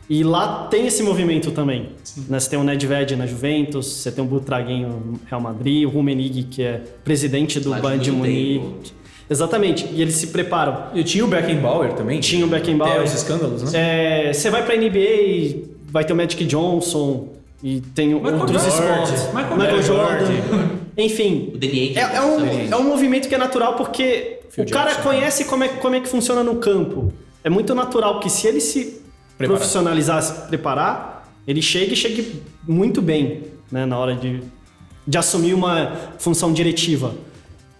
e 0.09 0.23
lá 0.23 0.67
tem 0.69 0.85
esse 0.87 1.01
movimento 1.01 1.51
também. 1.51 1.89
Né? 2.27 2.39
Você 2.39 2.49
tem 2.49 2.59
o 2.59 2.63
Nedved 2.63 3.15
na 3.15 3.25
Juventus, 3.25 3.87
você 3.87 4.11
tem 4.11 4.23
o 4.23 4.27
Butraguinho 4.27 4.89
no 4.89 5.19
Real 5.29 5.41
Madrid, 5.41 5.85
o 5.85 5.89
Rummenigge, 5.89 6.43
que 6.43 6.61
é 6.63 6.81
presidente 7.03 7.59
do 7.59 7.69
Bayern 7.71 8.03
de 8.03 8.11
muito 8.11 8.29
Munique. 8.29 8.93
Exatamente, 9.29 9.87
e 9.93 10.01
eles 10.01 10.15
se 10.15 10.27
preparam. 10.27 10.87
E 10.93 11.03
tinha 11.03 11.23
o 11.23 11.27
Beckenbauer 11.27 11.93
também. 11.93 12.19
Tinha 12.19 12.45
o 12.45 12.49
Beckenbauer. 12.49 12.93
Até 12.93 13.03
os 13.03 13.13
escândalos, 13.13 13.71
né? 13.71 14.27
É, 14.29 14.33
você 14.33 14.49
vai 14.49 14.63
pra 14.65 14.75
NBA 14.75 14.97
e 14.99 15.65
vai 15.89 16.03
ter 16.03 16.13
o 16.13 16.15
Magic 16.15 16.43
Johnson 16.45 17.29
e 17.63 17.79
tem 17.79 18.13
Michael 18.13 18.39
outros 18.39 18.65
esportes. 18.65 19.27
Michael 19.33 19.81
Jordan. 19.81 20.25
Jordan. 20.25 20.69
Enfim, 20.97 21.53
O 21.53 21.65
Ainge. 21.65 21.97
é, 21.97 22.01
é 22.01 22.21
um, 22.21 22.73
é 22.73 22.75
um 22.75 22.83
movimento 22.83 23.27
que 23.27 23.33
é 23.33 23.37
natural 23.37 23.75
porque 23.75 24.39
Phil 24.49 24.65
o 24.65 24.69
cara 24.69 24.89
Jackson. 24.91 25.09
conhece 25.09 25.45
como 25.45 25.63
é, 25.63 25.69
como 25.69 25.95
é 25.95 25.99
que 26.01 26.07
funciona 26.09 26.43
no 26.43 26.57
campo. 26.57 27.11
É 27.43 27.49
muito 27.49 27.73
natural 27.73 28.19
que 28.19 28.29
se 28.29 28.45
ele 28.47 28.59
se 28.59 29.01
Preparar. 29.37 29.57
profissionalizar, 29.59 30.21
se 30.21 30.33
preparar, 30.47 31.33
ele 31.47 31.61
chega 31.61 31.93
e 31.93 31.95
chegue 31.95 32.41
muito 32.67 33.01
bem 33.01 33.43
né, 33.71 33.85
na 33.85 33.97
hora 33.97 34.15
de, 34.15 34.41
de 35.07 35.17
assumir 35.17 35.53
uma 35.53 35.91
função 36.19 36.53
diretiva. 36.53 37.13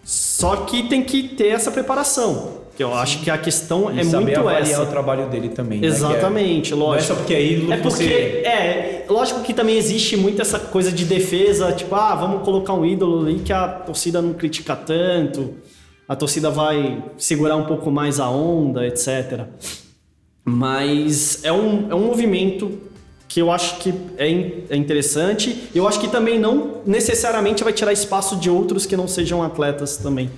Só 0.04 0.58
que 0.58 0.84
tem 0.84 1.04
que 1.04 1.24
ter 1.30 1.48
essa 1.50 1.72
preparação. 1.72 2.62
Que 2.76 2.84
eu 2.84 2.94
acho 2.94 3.20
que 3.22 3.30
a 3.30 3.38
questão 3.38 3.94
E 3.94 4.00
é 4.00 4.04
saber 4.04 4.24
muito 4.26 4.40
avaliar 4.40 4.68
essa. 4.68 4.82
o 4.82 4.88
trabalho 4.88 5.30
dele 5.30 5.50
também. 5.50 5.80
né? 5.80 5.86
É- 5.86 5.90
Exatamente, 5.90 6.72
Não 6.72 6.78
é 6.78 6.84
lógico. 6.96 7.16
porque 7.18 7.34
é 7.36 7.42
ídolo 7.46 7.72
É 7.72 7.78
que 7.78 7.84
porque, 7.84 8.04
você... 8.04 8.10
é, 8.48 9.06
lógico 9.08 9.42
que 9.42 9.54
também 9.54 9.78
existe 9.78 10.18
muito 10.18 10.42
essa 10.42 10.60
coisa 10.60 10.92
de 10.92 11.06
defesa, 11.06 11.72
tipo, 11.72 11.94
ah, 11.94 12.16
vamos 12.16 12.42
colocar 12.44 12.74
um 12.74 12.84
ídolo 12.84 13.22
ali 13.28 13.40
que 13.46 13.54
a 13.54 13.68
torcida 13.68 14.22
não 14.24 14.34
critica 14.34 14.76
tanto, 14.76 15.54
a 16.10 16.16
torcida 16.16 16.50
vai 16.50 17.02
segurar 17.16 17.56
um 17.58 17.66
pouco 17.66 17.92
mais 17.92 18.20
a 18.20 18.28
onda, 18.28 18.86
etc. 18.88 19.46
Mas 20.46 21.44
é 21.44 21.52
um, 21.52 21.90
é 21.92 21.96
um 21.96 22.06
movimento 22.06 22.80
que 23.28 23.42
eu 23.42 23.50
acho 23.52 23.78
que 23.80 23.94
é, 24.18 24.30
in- 24.30 24.64
é 24.70 24.76
interessante. 24.76 25.70
Eu 25.74 25.88
acho 25.88 26.00
que 26.00 26.08
também 26.08 26.38
não 26.40 26.82
necessariamente 26.86 27.64
vai 27.64 27.74
tirar 27.74 27.94
espaço 27.94 28.36
de 28.36 28.50
outros 28.50 28.86
que 28.86 28.96
não 28.96 29.08
sejam 29.08 29.42
atletas 29.42 29.98
também 29.98 30.30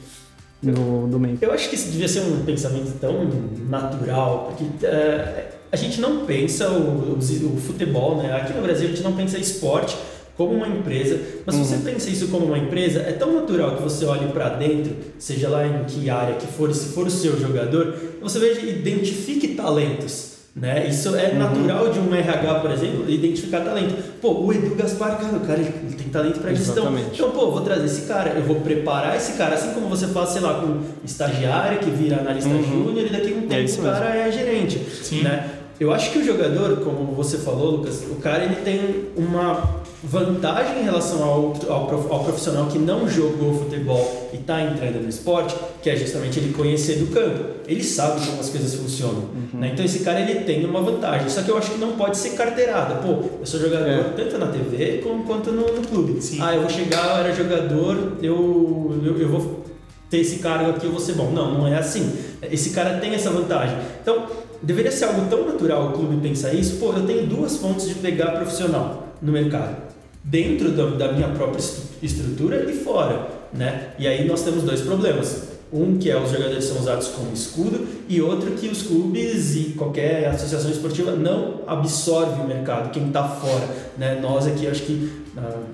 no, 0.61 1.07
no 1.07 1.19
meio. 1.19 1.37
Eu 1.41 1.51
acho 1.51 1.69
que 1.69 1.75
isso 1.75 1.89
devia 1.89 2.07
ser 2.07 2.21
um 2.21 2.45
pensamento 2.45 2.97
tão 2.99 3.27
natural, 3.69 4.49
porque 4.55 4.85
eh, 4.85 5.51
a 5.71 5.75
gente 5.75 5.99
não 5.99 6.25
pensa 6.25 6.69
o, 6.69 7.13
o, 7.13 7.17
o 7.17 7.57
futebol, 7.57 8.17
né? 8.17 8.31
Aqui 8.33 8.53
no 8.53 8.61
Brasil 8.61 8.87
a 8.87 8.91
gente 8.91 9.03
não 9.03 9.13
pensa 9.13 9.37
esporte 9.37 9.97
como 10.35 10.53
uma 10.53 10.67
empresa, 10.67 11.19
mas 11.45 11.55
se 11.55 11.63
você 11.63 11.77
pensa 11.77 12.09
isso 12.09 12.27
como 12.27 12.45
uma 12.45 12.57
empresa, 12.57 12.99
é 12.99 13.13
tão 13.13 13.33
natural 13.33 13.77
que 13.77 13.83
você 13.83 14.05
olhe 14.05 14.27
para 14.33 14.49
dentro, 14.49 14.93
seja 15.17 15.47
lá 15.47 15.65
em 15.65 15.85
que 15.85 16.09
área 16.09 16.35
que 16.35 16.47
for, 16.47 16.73
se 16.73 16.89
for 16.89 17.07
o 17.07 17.11
seu 17.11 17.39
jogador, 17.39 17.95
você 18.21 18.39
veja 18.39 18.61
identifique 18.61 19.49
talentos. 19.49 20.35
Né? 20.55 20.87
Isso 20.87 21.13
é 21.17 21.33
natural 21.33 21.89
de 21.89 21.99
um 21.99 22.15
RH, 22.15 22.59
por 22.61 22.71
exemplo, 22.71 23.09
identificar 23.09 23.59
talento. 23.59 23.93
Pô, 24.21 24.39
o 24.39 24.53
Edu 24.53 24.73
Gaspar, 24.73 25.19
cara, 25.19 25.35
o 25.35 25.41
cara 25.41 25.59
ele 25.59 25.95
tem 25.97 26.07
talento 26.07 26.39
para 26.39 26.53
gestão. 26.53 26.97
Então, 26.97 27.31
pô, 27.31 27.51
vou 27.51 27.59
trazer 27.59 27.85
esse 27.85 28.03
cara, 28.03 28.29
eu 28.29 28.43
vou 28.43 28.61
preparar 28.61 29.17
esse 29.17 29.33
cara, 29.33 29.55
assim 29.55 29.73
como 29.73 29.89
você 29.89 30.07
faz, 30.07 30.29
sei 30.29 30.41
lá, 30.41 30.53
com 30.61 30.67
um 30.67 30.83
estagiário 31.03 31.79
que 31.79 31.89
vira 31.89 32.21
analista 32.21 32.49
júnior 32.49 33.05
e 33.05 33.09
daqui 33.09 33.33
a 33.33 33.35
um 33.35 33.47
tempo 33.47 33.63
isso 33.63 33.81
o 33.81 33.83
cara 33.83 34.15
é 34.15 34.31
gerente. 34.31 34.79
Sim. 35.03 35.23
Né? 35.23 35.54
Eu 35.79 35.91
acho 35.91 36.11
que 36.11 36.19
o 36.19 36.23
jogador, 36.25 36.77
como 36.77 37.13
você 37.13 37.37
falou, 37.37 37.71
Lucas, 37.71 38.03
o 38.09 38.15
cara 38.15 38.45
ele 38.45 38.55
tem 38.57 39.09
uma 39.17 39.83
vantagem 40.01 40.81
em 40.81 40.83
relação 40.83 41.23
ao, 41.23 41.53
ao, 41.67 42.13
ao 42.13 42.23
profissional 42.23 42.67
que 42.67 42.77
não 42.77 43.09
jogou 43.09 43.53
futebol 43.53 44.29
e 44.31 44.37
está 44.37 44.61
entrando 44.61 45.01
no 45.01 45.09
esporte, 45.09 45.55
que 45.81 45.89
é 45.89 45.95
justamente 45.95 46.39
ele 46.39 46.53
conhecer 46.53 46.97
do 46.99 47.07
campo. 47.07 47.43
Ele 47.67 47.83
sabe 47.83 48.25
como 48.25 48.39
as 48.39 48.49
coisas 48.49 48.75
funcionam. 48.75 49.23
né? 49.53 49.71
Então 49.73 49.83
esse 49.83 49.99
cara 49.99 50.21
ele 50.21 50.41
tem 50.41 50.63
uma 50.65 50.81
vantagem. 50.81 51.27
Só 51.29 51.41
que 51.41 51.49
eu 51.49 51.57
acho 51.57 51.71
que 51.71 51.77
não 51.77 51.93
pode 51.93 52.17
ser 52.17 52.31
carteirada. 52.31 52.95
Pô, 52.95 53.23
eu 53.39 53.45
sou 53.45 53.59
jogador 53.59 54.13
tanto 54.15 54.37
na 54.37 54.47
TV 54.47 55.01
como, 55.03 55.23
quanto 55.23 55.51
no, 55.51 55.61
no 55.73 55.85
clube. 55.85 56.21
Sim. 56.21 56.37
Ah, 56.41 56.55
eu 56.55 56.61
vou 56.61 56.69
chegar, 56.69 57.17
eu 57.19 57.25
era 57.25 57.35
jogador, 57.35 58.13
eu, 58.21 59.01
eu, 59.03 59.17
eu 59.19 59.29
vou 59.29 59.64
ter 60.09 60.19
esse 60.19 60.37
cargo 60.37 60.71
aqui, 60.71 60.85
eu 60.85 60.91
vou 60.91 60.99
ser 60.99 61.13
bom. 61.13 61.31
Não, 61.31 61.53
não 61.53 61.67
é 61.67 61.77
assim. 61.77 62.11
Esse 62.51 62.71
cara 62.71 62.97
tem 62.99 63.13
essa 63.13 63.29
vantagem. 63.29 63.77
Então, 64.01 64.27
deveria 64.61 64.91
ser 64.91 65.05
algo 65.05 65.27
tão 65.29 65.45
natural 65.45 65.87
o 65.87 65.91
clube 65.93 66.17
pensar 66.27 66.53
isso. 66.53 66.77
Pô, 66.77 66.93
eu 66.93 67.05
tenho 67.05 67.25
duas 67.25 67.57
fontes 67.57 67.87
de 67.87 67.95
pegar 67.95 68.31
profissional 68.31 69.07
no 69.21 69.31
mercado. 69.31 69.75
Dentro 70.23 70.71
da, 70.71 70.85
da 70.87 71.11
minha 71.13 71.29
própria 71.29 71.59
estru- 71.59 71.83
estrutura 72.01 72.69
e 72.69 72.73
fora, 72.73 73.27
né? 73.53 73.89
E 73.99 74.07
aí 74.07 74.27
nós 74.27 74.41
temos 74.41 74.63
dois 74.63 74.81
problemas. 74.81 75.55
Um 75.73 75.97
que 75.97 76.09
é 76.09 76.17
os 76.17 76.31
jogadores 76.31 76.63
são 76.63 76.79
usados 76.79 77.07
como 77.09 77.33
escudo 77.33 77.85
e 78.07 78.21
outro 78.21 78.51
que 78.51 78.67
os 78.67 78.83
clubes 78.83 79.55
e 79.55 79.73
qualquer 79.77 80.27
associação 80.27 80.71
esportiva 80.71 81.11
não 81.11 81.61
absorve 81.67 82.41
o 82.41 82.47
mercado, 82.47 82.91
quem 82.91 83.07
está 83.07 83.23
fora. 83.27 83.67
Né? 83.97 84.19
Nós 84.21 84.47
aqui, 84.47 84.67
acho 84.67 84.83
que, 84.83 85.11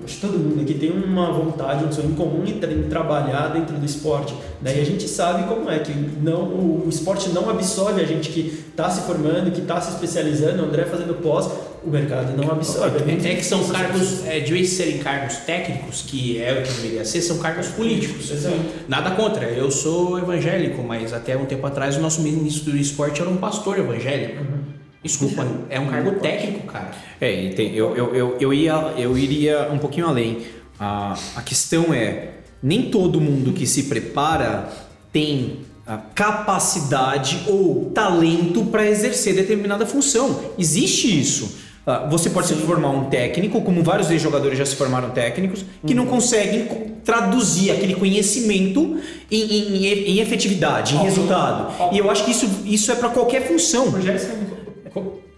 acho 0.04 0.14
que 0.16 0.20
todo 0.20 0.38
mundo 0.38 0.60
aqui 0.62 0.74
tem 0.74 0.90
uma 0.90 1.30
vontade, 1.32 1.84
um 1.84 1.92
sonho 1.92 2.10
comum 2.14 2.44
em, 2.44 2.58
tra- 2.58 2.72
em 2.72 2.82
trabalhar 2.84 3.48
dentro 3.48 3.76
do 3.76 3.86
esporte. 3.86 4.34
E 4.64 4.68
a 4.68 4.84
gente 4.84 5.08
sabe 5.08 5.44
como 5.48 5.70
é 5.70 5.78
que 5.78 5.92
não, 5.92 6.42
o, 6.42 6.86
esporte 6.88 7.28
não 7.30 7.48
absorve 7.48 8.00
a 8.00 8.04
gente 8.04 8.30
que 8.30 8.62
está 8.70 8.90
se 8.90 9.02
formando, 9.02 9.50
que 9.52 9.60
está 9.60 9.80
se 9.80 9.90
especializando, 9.92 10.62
o 10.62 10.66
André 10.66 10.84
fazendo 10.84 11.14
pós, 11.14 11.48
o 11.84 11.90
mercado 11.90 12.36
não 12.36 12.50
absorve. 12.50 12.98
É, 13.10 13.32
É 13.32 13.34
que 13.36 13.44
são 13.44 13.62
cargos, 13.68 14.24
é, 14.26 14.40
de 14.40 14.52
vez 14.52 14.70
serem 14.70 14.98
cargos 14.98 15.36
técnicos, 15.38 16.02
que 16.02 16.40
é 16.40 16.52
o 16.52 16.62
que 16.62 16.72
deveria 16.72 17.04
ser, 17.04 17.20
são 17.22 17.38
cargos 17.38 17.68
políticos. 17.68 18.30
Exato. 18.30 18.56
Nada 18.88 19.12
contra, 19.12 19.46
eu 19.46 19.70
sou 19.70 20.18
evangélico, 20.18 20.82
mas 20.82 21.12
até 21.12 21.36
um 21.36 21.44
tempo 21.44 21.66
atrás 21.66 21.96
o 21.96 22.00
nosso 22.00 22.20
ministro 22.22 22.72
do 22.72 22.76
esporte 22.78 23.20
era 23.20 23.30
um 23.30 23.36
pastor 23.36 23.78
evangélico. 23.78 24.44
Desculpa, 25.02 25.46
é 25.68 25.80
um 25.80 25.86
cargo 25.88 26.12
técnico, 26.20 26.66
cara. 26.66 26.92
É, 27.20 27.48
tem- 27.50 27.74
eu, 27.74 27.96
eu, 27.96 28.14
eu, 28.14 28.36
eu, 28.40 28.54
ia, 28.54 28.72
eu 28.96 29.18
iria 29.18 29.68
um 29.72 29.78
pouquinho 29.78 30.06
além. 30.06 30.38
A, 30.78 31.16
a 31.36 31.42
questão 31.42 31.92
é: 31.92 32.30
nem 32.62 32.82
todo 32.90 33.20
mundo 33.20 33.52
que 33.52 33.66
se 33.66 33.84
prepara 33.84 34.68
tem 35.12 35.58
a 35.86 35.96
capacidade 35.96 37.42
ou 37.48 37.90
talento 37.94 38.64
para 38.66 38.86
exercer 38.88 39.34
determinada 39.34 39.84
função. 39.86 40.40
Existe 40.58 41.20
isso. 41.20 41.58
Ah, 41.84 42.06
Você 42.08 42.30
pode 42.30 42.46
se 42.46 42.54
formar 42.54 42.90
um 42.90 43.06
técnico, 43.10 43.60
como 43.62 43.82
vários 43.82 44.08
ex-jogadores 44.10 44.56
já 44.56 44.64
se 44.64 44.76
formaram 44.76 45.10
técnicos, 45.10 45.64
que 45.84 45.94
não 45.94 46.06
conseguem 46.06 46.66
co- 46.66 46.92
traduzir 47.04 47.72
aquele 47.72 47.96
conhecimento 47.96 48.98
em, 49.28 49.40
em- 49.42 49.86
em- 49.86 50.20
efetividade, 50.20 50.94
em 50.94 50.98
resultado. 50.98 51.92
E 51.92 51.98
eu 51.98 52.08
acho 52.08 52.24
que 52.24 52.30
isso, 52.30 52.48
isso 52.64 52.92
é 52.92 52.94
para 52.94 53.08
qualquer 53.08 53.48
função. 53.48 53.88
O 53.88 54.00
Ceni- 54.00 54.51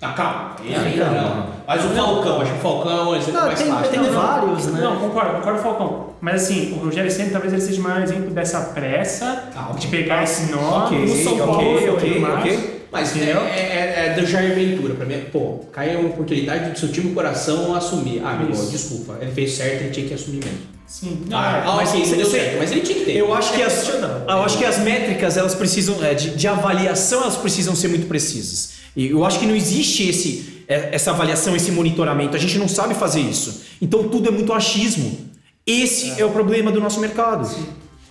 Ah, 0.03 0.13
calma. 0.13 0.57
E 0.65 0.75
aí, 0.75 0.97
não. 0.99 1.47
Mas 1.67 1.85
o 1.85 1.89
Falcão, 1.89 2.41
acho 2.43 2.51
que 2.53 2.59
o 2.59 2.61
Falcão 2.61 2.93
é 3.15 3.19
o 3.19 3.33
Não, 3.33 3.43
mais 3.47 3.59
tem, 3.59 3.69
fácil. 3.73 3.91
tem 3.91 4.01
Não, 4.01 4.13
não. 4.13 4.21
vários, 4.21 4.67
né? 4.67 4.81
Não, 4.83 4.97
concordo, 4.97 5.35
concordo 5.37 5.59
com 5.63 5.69
o 5.69 5.73
Falcão. 5.73 6.07
Mas 6.21 6.43
assim, 6.43 6.73
o 6.73 6.85
Rogério 6.85 7.11
Senna 7.11 7.31
talvez 7.31 7.53
ele 7.53 7.63
seja 7.63 7.81
o 7.81 7.85
maior 7.85 8.03
exemplo 8.03 8.31
dessa 8.31 8.61
pressa 8.61 9.45
Ah, 9.57 9.69
ok. 9.71 9.81
de 9.81 9.87
pegar 9.89 10.23
esse 10.25 10.53
nó 10.53 10.85
Ok, 10.87 10.99
no 10.99 11.17
São 11.25 11.39
Paulo 11.39 11.75
ok, 11.77 11.91
ok, 11.91 12.09
tudo 12.11 12.21
mais. 12.21 12.39
ok. 12.41 12.75
Mas 12.93 13.13
é, 13.13 13.17
Entendeu? 13.17 13.41
é, 13.43 14.07
é 14.07 14.15
do 14.21 14.27
Jair 14.27 14.55
Ventura, 14.55 14.95
pra 14.95 15.05
mim. 15.07 15.21
Pô, 15.33 15.65
cai 15.73 15.97
uma 15.97 16.09
oportunidade 16.11 16.71
do 16.71 16.79
seu 16.79 16.93
time 16.93 17.13
coração 17.13 17.75
assumir. 17.75 18.23
Ah, 18.25 18.33
amigo, 18.33 18.53
Isso. 18.53 18.71
desculpa. 18.71 19.17
Ele 19.21 19.33
fez 19.33 19.53
certo, 19.53 19.81
ele 19.83 19.91
tinha 19.91 20.07
que 20.07 20.15
assumir 20.15 20.45
mesmo. 20.45 20.59
Sim. 20.87 21.25
Não, 21.29 21.37
Ah, 21.39 21.63
é, 21.65 21.69
ah, 21.69 21.73
mas 21.77 21.89
ok, 21.89 22.03
isso- 22.03 22.15
deu 22.15 22.27
certo, 22.27 22.59
mas 22.59 22.71
ele 22.71 22.83
tinha 22.83 22.99
que 22.99 23.05
ter. 23.07 23.17
Eu 23.17 23.35
acho 23.35 23.53
que 23.55 23.63
as, 23.63 23.73
questionável. 23.73 24.23
eu 24.29 24.43
acho 24.45 24.59
que 24.59 24.65
as 24.65 24.79
métricas 24.79 25.37
elas 25.37 25.55
precisam 25.55 26.05
é, 26.05 26.15
de, 26.15 26.31
de 26.37 26.47
avaliação 26.47 27.23
elas 27.23 27.37
precisam 27.37 27.75
ser 27.75 27.89
muito 27.89 28.07
precisas. 28.07 28.74
E 28.97 29.09
eu 29.09 29.25
acho 29.25 29.39
que 29.39 29.47
não 29.47 29.55
existe 29.57 30.09
esse 30.09 30.65
é, 30.69 30.91
essa 30.93 31.11
avaliação, 31.11 31.55
esse 31.55 31.71
monitoramento. 31.71 32.37
A 32.37 32.41
gente 32.41 32.59
não 32.59 32.69
sabe 32.69 32.95
fazer 32.95 33.21
isso. 33.21 33.63
Então 33.83 34.05
tudo 34.09 34.29
é 34.29 34.33
muito 34.33 34.53
achismo. 34.53 35.19
Esse 35.67 36.21
é, 36.21 36.25
o 36.25 36.31
problema 36.31 36.71
do 36.71 36.81
nosso 36.81 37.01
mercado. 37.01 37.49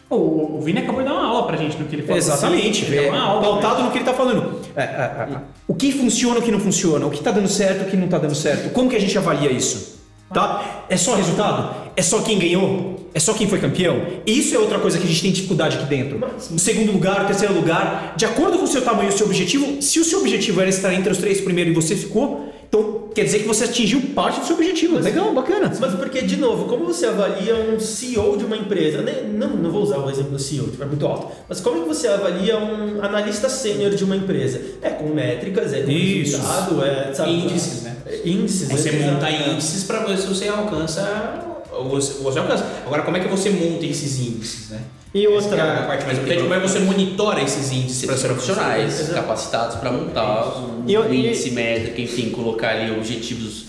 O, 0.09 0.57
o 0.57 0.61
Vini 0.61 0.79
acabou 0.79 1.01
de 1.01 1.07
dar 1.07 1.15
uma 1.15 1.25
aula 1.27 1.47
pra 1.47 1.57
gente 1.57 1.77
no 1.77 1.85
que 1.85 1.95
ele 1.95 2.03
falou. 2.03 2.17
Exatamente. 2.17 2.85
Ele 2.85 2.91
deu 2.95 3.03
É, 3.05 3.09
uma 3.09 3.21
aula. 3.21 3.41
pautado 3.41 3.83
no 3.83 3.89
que 3.91 3.97
ele 3.97 4.03
está 4.03 4.13
falando. 4.13 4.59
É, 4.75 4.83
é, 4.83 4.85
é, 5.33 5.37
o 5.67 5.73
que 5.73 5.91
funciona, 5.91 6.39
o 6.39 6.41
que 6.41 6.51
não 6.51 6.59
funciona, 6.59 7.05
o 7.05 7.09
que 7.09 7.17
está 7.17 7.31
dando 7.31 7.47
certo, 7.47 7.87
o 7.87 7.89
que 7.89 7.97
não 7.97 8.05
está 8.05 8.19
dando 8.19 8.35
certo. 8.35 8.71
Como 8.71 8.89
que 8.89 8.95
a 8.95 8.99
gente 8.99 9.17
avalia 9.17 9.51
isso? 9.51 10.01
Tá? 10.31 10.85
É 10.89 10.97
só 10.97 11.15
resultado? 11.15 11.91
É 11.95 12.01
só 12.01 12.21
quem 12.21 12.37
ganhou? 12.39 12.92
É 13.13 13.19
só 13.19 13.33
quem 13.33 13.47
foi 13.47 13.59
campeão? 13.59 14.01
Isso 14.25 14.55
é 14.55 14.59
outra 14.59 14.79
coisa 14.79 14.97
que 14.97 15.03
a 15.03 15.07
gente 15.07 15.21
tem 15.21 15.31
dificuldade 15.31 15.77
aqui 15.77 15.85
dentro. 15.85 16.19
O 16.51 16.57
segundo 16.59 16.91
lugar, 16.91 17.23
o 17.23 17.27
terceiro 17.27 17.53
lugar, 17.53 18.15
de 18.17 18.25
acordo 18.25 18.57
com 18.57 18.63
o 18.63 18.67
seu 18.67 18.81
tamanho 18.81 19.09
e 19.11 19.13
o 19.13 19.17
seu 19.17 19.27
objetivo, 19.27 19.81
se 19.81 19.99
o 19.99 20.05
seu 20.05 20.19
objetivo 20.19 20.59
era 20.61 20.69
estar 20.69 20.93
entre 20.93 21.11
os 21.11 21.19
três 21.19 21.39
primeiros 21.39 21.71
e 21.71 21.75
você 21.75 21.95
ficou, 21.95 22.51
então 22.67 23.09
quer 23.13 23.23
dizer 23.23 23.39
que 23.39 23.47
você 23.47 23.65
atingiu 23.65 24.01
parte 24.15 24.39
do 24.39 24.47
seu 24.47 24.55
objetivo. 24.55 24.97
Legal, 24.97 25.31
bacana. 25.31 25.71
Mas 25.79 25.93
porque, 25.93 26.23
de 26.23 26.37
novo, 26.37 26.65
como 26.65 26.85
você 26.85 27.05
avalia 27.05 27.53
um 27.55 27.79
CEO 27.79 28.35
de 28.35 28.45
uma 28.45 28.57
empresa? 28.57 29.05
Não, 29.31 29.49
não 29.49 29.71
vou 29.71 29.83
usar 29.83 29.99
o 29.99 30.09
exemplo 30.09 30.31
do 30.31 30.39
CEO, 30.39 30.69
tipo, 30.69 30.81
é 30.81 30.87
muito 30.87 31.05
alto. 31.05 31.27
Mas 31.47 31.61
como 31.61 31.83
que 31.83 31.87
você 31.87 32.07
avalia 32.07 32.57
um 32.57 33.03
analista 33.03 33.47
sênior 33.47 33.91
de 33.91 34.03
uma 34.03 34.15
empresa? 34.15 34.59
É 34.81 34.89
com 34.89 35.09
métricas, 35.09 35.71
é 35.71 35.83
com 35.83 35.91
Isso. 35.91 36.35
resultado, 36.35 36.83
é, 36.83 37.13
sabe? 37.13 37.31
Índices, 37.31 37.83
né? 37.83 37.95
É, 38.07 38.21
Índices. 38.27 38.67
Você 38.69 38.91
monta 38.91 39.29
índices 39.29 39.83
pra 39.83 39.99
ver 39.99 40.17
se 40.17 40.25
você 40.25 40.47
alcança. 40.47 41.52
Você, 41.89 42.21
você 42.21 42.39
alcança. 42.39 42.65
Agora, 42.85 43.01
como 43.03 43.17
é 43.17 43.19
que 43.19 43.27
você 43.27 43.49
monta 43.49 43.85
esses 43.85 44.19
índices, 44.19 44.69
né? 44.69 44.79
E 45.13 45.25
Essa 45.27 45.49
que 45.49 45.55
é 45.55 45.61
a 45.61 45.65
outra, 45.65 45.85
parte 45.87 46.05
mais 46.05 46.17
importante. 46.17 46.41
Como 46.41 46.53
é 46.55 46.59
que 46.59 46.67
você 46.67 46.79
monitora 46.79 47.41
esses 47.41 47.71
índices 47.71 48.05
para 48.05 48.15
Ser 48.15 48.21
ser 48.23 48.27
profissionais 48.29 48.99
Exato. 48.99 49.13
capacitados 49.13 49.75
para 49.77 49.91
montar 49.91 50.57
um 50.57 50.83
E 50.87 50.93
eu- 50.93 51.13
e- 51.13 51.27
índice 51.27 51.51
métrico, 51.51 52.01
enfim, 52.01 52.29
colocar 52.31 52.69
ali 52.69 52.91
objetivos 52.91 53.65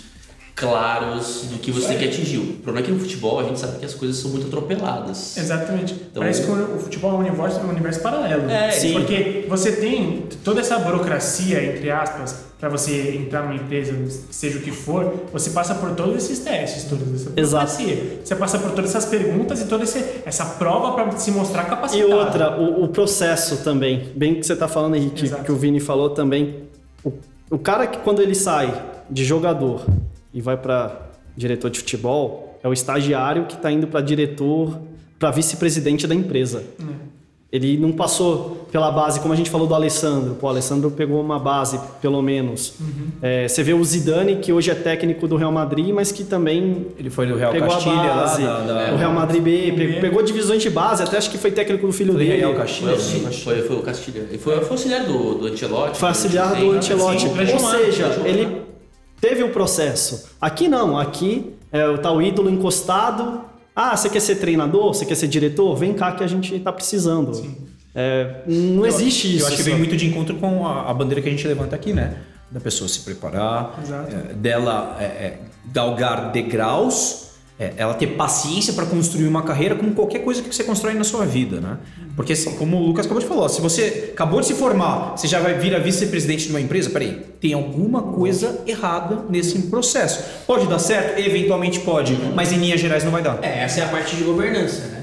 claros 0.54 1.46
do 1.50 1.58
que 1.58 1.70
você 1.72 1.88
tem 1.88 1.98
que 1.98 2.04
atingir. 2.04 2.38
O 2.38 2.44
problema 2.62 2.86
é 2.86 2.88
que 2.88 2.92
no 2.92 3.00
futebol 3.00 3.40
a 3.40 3.42
gente 3.42 3.58
sabe 3.58 3.78
que 3.78 3.84
as 3.84 3.92
coisas 3.94 4.16
são 4.16 4.30
muito 4.30 4.46
atropeladas. 4.46 5.36
Exatamente. 5.36 5.94
Então- 5.94 6.22
Parece 6.22 6.44
que 6.44 6.50
o 6.50 6.78
futebol 6.78 7.10
é 7.10 7.14
um 7.14 7.18
universo, 7.18 7.60
um 7.60 7.70
universo 7.70 8.00
paralelo. 8.00 8.48
É, 8.48 8.70
sim. 8.70 8.92
Porque 8.92 9.44
você 9.48 9.72
tem 9.72 10.24
toda 10.44 10.60
essa 10.60 10.78
burocracia, 10.78 11.62
entre 11.62 11.90
aspas, 11.90 12.36
para 12.64 12.70
você 12.70 13.14
entrar 13.14 13.42
numa 13.42 13.54
empresa, 13.54 13.92
seja 14.30 14.58
o 14.58 14.62
que 14.62 14.70
for, 14.70 15.26
você 15.30 15.50
passa 15.50 15.74
por 15.74 15.90
todos 15.90 16.16
esses 16.16 16.38
testes, 16.38 16.84
toda 16.84 17.04
essa 17.14 17.30
Exato. 17.36 17.66
burocracia. 17.66 18.20
Você 18.24 18.34
passa 18.34 18.58
por 18.58 18.70
todas 18.70 18.88
essas 18.88 19.04
perguntas 19.04 19.60
e 19.60 19.66
toda 19.66 19.84
essa 19.84 20.46
prova 20.46 20.92
para 20.92 21.10
se 21.18 21.30
mostrar 21.30 21.64
e 21.64 21.66
capacitado. 21.66 22.10
outra, 22.10 22.58
o, 22.58 22.84
o 22.84 22.88
processo 22.88 23.58
também. 23.58 24.08
Bem 24.16 24.36
que 24.36 24.46
você 24.46 24.54
está 24.54 24.66
falando, 24.66 24.96
Henrique, 24.96 25.26
Exato. 25.26 25.44
que 25.44 25.52
o 25.52 25.56
Vini 25.56 25.78
falou 25.78 26.08
também. 26.08 26.60
O, 27.04 27.12
o 27.50 27.58
cara 27.58 27.86
que 27.86 27.98
quando 27.98 28.22
ele 28.22 28.34
sai 28.34 28.72
de 29.10 29.26
jogador 29.26 29.84
e 30.32 30.40
vai 30.40 30.56
para 30.56 31.02
diretor 31.36 31.68
de 31.68 31.80
futebol, 31.80 32.58
é 32.62 32.68
o 32.68 32.72
estagiário 32.72 33.44
que 33.44 33.56
está 33.56 33.70
indo 33.70 33.86
para 33.88 34.00
diretor, 34.00 34.80
para 35.18 35.30
vice-presidente 35.30 36.06
da 36.06 36.14
empresa. 36.14 36.64
Ele 37.54 37.76
não 37.78 37.92
passou 37.92 38.66
pela 38.72 38.90
base, 38.90 39.20
como 39.20 39.32
a 39.32 39.36
gente 39.36 39.48
falou 39.48 39.64
do 39.68 39.74
Alessandro. 39.76 40.34
Pô, 40.34 40.48
o 40.48 40.50
Alessandro 40.50 40.90
pegou 40.90 41.20
uma 41.20 41.38
base, 41.38 41.78
pelo 42.02 42.20
menos. 42.20 42.74
É, 43.22 43.46
você 43.46 43.62
vê 43.62 43.72
o 43.72 43.84
Zidane, 43.84 44.36
que 44.36 44.52
hoje 44.52 44.72
é 44.72 44.74
técnico 44.74 45.28
do 45.28 45.36
Real 45.36 45.52
Madrid, 45.52 45.90
mas 45.94 46.10
que 46.10 46.24
também 46.24 46.88
Ele 46.98 47.10
foi 47.10 47.28
do 47.28 47.36
Real 47.36 47.52
pegou 47.52 47.68
Castilha 47.68 47.94
a 47.94 48.02
lá, 48.06 48.14
base. 48.16 48.42
da, 48.42 48.58
da- 48.60 48.92
O 48.94 48.96
Real 48.96 49.12
Madrid 49.12 49.40
B, 49.40 49.70
B. 49.70 49.72
pegou, 49.76 50.00
pegou 50.00 50.22
divisões 50.24 50.60
de 50.62 50.68
base, 50.68 51.04
até 51.04 51.16
acho 51.16 51.30
que 51.30 51.38
foi 51.38 51.52
técnico 51.52 51.86
do 51.86 51.92
filho 51.92 52.12
Foi 52.14 52.24
dele. 52.24 52.38
Real 52.38 52.50
Foi, 52.54 52.60
Castilha. 52.60 52.92
assim, 52.94 53.20
foi, 53.44 53.62
foi 53.62 53.76
o 53.76 53.82
Castilho. 53.82 54.26
Ele 54.28 54.38
foi, 54.38 54.56
foi 54.60 54.70
auxiliar 54.70 55.04
do, 55.04 55.34
do 55.36 55.46
Ancelotti. 55.46 55.96
Foi 55.96 56.08
auxiliar 56.08 56.56
do 56.56 56.72
Ancelotti. 56.72 57.20
sim, 57.28 57.52
Ou 57.52 57.58
seja, 57.60 58.20
ele 58.24 58.62
teve 59.20 59.44
um 59.44 59.50
processo. 59.52 60.28
Aqui 60.40 60.66
não, 60.66 60.98
aqui 60.98 61.52
é, 61.70 61.96
tá 61.98 62.10
o 62.10 62.20
ídolo 62.20 62.50
encostado. 62.50 63.42
Ah, 63.74 63.96
você 63.96 64.08
quer 64.08 64.20
ser 64.20 64.36
treinador? 64.36 64.94
Você 64.94 65.04
quer 65.04 65.16
ser 65.16 65.26
diretor? 65.26 65.74
Vem 65.74 65.92
cá 65.94 66.12
que 66.12 66.22
a 66.22 66.26
gente 66.26 66.58
tá 66.60 66.72
precisando. 66.72 67.32
É, 67.94 68.42
não 68.46 68.86
existe 68.86 69.36
isso. 69.36 69.44
Eu 69.44 69.48
acho 69.48 69.56
que 69.56 69.62
vem 69.62 69.76
muito 69.76 69.96
de 69.96 70.06
encontro 70.06 70.36
com 70.36 70.66
a, 70.66 70.90
a 70.90 70.94
bandeira 70.94 71.20
que 71.20 71.28
a 71.28 71.30
gente 71.30 71.46
levanta 71.46 71.74
aqui, 71.74 71.92
né? 71.92 72.16
Da 72.50 72.60
pessoa 72.60 72.88
se 72.88 73.00
preparar, 73.00 73.80
Exato. 73.82 74.14
é, 74.14 74.34
dela 74.34 74.96
é, 75.00 75.04
é, 75.04 75.38
galgar 75.72 76.30
degraus, 76.30 77.30
é, 77.58 77.72
ela 77.76 77.94
ter 77.94 78.08
paciência 78.08 78.72
para 78.72 78.84
construir 78.84 79.26
uma 79.26 79.42
carreira 79.42 79.76
como 79.76 79.92
qualquer 79.92 80.20
coisa 80.20 80.42
que 80.42 80.52
você 80.52 80.64
constrói 80.64 80.94
na 80.94 81.04
sua 81.04 81.24
vida, 81.24 81.60
né? 81.60 81.78
Porque, 82.16 82.32
assim, 82.32 82.52
como 82.56 82.76
o 82.76 82.86
Lucas 82.86 83.06
acabou 83.06 83.22
de 83.22 83.28
falar, 83.28 83.48
se 83.48 83.60
você 83.60 84.10
acabou 84.12 84.40
de 84.40 84.46
se 84.46 84.54
formar, 84.54 85.16
você 85.16 85.28
já 85.28 85.40
vai 85.40 85.54
vir 85.54 85.74
a 85.74 85.78
vice-presidente 85.78 86.46
de 86.46 86.50
uma 86.50 86.60
empresa, 86.60 86.90
peraí, 86.90 87.22
tem 87.40 87.52
alguma 87.52 88.02
coisa 88.02 88.62
errada 88.66 89.24
nesse 89.28 89.58
processo. 89.62 90.24
Pode 90.46 90.66
dar 90.66 90.78
certo? 90.78 91.18
Eventualmente 91.18 91.80
pode, 91.80 92.14
mas 92.34 92.52
em 92.52 92.56
linhas 92.56 92.80
gerais 92.80 93.04
não 93.04 93.12
vai 93.12 93.22
dar. 93.22 93.38
É, 93.42 93.62
essa 93.62 93.80
é 93.80 93.84
a 93.84 93.88
parte 93.88 94.16
de 94.16 94.24
governança, 94.24 94.86
né? 94.86 94.93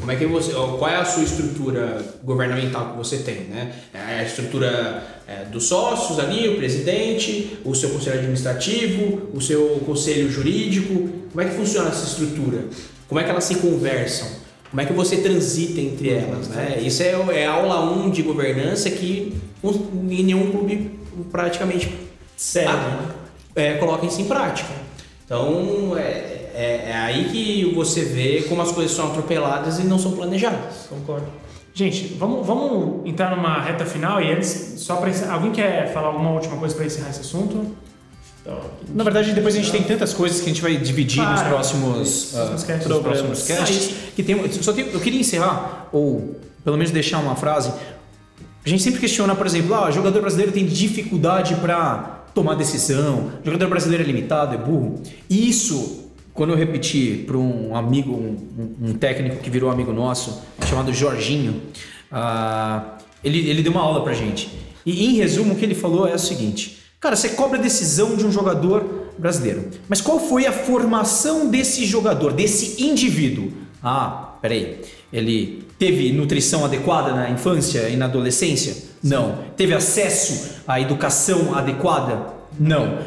Como 0.00 0.10
é 0.10 0.16
que 0.16 0.26
você, 0.26 0.52
qual 0.52 0.88
é 0.88 0.96
a 0.96 1.04
sua 1.04 1.22
estrutura 1.24 2.04
governamental 2.22 2.90
que 2.92 2.96
você 2.98 3.18
tem, 3.18 3.40
né? 3.44 3.72
É 3.94 4.20
a 4.20 4.22
estrutura 4.24 5.04
é, 5.26 5.44
dos 5.44 5.64
sócios 5.66 6.18
ali, 6.18 6.48
o 6.48 6.56
presidente, 6.56 7.58
o 7.64 7.74
seu 7.74 7.90
conselho 7.90 8.18
administrativo, 8.18 9.30
o 9.34 9.40
seu 9.40 9.80
conselho 9.86 10.30
jurídico. 10.30 11.08
Como 11.32 11.40
é 11.40 11.44
que 11.48 11.54
funciona 11.56 11.88
essa 11.90 12.04
estrutura? 12.06 12.64
Como 13.08 13.20
é 13.20 13.24
que 13.24 13.30
elas 13.30 13.44
se 13.44 13.56
conversam? 13.56 14.28
Como 14.70 14.80
é 14.80 14.84
que 14.84 14.92
você 14.92 15.18
transita 15.18 15.80
entre 15.80 16.10
elas, 16.10 16.48
né? 16.48 16.78
Isso 16.82 17.02
é, 17.02 17.12
é 17.40 17.46
aula 17.46 17.80
1 17.92 18.10
de 18.10 18.22
governança 18.22 18.90
que 18.90 19.34
um- 19.62 20.08
em 20.10 20.22
nenhum 20.24 20.50
clube 20.50 20.90
praticamente 21.30 21.92
Sério. 22.36 22.70
ah, 22.70 23.10
é, 23.54 23.74
coloca 23.74 24.04
isso 24.06 24.20
em 24.20 24.24
prática. 24.24 24.68
Então 25.24 25.96
é, 25.96 26.45
é, 26.56 26.90
é 26.90 26.96
aí 26.96 27.28
que 27.30 27.74
você 27.74 28.02
vê 28.02 28.44
como 28.48 28.62
as 28.62 28.72
coisas 28.72 28.96
são 28.96 29.08
atropeladas 29.08 29.78
e 29.78 29.84
não 29.84 29.98
são 29.98 30.12
planejadas. 30.12 30.86
Concordo. 30.88 31.26
Gente, 31.74 32.16
vamos, 32.18 32.46
vamos 32.46 33.06
entrar 33.06 33.36
numa 33.36 33.60
reta 33.60 33.84
final 33.84 34.20
e 34.22 34.32
antes, 34.32 34.74
só 34.78 34.96
para 34.96 35.10
alguém 35.30 35.52
quer 35.52 35.92
falar 35.92 36.08
alguma 36.08 36.30
última 36.30 36.56
coisa 36.56 36.74
para 36.74 36.86
encerrar 36.86 37.10
esse 37.10 37.20
assunto? 37.20 37.76
Na 38.94 39.04
verdade, 39.04 39.32
depois 39.32 39.54
a 39.54 39.58
gente 39.58 39.70
tem 39.72 39.82
tantas 39.82 40.14
coisas 40.14 40.38
que 40.40 40.46
a 40.46 40.48
gente 40.48 40.62
vai 40.62 40.76
dividir 40.76 41.20
nos 41.22 41.40
Claro. 41.40 41.48
próximos, 41.48 42.30
Próximos 42.32 42.62
ah, 42.62 42.66
casts. 42.66 42.88
nos 42.88 43.02
próximos 43.02 43.42
casts. 43.42 43.94
Que 44.14 44.22
tem, 44.22 44.36
eu 44.38 44.62
só 44.62 44.70
eu 44.72 45.00
queria 45.00 45.20
encerrar, 45.20 45.88
ou 45.92 46.36
pelo 46.64 46.76
menos 46.76 46.92
deixar 46.92 47.18
uma 47.18 47.34
frase. 47.34 47.72
A 48.64 48.68
gente 48.68 48.82
sempre 48.82 49.00
questiona, 49.00 49.34
por 49.34 49.46
exemplo, 49.46 49.74
ah, 49.74 49.88
o 49.88 49.92
jogador 49.92 50.20
brasileiro 50.20 50.52
tem 50.52 50.64
dificuldade 50.64 51.56
para 51.56 52.24
tomar 52.34 52.54
decisão, 52.54 53.32
jogador 53.44 53.68
brasileiro 53.68 54.04
é 54.04 54.06
limitado, 54.06 54.54
é 54.54 54.58
burro. 54.58 55.02
Isso, 55.28 56.05
quando 56.36 56.50
eu 56.50 56.56
repeti 56.56 57.24
para 57.26 57.36
um 57.36 57.74
amigo, 57.74 58.12
um, 58.12 58.76
um- 58.90 58.94
técnico 58.94 59.38
que 59.38 59.50
virou 59.50 59.70
amigo 59.70 59.92
nosso, 59.92 60.42
chamado 60.68 60.92
Jorginho, 60.92 61.62
ah, 62.12 62.98
ele, 63.24 63.48
ele 63.48 63.62
deu 63.62 63.72
uma 63.72 63.80
aula 63.80 64.04
pra 64.04 64.12
gente. 64.12 64.50
E 64.84 65.06
em 65.06 65.14
resumo, 65.16 65.54
o 65.54 65.56
que 65.56 65.64
ele 65.64 65.74
falou 65.74 66.06
é 66.06 66.14
o 66.14 66.18
seguinte: 66.18 66.78
Cara, 67.00 67.16
você 67.16 67.30
cobra 67.30 67.58
a 67.58 67.62
decisão 67.62 68.16
de 68.16 68.24
um 68.24 68.30
jogador 68.30 69.10
brasileiro. 69.18 69.70
Mas 69.88 70.00
qual 70.00 70.20
foi 70.20 70.46
a 70.46 70.52
formação 70.52 71.48
desse 71.48 71.84
jogador, 71.84 72.32
desse 72.32 72.82
indivíduo? 72.84 73.50
Ah, 73.82 74.34
peraí. 74.40 74.80
Ele 75.12 75.64
teve 75.78 76.12
nutrição 76.12 76.64
adequada 76.64 77.12
na 77.14 77.30
infância 77.30 77.88
e 77.88 77.96
na 77.96 78.06
adolescência? 78.06 78.76
Não. 79.02 79.38
Teve 79.56 79.74
acesso 79.74 80.56
à 80.66 80.80
educação 80.80 81.54
adequada? 81.54 82.34
Não. 82.58 82.98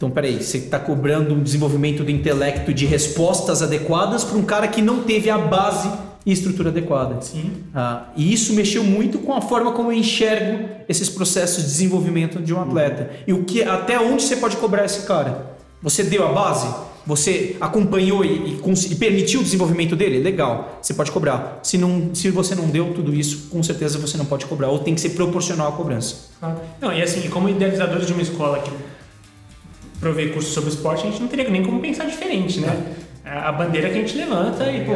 Então, 0.00 0.10
peraí, 0.10 0.42
você 0.42 0.56
está 0.56 0.78
cobrando 0.78 1.34
um 1.34 1.42
desenvolvimento 1.42 2.02
do 2.02 2.10
intelecto 2.10 2.72
de 2.72 2.86
respostas 2.86 3.60
adequadas 3.60 4.24
para 4.24 4.38
um 4.38 4.42
cara 4.42 4.66
que 4.66 4.80
não 4.80 5.02
teve 5.02 5.28
a 5.28 5.36
base 5.36 5.90
e 6.24 6.32
estrutura 6.32 6.70
adequada. 6.70 7.20
Sim. 7.20 7.52
Ah, 7.74 8.04
e 8.16 8.32
isso 8.32 8.54
mexeu 8.54 8.82
muito 8.82 9.18
com 9.18 9.34
a 9.34 9.42
forma 9.42 9.72
como 9.72 9.92
eu 9.92 9.98
enxergo 9.98 10.70
esses 10.88 11.10
processos 11.10 11.64
de 11.64 11.68
desenvolvimento 11.68 12.40
de 12.40 12.54
um 12.54 12.62
atleta. 12.62 13.10
E 13.26 13.34
o 13.34 13.44
que, 13.44 13.62
até 13.62 14.00
onde 14.00 14.22
você 14.22 14.36
pode 14.36 14.56
cobrar 14.56 14.86
esse 14.86 15.06
cara? 15.06 15.54
Você 15.82 16.02
deu 16.02 16.26
a 16.26 16.32
base? 16.32 16.66
Você 17.06 17.56
acompanhou 17.60 18.24
e, 18.24 18.58
e, 18.58 18.60
e, 18.90 18.94
permitiu 18.94 19.40
o 19.40 19.44
desenvolvimento 19.44 19.94
dele? 19.94 20.18
Legal, 20.22 20.78
você 20.80 20.94
pode 20.94 21.10
cobrar. 21.10 21.60
Se, 21.62 21.76
não, 21.76 22.14
se 22.14 22.30
você 22.30 22.54
não 22.54 22.68
deu 22.68 22.94
tudo 22.94 23.14
isso, 23.14 23.48
com 23.50 23.62
certeza 23.62 23.98
você 23.98 24.16
não 24.16 24.24
pode 24.24 24.46
cobrar. 24.46 24.68
Ou 24.68 24.78
tem 24.78 24.94
que 24.94 25.00
ser 25.02 25.10
proporcional 25.10 25.68
à 25.68 25.72
cobrança. 25.72 26.30
Ah, 26.40 26.54
não, 26.80 26.90
e 26.90 27.02
assim, 27.02 27.28
como 27.28 27.50
idealizadores 27.50 28.06
de 28.06 28.14
uma 28.14 28.22
escola 28.22 28.60
que 28.60 28.70
provê 30.00 30.28
curso 30.28 30.50
sobre 30.50 30.70
esporte, 30.70 31.06
a 31.06 31.10
gente 31.10 31.20
não 31.20 31.28
teria 31.28 31.48
nem 31.48 31.62
como 31.62 31.80
pensar 31.80 32.06
diferente, 32.06 32.60
né? 32.60 32.94
É 33.24 33.30
a 33.30 33.52
bandeira 33.52 33.90
que 33.90 33.98
a 33.98 34.00
gente 34.00 34.16
levanta 34.16 34.70
e, 34.72 34.84
pô, 34.84 34.94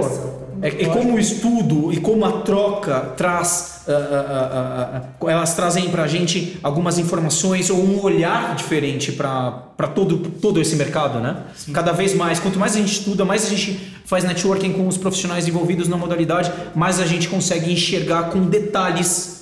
é, 0.62 0.68
e 0.68 0.86
como 0.86 1.14
o 1.14 1.18
estudo 1.18 1.92
e 1.92 1.98
como 1.98 2.24
a 2.24 2.40
troca 2.40 3.00
traz, 3.16 3.84
uh, 3.86 3.90
uh, 3.92 5.26
uh, 5.26 5.30
elas 5.30 5.54
trazem 5.54 5.90
para 5.90 6.04
a 6.04 6.06
gente 6.06 6.58
algumas 6.62 6.98
informações 6.98 7.68
ou 7.68 7.78
um 7.78 8.02
olhar 8.02 8.56
diferente 8.56 9.12
para 9.12 9.88
todo, 9.94 10.30
todo 10.40 10.60
esse 10.60 10.74
mercado, 10.76 11.20
né? 11.20 11.36
Sim. 11.54 11.72
Cada 11.72 11.92
vez 11.92 12.14
mais, 12.14 12.38
quanto 12.40 12.58
mais 12.58 12.74
a 12.74 12.78
gente 12.78 12.92
estuda, 12.92 13.26
mais 13.26 13.44
a 13.44 13.50
gente 13.50 13.94
faz 14.06 14.24
networking 14.24 14.72
com 14.72 14.88
os 14.88 14.96
profissionais 14.96 15.46
envolvidos 15.46 15.86
na 15.86 15.98
modalidade, 15.98 16.50
mais 16.74 16.98
a 17.00 17.06
gente 17.06 17.28
consegue 17.28 17.70
enxergar 17.70 18.30
com 18.30 18.40
detalhes 18.46 19.34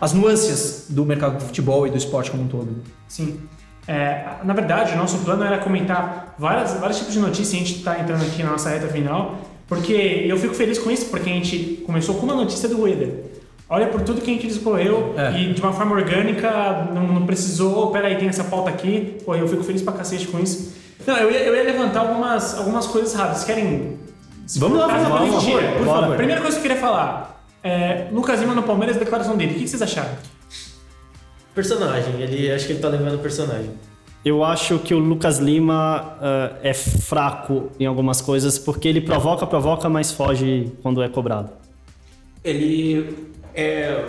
as 0.00 0.14
nuances 0.14 0.86
do 0.88 1.04
mercado 1.04 1.36
do 1.36 1.44
futebol 1.44 1.86
e 1.86 1.90
do 1.90 1.98
esporte 1.98 2.30
como 2.30 2.44
um 2.44 2.48
todo. 2.48 2.82
Sim. 3.06 3.38
É, 3.88 4.22
na 4.44 4.52
verdade, 4.52 4.92
o 4.92 4.96
nosso 4.98 5.16
plano 5.20 5.42
era 5.42 5.56
comentar 5.58 6.34
várias, 6.38 6.74
vários 6.74 6.98
tipos 6.98 7.14
de 7.14 7.20
notícias, 7.20 7.54
a 7.54 7.56
gente 7.56 7.76
está 7.78 7.98
entrando 7.98 8.22
aqui 8.22 8.42
na 8.42 8.50
nossa 8.50 8.68
reta 8.68 8.86
final, 8.88 9.38
porque 9.66 10.26
eu 10.28 10.36
fico 10.36 10.54
feliz 10.54 10.78
com 10.78 10.90
isso, 10.90 11.06
porque 11.06 11.30
a 11.30 11.32
gente 11.32 11.82
começou 11.86 12.16
com 12.16 12.26
uma 12.26 12.34
notícia 12.34 12.68
do 12.68 12.76
Rueda. 12.76 13.08
Olha 13.70 13.86
por 13.86 14.02
tudo 14.02 14.20
que 14.20 14.30
a 14.30 14.34
gente 14.34 14.46
discorreu 14.46 15.14
é. 15.16 15.40
e 15.40 15.54
de 15.54 15.62
uma 15.62 15.72
forma 15.72 15.94
orgânica, 15.94 16.88
não, 16.92 17.06
não 17.06 17.26
precisou, 17.26 17.90
peraí, 17.90 18.16
tem 18.16 18.28
essa 18.28 18.44
pauta 18.44 18.68
aqui, 18.68 19.16
pô, 19.24 19.34
eu 19.34 19.48
fico 19.48 19.64
feliz 19.64 19.80
pra 19.80 19.94
cacete 19.94 20.28
com 20.28 20.38
isso. 20.38 20.74
Não, 21.06 21.16
eu 21.16 21.30
ia, 21.30 21.38
eu 21.38 21.56
ia 21.56 21.62
levantar 21.62 22.00
algumas, 22.00 22.58
algumas 22.58 22.86
coisas 22.86 23.14
rápidas. 23.14 23.44
Querem. 23.44 23.98
Vamos 24.56 24.78
lá, 24.78 24.86
vamos 24.86 25.10
lá, 25.10 25.20
por 25.78 25.86
favor. 25.86 26.16
Primeira 26.16 26.40
coisa 26.42 26.56
que 26.56 26.66
eu 26.66 26.68
queria 26.68 26.80
falar: 26.80 27.42
é, 27.62 28.08
Lucas 28.12 28.40
Lima 28.40 28.54
no 28.54 28.62
Palmeiras, 28.62 28.96
a 28.96 28.98
declaração 28.98 29.36
dele. 29.36 29.52
O 29.52 29.58
que 29.58 29.68
vocês 29.68 29.80
acharam? 29.80 30.10
Personagem, 31.58 32.22
ele 32.22 32.52
acho 32.52 32.66
que 32.66 32.72
ele 32.74 32.78
tá 32.78 32.86
levando 32.86 33.16
o 33.16 33.18
personagem. 33.18 33.68
Eu 34.24 34.44
acho 34.44 34.78
que 34.78 34.94
o 34.94 34.98
Lucas 35.00 35.38
Lima 35.38 36.16
uh, 36.20 36.56
é 36.62 36.72
fraco 36.72 37.72
em 37.80 37.84
algumas 37.84 38.20
coisas 38.20 38.56
porque 38.56 38.86
ele 38.86 39.00
provoca, 39.00 39.44
provoca, 39.44 39.88
mas 39.88 40.12
foge 40.12 40.70
quando 40.84 41.02
é 41.02 41.08
cobrado. 41.08 41.50
Ele 42.44 43.12
é 43.56 44.04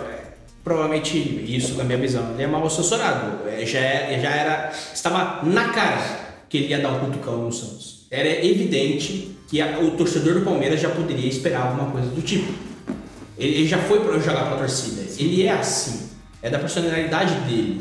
provavelmente 0.62 1.18
isso 1.18 1.74
na 1.74 1.82
minha 1.82 1.98
visão. 1.98 2.34
Ele 2.34 2.44
é 2.44 2.46
mal 2.46 2.64
assessorado. 2.64 3.48
É, 3.48 3.66
já, 3.66 3.80
é, 3.80 4.20
já 4.22 4.30
era 4.30 4.72
estava 4.94 5.44
na 5.44 5.70
cara 5.70 6.04
que 6.48 6.56
ele 6.56 6.68
ia 6.68 6.78
dar 6.78 6.92
um 6.92 7.00
cutucão 7.00 7.38
no 7.38 7.52
Santos. 7.52 8.06
Era 8.12 8.28
evidente 8.46 9.36
que 9.48 9.60
a, 9.60 9.80
o 9.80 9.90
torcedor 9.96 10.34
do 10.34 10.42
Palmeiras 10.42 10.80
já 10.80 10.90
poderia 10.90 11.28
esperar 11.28 11.66
alguma 11.66 11.90
coisa 11.90 12.10
do 12.10 12.22
tipo. 12.22 12.52
Ele, 13.36 13.56
ele 13.56 13.66
já 13.66 13.78
foi 13.78 13.98
para 13.98 14.20
jogar 14.20 14.44
para 14.44 14.54
a 14.54 14.58
torcida. 14.58 15.02
Ele 15.18 15.42
é 15.42 15.50
assim. 15.50 16.09
É 16.42 16.48
da 16.48 16.58
personalidade 16.58 17.34
dele. 17.40 17.80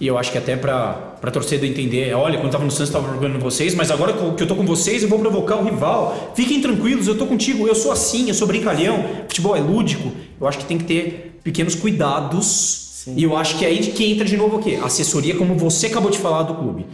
E 0.00 0.06
eu 0.06 0.18
acho 0.18 0.30
que 0.30 0.38
até 0.38 0.56
para 0.56 1.16
a 1.22 1.30
torcida 1.30 1.66
entender, 1.66 2.14
olha, 2.14 2.36
quando 2.36 2.48
estava 2.48 2.64
no 2.64 2.70
Santos 2.70 2.88
estava 2.88 3.08
provocando 3.08 3.40
vocês, 3.40 3.74
mas 3.74 3.90
agora 3.90 4.12
que 4.12 4.22
eu 4.22 4.32
estou 4.34 4.56
com 4.56 4.66
vocês 4.66 5.02
eu 5.02 5.08
vou 5.08 5.18
provocar 5.18 5.56
o 5.56 5.64
rival. 5.64 6.32
Fiquem 6.36 6.60
tranquilos, 6.60 7.06
eu 7.06 7.14
estou 7.14 7.26
contigo, 7.26 7.66
eu 7.66 7.74
sou 7.74 7.90
assim, 7.90 8.28
eu 8.28 8.34
sou 8.34 8.46
brincalhão. 8.46 9.02
Futebol 9.26 9.56
é 9.56 9.60
lúdico. 9.60 10.12
Eu 10.38 10.46
acho 10.46 10.58
que 10.58 10.66
tem 10.66 10.76
que 10.76 10.84
ter 10.84 11.40
pequenos 11.42 11.74
cuidados. 11.74 13.04
Sim. 13.04 13.14
E 13.16 13.22
eu 13.22 13.36
acho 13.36 13.56
que 13.56 13.64
é 13.64 13.68
aí 13.68 13.78
que 13.78 14.04
entra 14.04 14.24
de 14.24 14.36
novo 14.36 14.58
o 14.58 14.62
quê? 14.62 14.78
Assessoria, 14.82 15.34
como 15.34 15.56
você 15.56 15.86
acabou 15.86 16.10
de 16.10 16.18
falar 16.18 16.42
do 16.42 16.54
clube. 16.54 16.86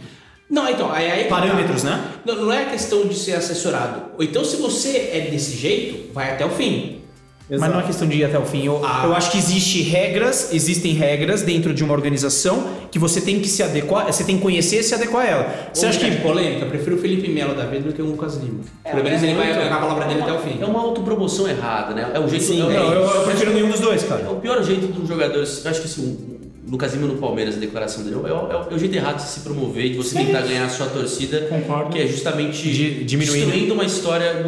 Não, 0.49 0.69
então, 0.69 0.91
aí, 0.91 1.11
aí 1.11 1.23
Parâmetros, 1.25 1.83
tá. 1.83 1.89
né? 1.89 2.05
Não, 2.25 2.35
não 2.35 2.53
é 2.53 2.65
questão 2.65 3.05
de 3.05 3.15
ser 3.15 3.33
assessorado. 3.33 4.11
Ou 4.17 4.23
então, 4.23 4.45
se 4.45 4.55
você 4.57 5.09
é 5.11 5.27
desse 5.29 5.57
jeito, 5.57 6.13
vai 6.13 6.31
até 6.31 6.45
o 6.45 6.49
fim. 6.49 7.02
Exato. 7.49 7.61
Mas 7.61 7.71
não 7.71 7.79
é 7.79 7.83
questão 7.83 8.07
de 8.07 8.17
ir 8.17 8.23
até 8.23 8.39
o 8.39 8.45
fim. 8.45 8.65
Eu, 8.65 8.81
ah. 8.85 9.03
eu 9.05 9.13
acho 9.13 9.31
que 9.31 9.37
existe 9.37 9.81
regras, 9.81 10.53
existem 10.53 10.93
regras 10.93 11.41
dentro 11.41 11.73
de 11.73 11.83
uma 11.83 11.93
organização 11.93 12.67
que 12.89 12.97
você 12.97 13.19
tem 13.19 13.39
que 13.39 13.49
se 13.49 13.61
adequar, 13.61 14.05
você 14.05 14.23
tem 14.23 14.37
que 14.37 14.41
conhecer 14.41 14.79
e 14.79 14.83
se 14.83 14.95
adequar 14.95 15.25
a 15.25 15.29
ela. 15.29 15.55
Você 15.73 15.85
acha 15.85 15.99
que 15.99 16.21
polêmica? 16.21 16.65
Eu 16.65 16.69
prefiro 16.69 16.95
o 16.95 16.99
Felipe 16.99 17.27
Melo 17.29 17.53
da 17.53 17.65
vida 17.65 17.89
do 17.89 17.93
que 17.93 18.01
o 18.01 18.05
Lucas 18.05 18.35
Lima. 18.37 18.61
É, 18.83 18.91
Pelo 18.91 19.03
menos 19.03 19.21
é, 19.21 19.27
ele 19.27 19.35
vai 19.35 19.53
pegar 19.53 19.75
a 19.75 19.79
palavra 19.79 20.05
dele 20.05 20.21
é 20.21 20.23
até 20.23 20.33
o 20.33 20.39
fim. 20.39 20.57
É 20.61 20.65
uma 20.65 20.79
autopromoção 20.79 21.47
errada, 21.47 21.93
né? 21.93 22.11
É 22.13 22.19
o 22.19 22.27
jeito 22.27 22.45
Sim, 22.45 22.59
não, 22.59 22.71
eu, 22.71 23.01
eu, 23.03 23.23
prefiro 23.23 23.53
nenhum 23.53 23.69
dos 23.69 23.79
dois, 23.79 24.03
cara. 24.03 24.21
É 24.21 24.29
o 24.29 24.35
pior 24.35 24.63
jeito 24.63 24.87
dos 24.87 25.07
jogadores. 25.07 25.63
Eu 25.65 25.71
acho 25.71 25.81
que 25.81 25.87
assim, 25.87 26.32
Lucas 26.67 26.93
Lima 26.93 27.07
no 27.07 27.17
Palmeiras, 27.17 27.55
a 27.55 27.59
declaração 27.59 28.03
dele, 28.03 28.15
é, 28.25 28.29
é, 28.29 28.71
é, 28.71 28.75
o 28.75 28.79
jeito 28.79 28.95
errado 28.95 29.17
de 29.17 29.23
se 29.23 29.41
promover, 29.41 29.89
de 29.89 29.97
você 29.97 30.17
Sim. 30.17 30.25
tentar 30.25 30.41
ganhar 30.41 30.65
a 30.65 30.69
sua 30.69 30.87
torcida, 30.87 31.41
Concordo. 31.41 31.91
que 31.91 31.99
é 31.99 32.07
justamente 32.07 32.71
de, 32.71 33.03
diminuindo. 33.03 33.45
destruindo 33.45 33.73
uma 33.73 33.85
história 33.85 34.43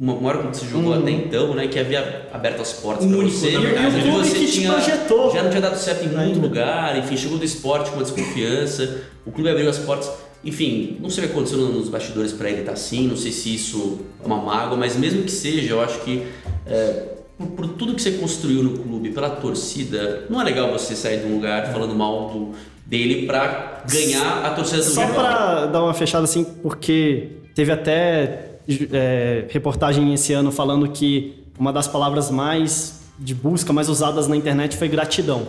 uma 0.00 0.28
hora 0.28 0.38
que 0.38 0.56
você 0.56 0.66
jogou 0.66 0.92
hum. 0.92 1.00
até 1.00 1.10
então, 1.10 1.54
né, 1.54 1.66
que 1.66 1.78
havia 1.78 2.28
aberto 2.32 2.62
as 2.62 2.72
portas 2.72 3.06
para 3.06 3.16
você. 3.16 3.50
Na 3.50 3.60
verdade, 3.60 4.06
e 4.06 4.10
o 4.10 4.12
você 4.12 4.38
que 4.38 4.46
tinha, 4.46 4.72
projetou. 4.72 5.32
Já 5.32 5.42
não 5.42 5.50
tinha 5.50 5.60
dado 5.60 5.76
certo 5.76 6.04
em 6.04 6.08
muito 6.08 6.40
lugar, 6.40 6.96
enfim, 6.98 7.16
chegou 7.16 7.38
do 7.38 7.44
esporte 7.44 7.90
com 7.90 7.96
uma 7.96 8.04
desconfiança, 8.04 9.02
o 9.26 9.32
clube 9.32 9.50
abriu 9.50 9.68
as 9.68 9.78
portas. 9.78 10.10
Enfim, 10.44 10.98
não 11.00 11.10
sei 11.10 11.24
o 11.24 11.26
que 11.26 11.32
aconteceu 11.32 11.58
nos 11.58 11.88
bastidores 11.88 12.32
para 12.32 12.48
ele 12.48 12.60
estar 12.60 12.72
tá 12.72 12.78
assim, 12.78 13.08
não 13.08 13.16
sei 13.16 13.32
se 13.32 13.52
isso 13.52 13.98
é 14.22 14.26
uma 14.26 14.36
mágoa, 14.36 14.76
mas 14.76 14.96
mesmo 14.96 15.24
que 15.24 15.32
seja, 15.32 15.72
eu 15.72 15.80
acho 15.80 15.98
que 16.00 16.22
é, 16.64 17.17
por, 17.38 17.46
por, 17.46 17.68
tudo 17.68 17.94
que 17.94 18.02
você 18.02 18.12
construiu 18.12 18.62
no 18.62 18.78
clube, 18.78 19.10
pela 19.10 19.30
torcida, 19.30 20.26
não 20.28 20.40
é 20.40 20.44
legal 20.44 20.72
você 20.72 20.96
sair 20.96 21.20
de 21.20 21.26
um 21.26 21.36
lugar 21.36 21.72
falando 21.72 21.94
mal 21.94 22.30
do, 22.30 22.52
dele 22.84 23.26
para 23.26 23.84
ganhar 23.88 24.44
a 24.44 24.50
torcida 24.50 24.78
do 24.78 24.90
Só 24.90 25.06
para 25.06 25.66
dar 25.66 25.82
uma 25.84 25.94
fechada 25.94 26.24
assim, 26.24 26.44
porque 26.44 27.28
teve 27.54 27.70
até 27.70 28.58
é, 28.92 29.44
reportagem 29.48 30.12
esse 30.12 30.32
ano 30.32 30.50
falando 30.50 30.88
que 30.90 31.44
uma 31.58 31.72
das 31.72 31.86
palavras 31.86 32.30
mais 32.30 33.00
de 33.18 33.34
busca, 33.34 33.72
mais 33.72 33.88
usadas 33.88 34.28
na 34.28 34.36
internet 34.36 34.76
foi 34.76 34.88
gratidão. 34.88 35.46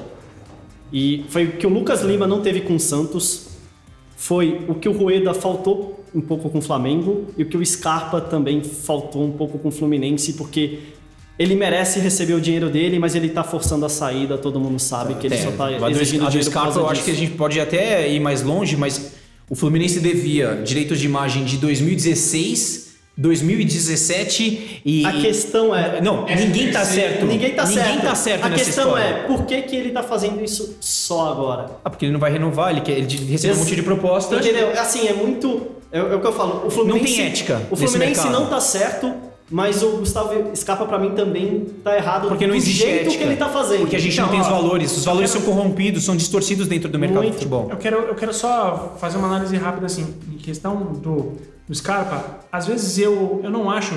E 0.91 1.25
foi 1.29 1.45
o 1.45 1.51
que 1.53 1.67
o 1.67 1.69
Lucas 1.69 2.01
Lima 2.01 2.25
não 2.25 2.41
teve 2.41 2.61
com 2.61 2.75
o 2.75 2.79
Santos, 2.79 3.49
foi 4.17 4.65
o 4.67 4.75
que 4.75 4.89
o 4.89 4.91
Rueda 4.91 5.33
faltou 5.33 6.03
um 6.13 6.21
pouco 6.21 6.49
com 6.49 6.57
o 6.57 6.61
Flamengo 6.61 7.27
e 7.37 7.43
o 7.43 7.45
que 7.45 7.55
o 7.55 7.65
Scarpa 7.65 8.19
também 8.19 8.63
faltou 8.63 9.23
um 9.23 9.31
pouco 9.31 9.59
com 9.59 9.69
o 9.69 9.71
Fluminense, 9.71 10.33
porque 10.33 10.79
ele 11.39 11.55
merece 11.55 12.01
receber 12.01 12.33
o 12.33 12.41
dinheiro 12.41 12.69
dele, 12.69 12.99
mas 12.99 13.15
ele 13.15 13.27
está 13.27 13.45
forçando 13.45 13.85
a 13.85 13.89
saída, 13.89 14.37
todo 14.37 14.59
mundo 14.59 14.77
sabe 14.77 15.13
que 15.13 15.25
ele 15.25 15.37
só 15.37 15.49
está 15.49 15.89
exigindo 15.89 16.27
a 16.27 16.29
dinheiro 16.29 16.51
Scarpa, 16.51 16.77
eu 16.77 16.89
acho 16.89 17.01
que 17.01 17.11
a 17.11 17.15
gente 17.15 17.31
pode 17.31 17.57
até 17.61 18.11
ir 18.11 18.19
mais 18.19 18.43
longe, 18.43 18.75
mas 18.75 19.13
o 19.49 19.55
Fluminense 19.55 20.01
devia 20.01 20.61
direitos 20.65 20.99
de 20.99 21.05
imagem 21.05 21.45
de 21.45 21.57
2016 21.57 22.89
2017 23.17 24.81
e 24.85 25.05
a 25.05 25.11
questão 25.11 25.75
é 25.75 25.99
não 25.99 26.25
é, 26.25 26.35
ninguém 26.37 26.71
tá 26.71 26.85
certo. 26.85 27.25
ninguém 27.25 27.53
tá 27.53 27.65
ninguém 27.65 27.83
certo. 27.83 28.01
tá 28.01 28.15
certo 28.15 28.45
a 28.45 28.49
questão 28.49 28.87
história. 28.87 29.03
é 29.03 29.23
por 29.23 29.45
que, 29.45 29.61
que 29.63 29.75
ele 29.75 29.89
tá 29.89 30.01
fazendo 30.01 30.41
isso 30.41 30.77
só 30.79 31.29
agora? 31.29 31.65
Ah 31.83 31.89
porque 31.89 32.05
ele 32.05 32.13
não 32.13 32.19
vai 32.19 32.31
renovar 32.31 32.71
ele 32.71 32.79
quer 32.79 32.93
ele 32.93 33.25
recebeu 33.25 33.57
um 33.57 33.59
monte 33.59 33.75
de 33.75 33.83
propostas 33.83 34.39
entendeu? 34.39 34.71
Assim 34.79 35.05
é 35.05 35.13
muito 35.13 35.67
é, 35.91 35.99
é, 35.99 36.15
o 36.15 36.21
que 36.21 36.27
eu 36.27 36.31
falo 36.31 36.65
o 36.65 36.69
Fluminense 36.69 37.09
não 37.09 37.15
tem 37.17 37.25
ética 37.25 37.61
o 37.69 37.75
Fluminense 37.75 38.29
não 38.29 38.45
tá 38.45 38.61
certo 38.61 39.28
mas 39.51 39.81
o 39.81 39.97
Gustavo 39.97 40.51
Escapa 40.53 40.85
para 40.85 40.99
mim 40.99 41.11
também 41.11 41.65
tá 41.83 41.95
errado 41.95 42.27
porque 42.27 42.45
não 42.45 42.53
existe 42.53 42.83
jeito 42.83 43.07
ética. 43.07 43.17
que 43.17 43.23
ele 43.23 43.35
tá 43.35 43.49
fazendo. 43.49 43.81
Porque 43.81 43.95
a 43.95 43.99
gente 43.99 44.17
não, 44.17 44.25
não 44.25 44.31
tem 44.31 44.39
ó, 44.39 44.43
os 44.43 44.49
valores, 44.49 44.97
os 44.97 45.05
valores 45.05 45.31
quero... 45.31 45.43
são 45.43 45.53
corrompidos, 45.53 46.03
são 46.03 46.15
distorcidos 46.15 46.67
dentro 46.67 46.89
do 46.89 46.99
mercado 46.99 47.23
Muito. 47.23 47.33
de 47.33 47.37
futebol. 47.39 47.67
Eu 47.69 47.77
quero, 47.77 47.97
eu 47.97 48.15
quero 48.15 48.33
só 48.33 48.95
fazer 48.99 49.17
uma 49.17 49.27
análise 49.27 49.55
rápida 49.57 49.87
assim, 49.87 50.13
em 50.31 50.37
questão 50.37 50.77
do, 50.93 51.33
do 51.67 51.75
Scarpa. 51.75 52.39
Às 52.51 52.67
vezes 52.67 52.97
eu, 52.99 53.41
eu 53.43 53.49
não 53.49 53.69
acho 53.69 53.95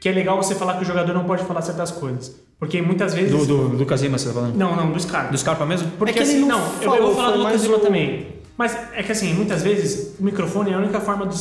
que 0.00 0.08
é 0.08 0.12
legal 0.12 0.36
você 0.42 0.54
falar 0.54 0.74
que 0.74 0.82
o 0.82 0.86
jogador 0.86 1.12
não 1.12 1.24
pode 1.24 1.44
falar 1.44 1.62
certas 1.62 1.90
coisas. 1.90 2.42
Porque 2.58 2.80
muitas 2.80 3.12
vezes. 3.12 3.30
Do, 3.30 3.44
do, 3.44 3.68
do 3.68 3.76
Lucas 3.76 4.00
Lima, 4.00 4.16
você 4.16 4.28
tá 4.28 4.34
falando? 4.34 4.56
Não, 4.56 4.74
não, 4.74 4.90
do 4.90 5.00
Scarpa. 5.00 5.30
Do 5.30 5.36
Scarpa 5.36 5.66
mesmo? 5.66 5.90
Porque 5.98 6.18
é 6.18 6.22
assim, 6.22 6.40
não, 6.40 6.58
não 6.58 6.82
eu, 6.82 6.94
eu, 6.94 7.02
vou 7.06 7.14
falar 7.14 7.32
do 7.32 7.38
Lucas 7.42 7.62
Lima 7.62 7.76
o... 7.76 7.80
também. 7.80 8.26
Mas 8.56 8.76
é 8.94 9.02
que 9.02 9.10
assim, 9.10 9.34
muitas 9.34 9.62
vezes 9.62 10.14
o 10.18 10.22
microfone 10.24 10.70
é 10.70 10.74
a 10.74 10.78
única 10.78 11.00
forma 11.00 11.26
do, 11.26 11.34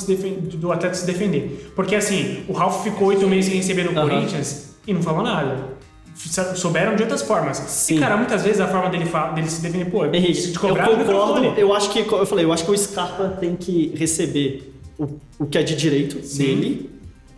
do 0.57 0.71
atleta 0.71 0.95
se 0.95 1.05
defender. 1.05 1.71
Porque 1.75 1.95
assim, 1.95 2.43
o 2.47 2.53
Ralf 2.53 2.83
ficou 2.83 3.09
oito 3.09 3.27
meses 3.27 3.45
sem 3.51 3.55
receber 3.57 3.83
no 3.83 3.93
Corinthians 3.93 4.75
e 4.87 4.93
não 4.93 5.01
falou 5.01 5.21
nada. 5.23 5.69
souberam 6.55 6.95
de 6.95 7.03
outras 7.03 7.21
formas. 7.21 7.57
Sim. 7.57 7.97
E, 7.97 7.99
cara, 7.99 8.17
muitas 8.17 8.41
vezes 8.43 8.59
a 8.59 8.67
forma 8.67 8.89
dele, 8.89 9.05
dele 9.35 9.49
se 9.49 9.61
definir, 9.61 9.89
pô, 9.91 10.05
Henrique, 10.05 10.33
se 10.35 10.51
te 10.51 10.55
eu 10.55 10.61
cobrar 10.61 10.85
no 10.89 10.97
concordo. 11.05 11.33
microfone. 11.41 11.53
Eu 11.61 11.73
acho 11.73 11.89
que, 11.91 11.99
eu 11.99 12.25
falei, 12.25 12.45
eu 12.45 12.53
acho 12.53 12.65
que 12.65 12.71
o 12.71 12.77
Scarpa 12.77 13.29
tem 13.39 13.55
que 13.55 13.93
receber 13.95 14.73
o, 14.97 15.07
o 15.39 15.45
que 15.45 15.57
é 15.57 15.63
de 15.63 15.75
direito 15.75 16.15
dele. 16.37 16.89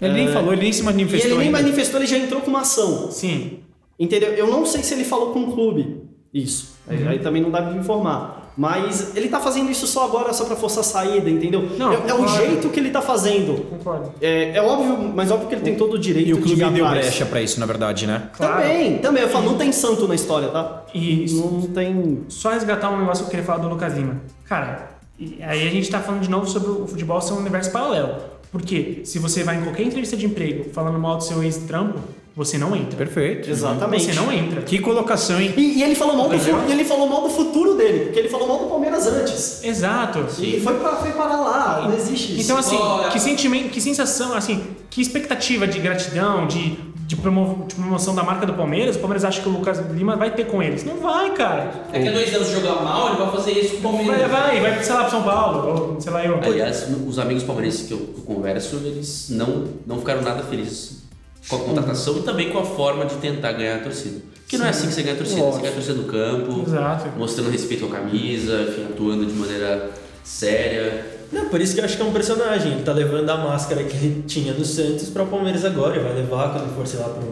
Ele 0.01 0.13
nem 0.13 0.28
É, 0.28 0.32
falou, 0.32 0.53
ele 0.53 0.63
nem 0.63 0.71
se 0.73 0.82
E 0.82 0.84
manifestou. 0.84 1.32
ele 1.32 1.38
nem 1.39 1.47
ainda. 1.47 1.61
manifestou, 1.61 1.99
ele 1.99 2.07
já 2.07 2.17
entrou 2.17 2.41
com 2.41 2.49
uma 2.49 2.61
ação. 2.61 3.09
Sim. 3.11 3.59
Entendeu? 3.99 4.30
Eu 4.32 4.47
não 4.47 4.65
sei 4.65 4.84
se 4.84 4.93
ele 4.93 5.03
falou 5.05 5.32
com 5.32 5.43
o 5.43 5.51
clube 5.53 6.01
isso. 6.34 6.76
Aí- 6.88 7.01
Uhum. 7.01 7.09
Aí 7.09 7.19
também 7.19 7.41
não 7.41 7.49
dá 7.49 7.61
pra 7.61 7.71
me 7.71 7.80
informar. 7.80 8.45
Mas 8.58 9.16
ele 9.16 9.28
tá 9.28 9.39
fazendo 9.39 9.70
isso 9.70 9.86
só 9.86 10.06
agora, 10.06 10.32
só 10.32 10.45
pra 10.45 10.56
forçar 10.56 10.80
a 10.80 10.84
saída, 10.84 11.30
entendeu? 11.30 11.70
Não, 11.78 11.91
é, 11.91 12.10
é 12.10 12.14
o 12.14 12.26
jeito 12.28 12.70
que 12.70 12.80
ele 12.80 12.89
tá 12.89 13.01
fazendo. 13.01 13.66
Concordo. 13.70 14.14
É, 14.22 14.56
é 14.58 14.62
óbvio, 14.62 15.12
mas 15.14 15.30
óbvio 15.30 15.49
que 15.49 15.56
ele 15.56 15.62
tem 15.64 15.76
todo 15.76 15.95
o 15.95 15.99
direito 15.99 16.30
E 16.30 16.34
o 16.34 16.38
de 16.38 16.41
clube 16.43 16.64
ir 16.64 16.72
deu 16.72 16.88
brecha 16.88 17.26
pra 17.26 17.41
isso, 17.41 17.60
na 17.60 17.66
verdade, 17.66 18.08
né? 18.08 18.30
Claro. 18.32 18.62
Também, 18.62 18.97
também. 18.99 19.24
Eu 19.24 19.30
falo, 19.30 19.45
não 19.45 19.58
tem 19.58 19.72
santo 19.74 20.08
na 20.08 20.16
história, 20.16 20.47
tá? 20.49 20.84
E 20.93 21.26
Não, 21.34 21.62
tem. 21.64 22.24
só 22.30 22.51
resgatar 22.51 22.89
um 22.91 22.99
negócio 22.99 23.26
que 23.26 23.28
eu 23.28 23.32
queria 23.32 23.45
falar 23.45 23.60
do 23.60 23.68
Lucas 23.68 23.93
Lima. 23.93 24.22
Cara, 24.45 24.89
aí 25.20 25.68
a 25.68 25.72
gente 25.72 25.89
tá 25.89 25.99
falando 25.99 26.22
de 26.22 26.30
novo 26.30 26.47
sobre 26.47 26.70
o 26.70 26.88
futebol 26.88 27.20
ser 27.20 27.34
um 27.34 27.38
universo 27.38 27.72
paralelo. 27.72 28.16
Porque 28.51 29.01
se 29.03 29.20
você 29.20 29.43
vai 29.43 29.58
em 29.58 29.64
qualquer 29.64 29.84
entrevista 29.84 30.16
de 30.16 30.26
emprego 30.26 30.70
falando 30.72 30.97
mal 30.97 31.18
do 31.18 31.24
seu 31.26 31.43
ex-trampo, 31.43 31.99
você 32.36 32.58
não 32.58 32.76
entra. 32.76 32.98
Perfeito. 32.98 33.50
Exatamente. 33.50 34.06
Você 34.06 34.14
não 34.14 34.32
entra. 34.32 34.62
Que 34.62 34.80
colocação, 34.80 35.40
hein? 35.40 35.54
E, 35.56 35.80
e 35.80 35.84
ele 35.84 35.96
falou 35.96 36.16
mal 36.18 36.28
do 36.30 36.36
e 36.36 36.72
ele 36.72 36.84
falou 36.84 37.08
mal 37.08 37.22
do 37.22 37.30
futuro 37.30 37.76
dele, 37.76 38.06
porque 38.06 38.20
ele 38.20 38.30
falou 38.30 38.48
mal 38.48 38.58
do 38.60 38.66
Palmeiras 38.66 39.08
antes. 39.08 39.64
Exato. 39.64 40.26
E 40.40 40.60
foi, 40.60 40.74
pra, 40.76 40.96
foi 40.98 41.12
parar 41.12 41.38
lá, 41.42 41.88
não 41.88 41.96
existe 41.96 42.34
isso. 42.34 42.42
Então, 42.44 42.58
assim, 42.58 42.76
Olha. 42.76 43.10
que 43.10 43.20
sentimento, 43.20 43.70
que 43.70 43.80
sensação, 43.80 44.34
assim, 44.36 44.64
que 44.90 45.02
expectativa 45.02 45.66
de 45.66 45.80
gratidão, 45.80 46.46
de, 46.46 46.78
de, 47.08 47.16
promo- 47.16 47.66
de 47.68 47.76
promoção 47.76 48.14
da 48.14 48.24
marca 48.24 48.46
do 48.46 48.54
Palmeiras, 48.54 48.96
o 48.98 49.00
Palmeiras 49.00 49.24
acha 49.24 49.42
que 49.42 49.48
o 49.48 49.52
Lucas 49.54 49.80
Lima 49.92 50.16
vai 50.18 50.32
ter 50.32 50.46
com 50.48 50.62
eles. 50.62 50.84
Não 50.84 50.98
vai, 50.98 51.32
cara. 51.34 51.86
Daqui 51.92 52.08
a 52.08 52.12
dois 52.12 52.34
anos 52.36 52.50
jogar 52.50 52.82
mal, 52.84 53.10
ele 53.10 53.18
vai 53.18 53.32
fazer 53.32 53.52
isso 53.52 53.78
com 53.78 53.88
o 53.88 53.92
Vai, 53.92 54.06
Palmeiras. 54.06 54.32
vai, 54.32 54.60
vai, 54.60 54.84
sei 54.84 54.94
lá, 54.94 55.02
pro 55.04 55.12
São 55.12 55.24
Paulo, 55.24 55.94
ou 55.94 56.02
sei 56.02 56.12
lá 56.12 56.26
eu. 56.26 56.38
Aliás, 56.44 56.86
os 57.08 57.18
amigos 57.18 57.44
palmeirenses 57.44 57.88
que 57.88 57.94
eu, 57.94 57.98
que 58.00 58.18
eu 58.20 58.24
converso, 58.36 58.76
eles 58.84 59.28
não, 59.30 59.66
não 59.88 60.00
ficaram 60.00 60.22
nada 60.22 60.44
felizes 60.44 61.05
com 61.48 61.56
a 61.56 61.60
contratação 61.60 62.18
e 62.18 62.22
também 62.24 62.50
com 62.50 62.60
a 62.60 62.66
forma 62.66 63.06
de 63.06 63.16
tentar 63.16 63.54
ganhar 63.54 63.78
a 63.78 63.80
torcida. 63.80 64.22
Porque 64.41 64.58
não 64.58 64.66
é 64.66 64.70
assim 64.70 64.88
que 64.88 64.93
você 64.93 65.02
ganha 65.02 65.16
a 65.16 65.18
torcida, 65.18 65.41
você 65.41 65.58
ganha 65.60 65.72
a 65.72 65.74
torcida 65.74 65.93
no 65.96 66.04
campo, 66.04 66.64
Exato. 66.68 67.10
mostrando 67.18 67.50
respeito 67.50 67.86
à 67.86 67.89
camisa, 67.89 68.62
enfim, 68.70 68.86
atuando 68.91 69.26
de 69.26 69.34
maneira 69.34 69.89
séria. 70.24 71.14
Não, 71.32 71.50
por 71.50 71.60
isso 71.60 71.74
que 71.74 71.82
eu 71.82 71.86
acho 71.86 71.98
que 71.98 72.02
é 72.04 72.06
um 72.06 72.14
personagem. 72.14 72.74
Ele 72.74 72.84
tá 72.84 72.93
levando 72.93 73.30
a 73.30 73.38
máscara 73.38 73.84
que 73.84 73.96
ele 73.96 74.24
tinha 74.28 74.54
no 74.54 74.64
Santos 74.64 75.10
para 75.10 75.24
o 75.24 75.28
Palmeiras 75.28 75.66
agora. 75.66 75.96
Ele 75.96 76.04
vai 76.04 76.14
levar 76.14 76.54
quando 76.54 76.76
for, 76.76 76.86
sei 76.86 77.00
lá, 77.00 77.10
para 77.10 77.24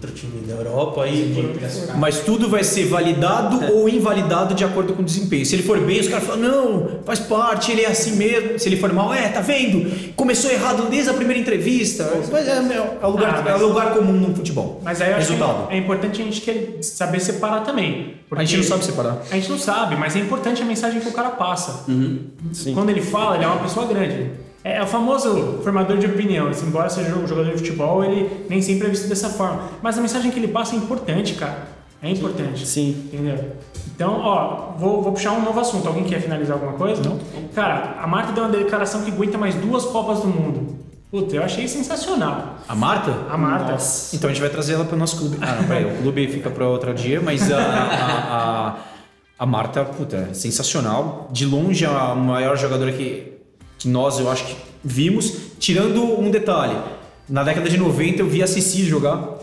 outro 0.00 0.10
time 0.12 0.40
da 0.46 0.54
Europa. 0.54 1.04
Aí, 1.04 1.54
Mas 1.98 2.20
tudo 2.20 2.48
vai 2.48 2.64
ser 2.64 2.86
validado 2.86 3.72
ou 3.74 3.88
invalidado 3.88 4.54
de 4.54 4.64
acordo 4.64 4.94
com 4.94 5.02
o 5.02 5.04
desempenho. 5.04 5.44
Se 5.44 5.54
ele 5.54 5.62
for 5.62 5.78
bem, 5.80 6.00
os 6.00 6.08
caras 6.08 6.24
falam, 6.26 6.40
não, 6.40 6.88
faz 7.04 7.18
parte, 7.20 7.70
ele 7.72 7.82
é 7.82 7.88
assim 7.88 8.16
mesmo. 8.16 8.58
Se 8.58 8.68
ele 8.68 8.76
for 8.76 8.92
mal, 8.92 9.12
é, 9.12 9.28
tá 9.28 9.40
vendo? 9.40 9.90
Começou 10.16 10.50
errado 10.50 10.88
desde 10.90 11.10
a 11.10 11.14
primeira 11.14 11.40
entrevista. 11.40 12.10
Mas 12.32 12.48
é, 12.48 12.60
meu, 12.60 12.82
é, 13.00 13.06
o 13.06 13.10
lugar, 13.10 13.34
Ah, 13.38 13.42
mas- 13.44 13.60
é 13.60 13.64
o 13.64 13.68
lugar 13.68 13.94
comum 13.94 14.12
no 14.12 14.34
futebol. 14.34 14.80
Mas 14.82 15.00
aí 15.02 15.10
eu 15.10 15.16
acho 15.18 15.32
Resultado. 15.32 15.68
que 15.68 15.74
é 15.74 15.76
importante 15.76 16.22
a 16.22 16.24
gente 16.24 16.40
querer 16.40 16.78
saber 16.82 17.20
separar 17.20 17.60
também. 17.60 18.14
A 18.30 18.44
gente 18.44 18.58
não 18.58 18.64
sabe 18.64 18.84
separar. 18.84 19.22
A 19.30 19.34
gente 19.34 19.50
não 19.50 19.58
sabe, 19.58 19.96
mas 19.96 20.16
é 20.16 20.20
importante 20.20 20.62
a 20.62 20.64
mensagem 20.64 21.00
que 21.00 21.08
o 21.08 21.12
cara 21.12 21.30
passa. 21.30 21.84
Sim. 22.52 22.74
Quando 22.74 22.90
ele 22.90 23.02
fala, 23.02 23.36
ele 23.36 23.44
é 23.44 23.48
uma 23.48 23.58
pessoa 23.58 23.86
grande. 23.86 24.30
É, 24.62 24.76
é 24.76 24.82
o 24.82 24.86
famoso 24.86 25.60
formador 25.62 25.98
de 25.98 26.06
opinião. 26.06 26.48
Assim, 26.48 26.66
embora 26.66 26.88
seja 26.88 27.14
um 27.14 27.26
jogador 27.26 27.52
de 27.52 27.58
futebol, 27.58 28.04
ele 28.04 28.46
nem 28.48 28.60
sempre 28.60 28.86
é 28.86 28.90
visto 28.90 29.08
dessa 29.08 29.28
forma. 29.30 29.62
Mas 29.82 29.96
a 29.96 30.00
mensagem 30.00 30.30
que 30.30 30.38
ele 30.38 30.48
passa 30.48 30.74
é 30.74 30.78
importante, 30.78 31.34
cara. 31.34 31.68
É 32.02 32.10
importante. 32.10 32.66
Sim. 32.66 33.10
Entendeu? 33.12 33.52
Então, 33.94 34.18
ó, 34.20 34.72
vou, 34.78 35.02
vou 35.02 35.12
puxar 35.12 35.32
um 35.32 35.42
novo 35.42 35.60
assunto. 35.60 35.86
Alguém 35.86 36.04
quer 36.04 36.20
finalizar 36.20 36.54
alguma 36.54 36.72
coisa? 36.72 37.02
Não. 37.02 37.18
Cara, 37.54 37.98
a 38.00 38.06
Marta 38.06 38.32
deu 38.32 38.44
uma 38.44 38.50
declaração 38.50 39.02
que 39.02 39.10
aguenta 39.10 39.36
mais 39.36 39.54
duas 39.54 39.84
Copas 39.84 40.20
do 40.20 40.28
Mundo. 40.28 40.78
Puta, 41.10 41.34
eu 41.34 41.42
achei 41.42 41.66
sensacional. 41.66 42.56
A 42.68 42.74
Marta? 42.74 43.12
A 43.28 43.36
Marta. 43.36 43.76
Então 44.14 44.30
a 44.30 44.32
gente 44.32 44.40
vai 44.40 44.48
trazer 44.48 44.74
ela 44.74 44.84
para 44.84 44.94
o 44.94 44.98
nosso 44.98 45.18
clube. 45.18 45.38
Ah, 45.40 45.56
não, 45.56 45.64
peraí, 45.64 45.84
o 45.84 46.02
clube 46.02 46.28
fica 46.28 46.48
para 46.48 46.66
outro 46.68 46.94
dia, 46.94 47.20
mas 47.20 47.50
a, 47.50 47.58
a, 47.58 48.68
a, 48.68 48.76
a 49.38 49.46
Marta, 49.46 49.84
puta, 49.84 50.28
é 50.30 50.34
sensacional. 50.34 51.28
De 51.32 51.44
longe, 51.44 51.84
a 51.84 52.14
maior 52.14 52.56
jogadora 52.56 52.92
que, 52.92 53.39
que 53.80 53.88
nós, 53.88 54.20
eu 54.20 54.30
acho 54.30 54.44
que 54.44 54.56
vimos. 54.84 55.32
Tirando 55.58 56.20
um 56.20 56.30
detalhe: 56.30 56.76
na 57.28 57.42
década 57.42 57.68
de 57.68 57.76
90 57.76 58.22
eu 58.22 58.28
vi 58.28 58.42
a 58.42 58.46
Cici 58.46 58.84
jogar. 58.84 59.40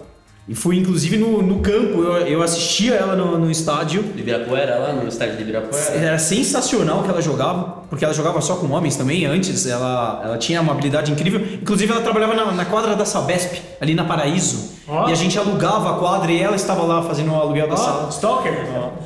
E 0.49 0.55
fui 0.55 0.77
inclusive 0.77 1.17
no, 1.17 1.41
no 1.41 1.59
campo, 1.59 2.01
eu, 2.01 2.25
eu 2.25 2.41
assistia 2.41 2.93
ela 2.93 3.17
no, 3.17 3.37
no 3.37 3.51
estádio. 3.51 4.01
De 4.01 4.21
Ibirapuera, 4.21 4.77
lá 4.77 4.93
no 4.93 5.05
estádio 5.05 5.35
de 5.35 5.41
Ibirapuera. 5.41 5.93
Era 5.93 6.17
sensacional 6.17 7.03
que 7.03 7.09
ela 7.09 7.21
jogava, 7.21 7.83
porque 7.89 8.05
ela 8.05 8.13
jogava 8.13 8.39
só 8.39 8.55
com 8.55 8.67
homens 8.71 8.95
também 8.95 9.25
antes. 9.25 9.65
Ela, 9.67 10.21
ela 10.23 10.37
tinha 10.37 10.61
uma 10.61 10.71
habilidade 10.71 11.11
incrível. 11.11 11.41
Inclusive, 11.61 11.91
ela 11.91 12.01
trabalhava 12.01 12.33
na, 12.33 12.51
na 12.53 12.63
quadra 12.63 12.95
da 12.95 13.03
Sabesp, 13.03 13.61
ali 13.81 13.93
na 13.93 14.05
Paraíso. 14.05 14.77
Ó. 14.87 15.09
E 15.09 15.11
a 15.11 15.15
gente 15.15 15.37
alugava 15.37 15.91
a 15.91 15.99
quadra 15.99 16.31
e 16.31 16.41
ela 16.41 16.55
estava 16.55 16.83
lá 16.83 17.03
fazendo 17.03 17.33
o 17.33 17.35
aluguel 17.35 17.67
da 17.67 17.73
Ó, 17.73 17.77
sala. 17.77 18.09
Stalker. 18.09 18.53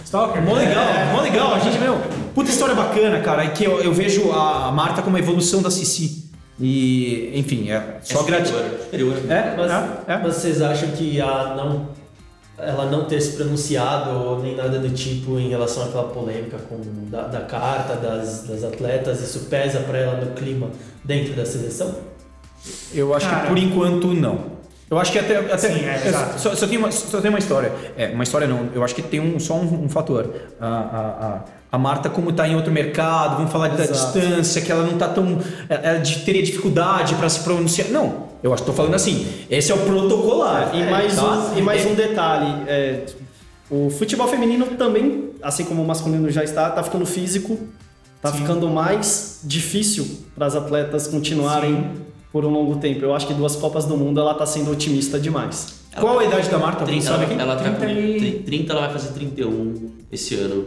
Stalker. 0.05 0.43
Mó 0.43 0.53
legal, 0.53 0.85
mó 1.11 1.21
legal. 1.21 1.55
A 1.55 1.59
gente, 1.59 1.79
meu, 1.79 1.99
puta 2.33 2.49
história 2.49 2.75
bacana, 2.75 3.19
cara. 3.21 3.45
E 3.45 3.51
que 3.51 3.63
eu, 3.63 3.81
eu 3.81 3.93
vejo 3.93 4.31
a 4.31 4.61
a 4.67 4.71
Marta 4.71 5.01
como 5.01 5.15
uma 5.15 5.19
evolução 5.19 5.61
da 5.61 5.69
Cici. 5.69 6.29
E, 6.59 7.31
enfim, 7.33 7.71
é 7.71 7.99
só 8.03 8.23
gratidão. 8.23 8.61
Superior. 8.83 9.17
É, 9.29 9.55
Mas, 9.57 9.71
é, 9.71 10.13
é. 10.13 10.17
mas 10.17 10.35
vocês 10.35 10.61
acham 10.61 10.91
que 10.91 11.19
a 11.19 11.55
não, 11.55 11.89
ela 12.57 12.85
não 12.85 13.05
ter 13.05 13.19
se 13.19 13.35
pronunciado 13.35 14.11
ou 14.11 14.39
nem 14.41 14.55
nada 14.55 14.77
do 14.77 14.89
tipo 14.89 15.39
em 15.39 15.49
relação 15.49 15.83
àquela 15.85 16.03
polêmica 16.09 16.57
com, 16.69 16.79
da, 17.09 17.23
da 17.27 17.41
carta 17.41 17.95
das, 17.95 18.43
das 18.43 18.63
atletas, 18.63 19.21
isso 19.21 19.47
pesa 19.49 19.79
para 19.79 19.97
ela 19.97 20.23
no 20.23 20.33
clima 20.33 20.69
dentro 21.03 21.33
da 21.33 21.45
seleção? 21.45 21.95
Eu 22.93 23.13
acho 23.15 23.27
Cara. 23.27 23.41
que 23.41 23.47
por 23.47 23.57
enquanto 23.57 24.13
não. 24.13 24.60
Eu 24.91 24.99
acho 24.99 25.09
que 25.13 25.19
até. 25.19 25.37
até 25.37 25.57
Sim, 25.57 25.85
é, 25.85 26.03
exato. 26.05 26.37
só, 26.41 26.53
só 26.53 26.67
tem 26.67 26.77
uma, 26.77 26.91
só 26.91 27.21
tem 27.21 27.29
uma 27.29 27.39
história. 27.39 27.71
É, 27.97 28.07
uma 28.09 28.23
história 28.23 28.45
não. 28.45 28.67
Eu 28.75 28.83
acho 28.83 28.93
que 28.93 29.01
tem 29.01 29.21
um, 29.21 29.39
só 29.39 29.53
um, 29.55 29.85
um 29.85 29.89
fator. 29.89 30.29
A, 30.59 30.67
a, 30.67 31.27
a, 31.27 31.39
a 31.71 31.77
Marta, 31.77 32.09
como 32.09 32.29
está 32.29 32.45
em 32.45 32.55
outro 32.57 32.73
mercado, 32.73 33.37
vamos 33.37 33.53
falar 33.53 33.69
da 33.69 33.85
Exato. 33.85 34.19
distância, 34.19 34.61
que 34.61 34.69
ela 34.69 34.83
não 34.83 34.95
está 34.95 35.07
tão. 35.07 35.39
Ela 35.69 35.99
de- 35.99 36.19
teria 36.25 36.43
dificuldade 36.43 37.15
para 37.15 37.29
se 37.29 37.39
pronunciar. 37.39 37.87
Não. 37.87 38.31
Eu 38.43 38.53
acho 38.53 38.63
que 38.63 38.69
estou 38.69 38.75
falando 38.75 38.95
assim. 38.95 39.25
Esse 39.49 39.71
é 39.71 39.75
o 39.75 39.77
protocolar. 39.77 40.75
E 40.75 40.83
mais, 40.83 41.15
tá? 41.15 41.23
um, 41.23 41.57
e 41.57 41.61
mais 41.61 41.85
um 41.85 41.95
detalhe: 41.95 42.63
é, 42.67 43.05
o 43.69 43.89
futebol 43.89 44.27
feminino 44.27 44.65
também, 44.77 45.29
assim 45.41 45.63
como 45.63 45.81
o 45.81 45.87
masculino 45.87 46.29
já 46.29 46.43
está, 46.43 46.69
tá 46.69 46.83
ficando 46.83 47.05
físico, 47.05 47.57
tá 48.21 48.29
ficando 48.33 48.67
mais 48.69 49.39
difícil 49.41 50.05
para 50.35 50.47
as 50.47 50.55
atletas 50.55 51.07
continuarem 51.07 52.10
por 52.31 52.45
um 52.45 52.49
longo 52.49 52.77
tempo. 52.77 53.03
Eu 53.03 53.13
acho 53.13 53.27
que 53.27 53.33
duas 53.33 53.55
Copas 53.55 53.85
do 53.85 53.97
Mundo 53.97 54.19
ela 54.19 54.33
tá 54.33 54.45
sendo 54.45 54.71
otimista 54.71 55.19
demais. 55.19 55.81
Qual 55.99 56.17
a 56.19 56.23
idade 56.25 56.49
da 56.49 56.57
Marta? 56.57 56.81
Alguém 56.81 56.99
30, 57.01 57.05
sabe 57.11 57.23
ela, 57.25 57.33
aqui? 57.33 57.41
ela 57.41 57.55
tá 57.57 57.69
com 57.71 57.79
30 57.79 57.99
e- 57.99 58.19
30, 58.19 58.43
30, 58.45 58.73
ela 58.73 58.81
vai 58.83 58.91
fazer 58.93 59.13
31 59.13 59.91
esse 60.11 60.35
ano. 60.35 60.65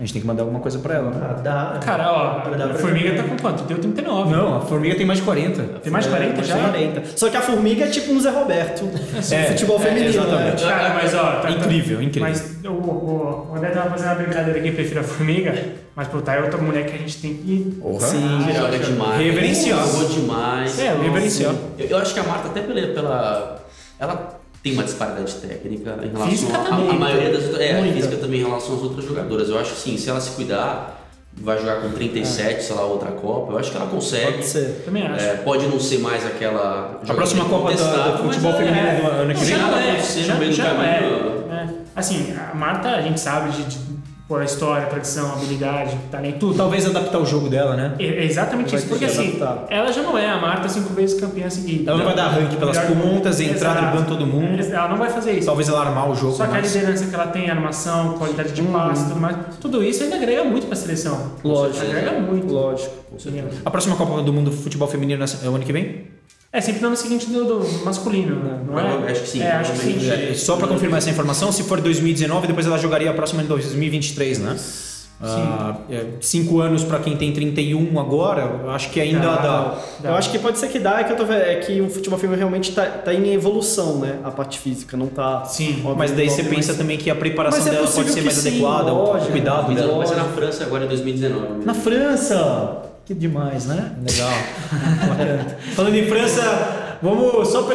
A 0.00 0.02
gente 0.02 0.14
tem 0.14 0.22
que 0.22 0.26
mandar 0.26 0.44
alguma 0.44 0.60
coisa 0.60 0.78
para 0.78 0.94
ela, 0.94 1.10
né? 1.10 1.20
Ah, 1.22 1.32
dá. 1.42 1.78
Cara, 1.84 2.10
ó, 2.10 2.48
Dá 2.56 2.64
a 2.64 2.68
pra- 2.68 2.78
Formiga 2.78 3.14
tá 3.14 3.22
com 3.28 3.36
quanto? 3.36 3.64
Deu 3.64 3.76
39. 3.78 4.34
Não, 4.34 4.56
a 4.56 4.60
formiga 4.62 4.94
tem 4.94 5.04
mais 5.04 5.18
de 5.18 5.26
40. 5.26 5.62
Tem 5.62 5.92
mais 5.92 6.06
de 6.06 6.10
40 6.10 6.42
já? 6.42 6.56
40. 6.58 7.02
Só 7.18 7.28
que 7.28 7.36
a 7.36 7.42
formiga 7.42 7.84
é 7.84 7.88
tipo 7.88 8.10
um 8.10 8.18
Zé 8.18 8.30
Roberto. 8.30 8.88
É, 9.30 9.42
futebol 9.44 9.76
é, 9.76 9.80
feminino, 9.80 10.08
exatamente. 10.08 10.64
né? 10.64 10.70
Cara, 10.70 10.94
mas 10.94 11.14
ó, 11.14 11.22
tá, 11.22 11.40
tá- 11.42 11.50
Incrível, 11.50 12.00
incrível. 12.02 12.30
Mas 12.30 12.56
o, 12.64 12.68
o, 12.70 13.48
o 13.52 13.54
André 13.56 13.68
tava 13.68 13.90
fazendo 13.90 14.06
uma 14.08 14.14
brincadeira 14.14 14.58
aqui, 14.58 14.72
prefiro 14.72 15.00
a 15.00 15.02
formiga, 15.02 15.54
mas 15.94 16.08
pô, 16.08 16.18
tá 16.22 16.32
é 16.34 16.40
outra 16.40 16.56
mulher 16.58 16.86
que 16.86 16.94
a 16.94 16.98
gente 16.98 17.18
tem 17.20 17.34
que. 17.34 17.78
Porra. 17.82 18.00
Sim. 18.06 18.46
Joga 18.56 18.78
demais. 18.78 19.20
Reverenciar. 19.20 19.84
Demais. 20.14 20.78
É. 20.80 20.94
Reverenciar. 20.94 21.54
Eu, 21.78 21.86
eu 21.88 21.98
acho 21.98 22.14
que 22.14 22.20
a 22.20 22.22
Marta, 22.22 22.48
até 22.48 22.62
pela, 22.62 22.86
pela. 22.94 23.60
Ela 23.98 24.39
tem 24.62 24.72
uma 24.74 24.82
disparidade 24.84 25.34
técnica 25.34 25.98
em 26.02 26.08
relação 26.08 26.28
Física 26.28 26.58
a, 26.58 26.64
também. 26.64 26.90
a, 26.90 26.92
maioria 26.92 27.30
das 27.32 27.44
outras. 27.44 27.60
É, 27.60 27.92
física 27.92 28.16
também 28.16 28.40
em 28.40 28.44
relação 28.44 28.76
às 28.76 28.82
outras 28.82 29.04
jogadoras. 29.04 29.48
Eu 29.48 29.58
acho 29.58 29.72
que 29.72 29.80
sim, 29.80 29.96
se 29.96 30.10
ela 30.10 30.20
se 30.20 30.32
cuidar, 30.32 31.06
vai 31.34 31.58
jogar 31.58 31.80
com 31.80 31.90
37, 31.90 32.62
sei 32.62 32.76
lá, 32.76 32.82
outra 32.82 33.10
Copa. 33.12 33.52
Eu 33.52 33.58
acho 33.58 33.70
que 33.70 33.76
ela 33.76 33.86
consegue. 33.86 34.32
Pode 34.32 34.46
ser. 34.46 34.82
Também 34.84 35.06
acho. 35.06 35.24
É, 35.24 35.34
pode 35.36 35.66
não 35.66 35.80
ser 35.80 35.98
mais 35.98 36.26
aquela. 36.26 37.00
A 37.08 37.14
próxima 37.14 37.44
Copa 37.46 37.72
da- 37.72 38.08
do 38.16 38.24
futebol 38.24 38.52
é- 38.52 38.56
feminino 38.56 38.86
é, 38.86 39.00
do 39.00 39.06
ano 39.06 39.34
que 39.34 39.44
vem. 39.44 39.54
é, 39.54 40.00
já- 40.24 40.34
meio 40.34 40.50
do 40.50 40.56
já 40.56 40.68
é. 40.68 41.00
É. 41.50 41.68
Assim, 41.96 42.34
a 42.36 42.54
Marta, 42.54 42.88
a 42.90 43.00
gente 43.02 43.18
sabe 43.18 43.50
de, 43.52 43.64
de 43.64 43.78
pô, 44.30 44.36
a 44.36 44.44
história, 44.44 44.84
a 44.84 44.88
tradição, 44.88 45.28
a 45.28 45.32
habilidade, 45.32 45.98
talento, 46.08 46.38
tudo. 46.38 46.56
Talvez 46.56 46.86
adaptar 46.86 47.18
o 47.18 47.26
jogo 47.26 47.48
dela, 47.48 47.74
né? 47.74 47.96
É 47.98 48.04
é 48.04 48.24
exatamente 48.24 48.70
Vai 48.70 48.78
isso, 48.78 48.88
porque 48.88 49.04
que 49.04 49.10
assim, 49.10 49.40
ela 49.68 49.92
já 49.92 50.02
não 50.02 50.16
é 50.16 50.30
a 50.30 50.40
Marta 50.40 50.68
cinco 50.68 50.94
vezes 50.94 51.18
campeã 51.20 51.50
seguida. 51.50 51.90
Ela 51.90 51.98
não 51.98 52.06
vai 52.06 52.14
dar 52.14 52.28
ranking 52.28 52.54
pelas 52.54 52.78
pontas, 52.78 53.40
entrar 53.40 53.74
driblando 53.74 54.06
todo 54.06 54.24
mundo. 54.24 54.62
Ela 54.62 54.88
não 54.88 54.96
vai 54.96 55.10
fazer 55.10 55.32
isso. 55.32 55.46
Talvez 55.46 55.68
ela 55.68 55.80
armar 55.80 56.08
o 56.08 56.14
jogo 56.14 56.34
Só 56.34 56.46
que 56.46 56.56
a 56.56 56.60
liderança 56.60 57.06
que 57.06 57.14
ela 57.14 57.26
tem, 57.26 57.48
a 57.48 57.52
animação, 57.52 58.14
qualidade 58.18 58.52
de 58.52 58.62
passe 58.62 59.02
e 59.02 59.08
tudo 59.08 59.20
mais, 59.20 59.36
tudo 59.60 59.82
isso 59.82 60.04
ainda 60.04 60.14
agrega 60.14 60.44
muito 60.44 60.68
pra 60.68 60.76
seleção. 60.76 61.32
Lógico. 61.42 61.84
Agrega 61.84 62.12
muito. 62.20 62.52
Lógico. 62.52 62.94
A 63.64 63.70
próxima 63.70 63.96
Copa 63.96 64.22
do 64.22 64.32
Mundo 64.32 64.52
de 64.52 64.56
Futebol 64.58 64.86
Feminino 64.86 65.24
é 65.24 65.48
o 65.48 65.54
ano 65.56 65.64
que 65.64 65.72
vem? 65.72 66.04
É, 66.52 66.60
sempre 66.60 66.80
no 66.80 66.88
ano 66.88 66.96
seguinte 66.96 67.26
do, 67.26 67.44
do 67.44 67.84
masculino, 67.84 68.34
né? 68.42 68.60
não 68.66 68.78
é? 68.78 68.94
Eu 68.94 69.04
acho 69.08 69.20
que 69.22 69.28
sim, 69.28 69.40
É, 69.42 69.52
acho 69.52 69.70
que 69.72 69.78
sim. 69.78 69.92
provavelmente. 69.92 70.32
É, 70.32 70.34
só 70.34 70.56
para 70.56 70.66
confirmar 70.66 70.98
essa 70.98 71.08
informação, 71.10 71.52
se 71.52 71.62
for 71.62 71.80
2019, 71.80 72.48
depois 72.48 72.66
ela 72.66 72.76
jogaria 72.76 73.08
a 73.10 73.14
próxima 73.14 73.42
em 73.42 73.46
2023, 73.46 74.38
né? 74.40 74.56
Ah, 75.22 75.76
é, 75.90 76.06
cinco 76.22 76.60
anos 76.62 76.82
para 76.82 76.98
quem 76.98 77.14
tem 77.14 77.30
31 77.30 78.00
agora, 78.00 78.60
eu 78.64 78.70
acho 78.70 78.88
que 78.90 78.98
ainda 78.98 79.36
dá. 79.36 79.78
Eu 80.02 80.14
acho 80.14 80.30
que 80.30 80.38
pode 80.38 80.58
ser 80.58 80.68
que 80.68 80.78
dá, 80.78 81.00
é 81.00 81.04
que 81.04 81.12
eu 81.12 81.16
tô 81.16 81.26
vendo, 81.26 81.42
é 81.42 81.56
que 81.56 81.78
o 81.80 81.90
futebol 81.90 82.18
feminino 82.18 82.38
realmente 82.38 82.72
tá, 82.72 82.86
tá 82.86 83.12
em 83.12 83.30
evolução, 83.34 83.98
né? 83.98 84.18
A 84.24 84.30
parte 84.30 84.58
física, 84.58 84.96
não 84.96 85.08
tá. 85.08 85.44
Sim. 85.44 85.74
óbvio, 85.84 85.96
Mas 85.98 86.10
daí 86.12 86.28
você 86.30 86.42
pensa 86.42 86.68
mas- 86.68 86.78
também 86.78 86.96
que 86.96 87.10
a 87.10 87.14
preparação 87.14 87.58
Mas 87.60 87.68
é 87.68 87.70
dela 87.70 87.86
pode 87.86 88.10
ser 88.10 88.22
mais 88.22 88.34
sim, 88.38 88.48
adequada, 88.48 88.92
o 88.94 88.96
lógico. 88.96 89.30
cuidado 89.32 89.64
Mas 89.68 89.76
dela. 89.76 89.98
vai 89.98 90.06
ser 90.06 90.16
na 90.16 90.24
França 90.24 90.64
agora 90.64 90.84
em 90.86 90.88
2019. 90.88 91.64
Na 91.66 91.74
França! 91.74 92.89
Que 93.10 93.14
demais, 93.14 93.66
né? 93.66 93.90
Legal. 94.08 94.30
Falando 95.74 95.96
em 95.96 96.06
França, 96.06 96.96
vamos 97.02 97.48
só. 97.48 97.64
Pe... 97.64 97.74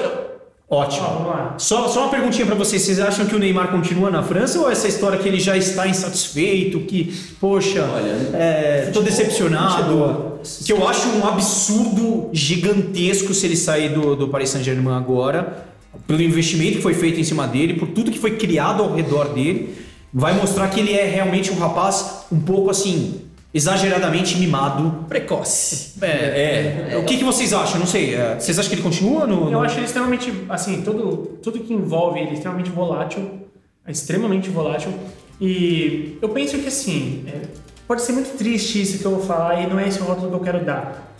Ótimo. 0.69 1.27
Lá. 1.27 1.55
Só, 1.57 1.89
só 1.89 2.03
uma 2.03 2.09
perguntinha 2.09 2.45
pra 2.45 2.55
vocês. 2.55 2.83
Vocês 2.83 3.01
acham 3.01 3.25
que 3.25 3.35
o 3.35 3.39
Neymar 3.39 3.69
continua 3.69 4.09
na 4.09 4.23
França 4.23 4.57
ou 4.61 4.71
essa 4.71 4.87
história 4.87 5.19
que 5.19 5.27
ele 5.27 5.37
já 5.37 5.57
está 5.57 5.89
insatisfeito, 5.89 6.79
que, 6.79 7.13
poxa, 7.37 7.83
Olha, 7.83 8.29
é, 8.33 8.89
tô 8.93 9.01
decepcionado? 9.01 10.39
Que 10.65 10.71
eu 10.71 10.87
acho 10.87 11.09
um 11.09 11.27
absurdo 11.27 12.29
gigantesco 12.31 13.33
se 13.33 13.45
ele 13.45 13.57
sair 13.57 13.89
do, 13.89 14.15
do 14.15 14.29
Paris 14.29 14.51
Saint-Germain 14.51 14.95
agora, 14.95 15.65
pelo 16.07 16.21
investimento 16.21 16.77
que 16.77 16.81
foi 16.81 16.93
feito 16.93 17.19
em 17.19 17.25
cima 17.25 17.45
dele, 17.45 17.73
por 17.73 17.89
tudo 17.89 18.09
que 18.09 18.19
foi 18.19 18.37
criado 18.37 18.81
ao 18.81 18.95
redor 18.95 19.33
dele. 19.33 19.75
Vai 20.13 20.33
mostrar 20.33 20.69
que 20.69 20.79
ele 20.79 20.93
é 20.93 21.03
realmente 21.03 21.51
um 21.51 21.59
rapaz 21.59 22.21
um 22.31 22.39
pouco 22.39 22.69
assim, 22.69 23.24
exageradamente 23.55 24.37
mimado. 24.37 25.05
Precoce. 25.07 25.93
É, 26.01 26.89
é. 26.91 26.97
O 26.97 27.05
que, 27.05 27.17
que 27.17 27.23
vocês 27.23 27.53
acham? 27.53 27.79
Não 27.79 27.87
sei. 27.87 28.13
é, 28.13 28.37
Vocês 28.37 28.59
acham 28.59 28.69
que 28.69 28.75
ele 28.75 28.83
continua 28.83 29.25
no. 29.25 29.49
Eu 29.49 29.61
acho 29.61 29.77
ele 29.77 29.85
extremamente, 29.85 30.31
assim, 30.49 30.81
todo, 30.81 31.39
tudo 31.41 31.59
que 31.59 31.73
envolve 31.73 32.19
ele 32.19 32.31
é 32.31 32.33
extremamente 32.33 32.69
volátil, 32.69 33.47
é 33.87 33.91
extremamente 33.91 34.49
volátil. 34.49 34.91
E 35.39 36.17
eu 36.21 36.29
penso 36.29 36.57
que, 36.59 36.67
assim, 36.67 37.23
é, 37.27 37.47
pode 37.87 38.01
ser 38.01 38.11
muito 38.11 38.37
triste 38.37 38.81
isso 38.81 38.99
que 38.99 39.05
eu 39.05 39.11
vou 39.11 39.21
falar 39.25 39.61
e 39.61 39.67
não 39.67 39.79
é 39.79 39.87
esse 39.87 40.01
o 40.01 40.03
rótulo 40.03 40.29
que 40.29 40.35
eu 40.35 40.39
quero 40.41 40.65
dar. 40.65 41.15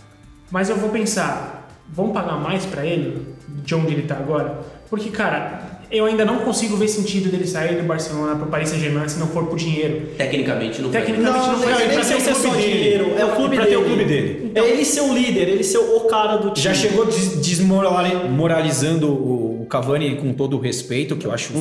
Mas 0.50 0.68
eu 0.68 0.76
vou 0.76 0.90
pensar, 0.90 1.68
vamos 1.88 2.12
pagar 2.12 2.36
mais 2.36 2.66
pra 2.66 2.84
ele, 2.84 3.34
de 3.48 3.74
onde 3.74 3.94
ele 3.94 4.02
tá 4.02 4.14
agora? 4.14 4.60
Porque, 4.90 5.10
cara, 5.10 5.75
eu 5.90 6.04
ainda 6.06 6.24
não 6.24 6.38
consigo 6.38 6.76
ver 6.76 6.88
sentido 6.88 7.30
dele 7.30 7.46
sair 7.46 7.76
do 7.76 7.82
Barcelona 7.84 8.34
pro 8.36 8.46
Paris 8.46 8.68
Saint-Germain 8.70 9.08
se 9.08 9.18
não 9.18 9.28
for 9.28 9.44
por 9.46 9.56
dinheiro. 9.56 10.08
Tecnicamente 10.16 10.82
não 10.82 10.90
Tecnicamente 10.90 11.30
Não, 11.46 11.52
não, 11.52 11.58
não, 11.70 11.76
ter 11.78 12.04
se 12.04 12.12
é 12.12 12.16
o 12.16 12.20
só 12.34 12.48
clube 12.48 12.56
dele. 12.62 12.72
dinheiro, 12.78 13.12
é 13.18 13.24
o 13.24 13.30
clube 13.36 13.56
pra 13.56 13.64
dele. 13.64 13.76
ter 13.76 13.82
o 13.82 13.84
clube 13.86 14.04
dele. 14.04 14.52
É 14.54 14.60
ele 14.68 14.84
ser 14.84 15.00
o 15.02 15.12
líder, 15.14 15.48
ele 15.48 15.62
ser 15.64 15.78
o 15.78 16.00
cara 16.00 16.36
do 16.36 16.50
time. 16.50 16.64
Já 16.64 16.74
chegou 16.74 17.04
des- 17.06 17.40
desmoralizando 17.40 19.08
o 19.12 19.46
o 19.66 19.68
Cavani 19.68 20.14
com 20.14 20.32
todo 20.32 20.56
o 20.56 20.60
respeito, 20.60 21.16
que 21.16 21.26
eu 21.26 21.32
acho 21.32 21.52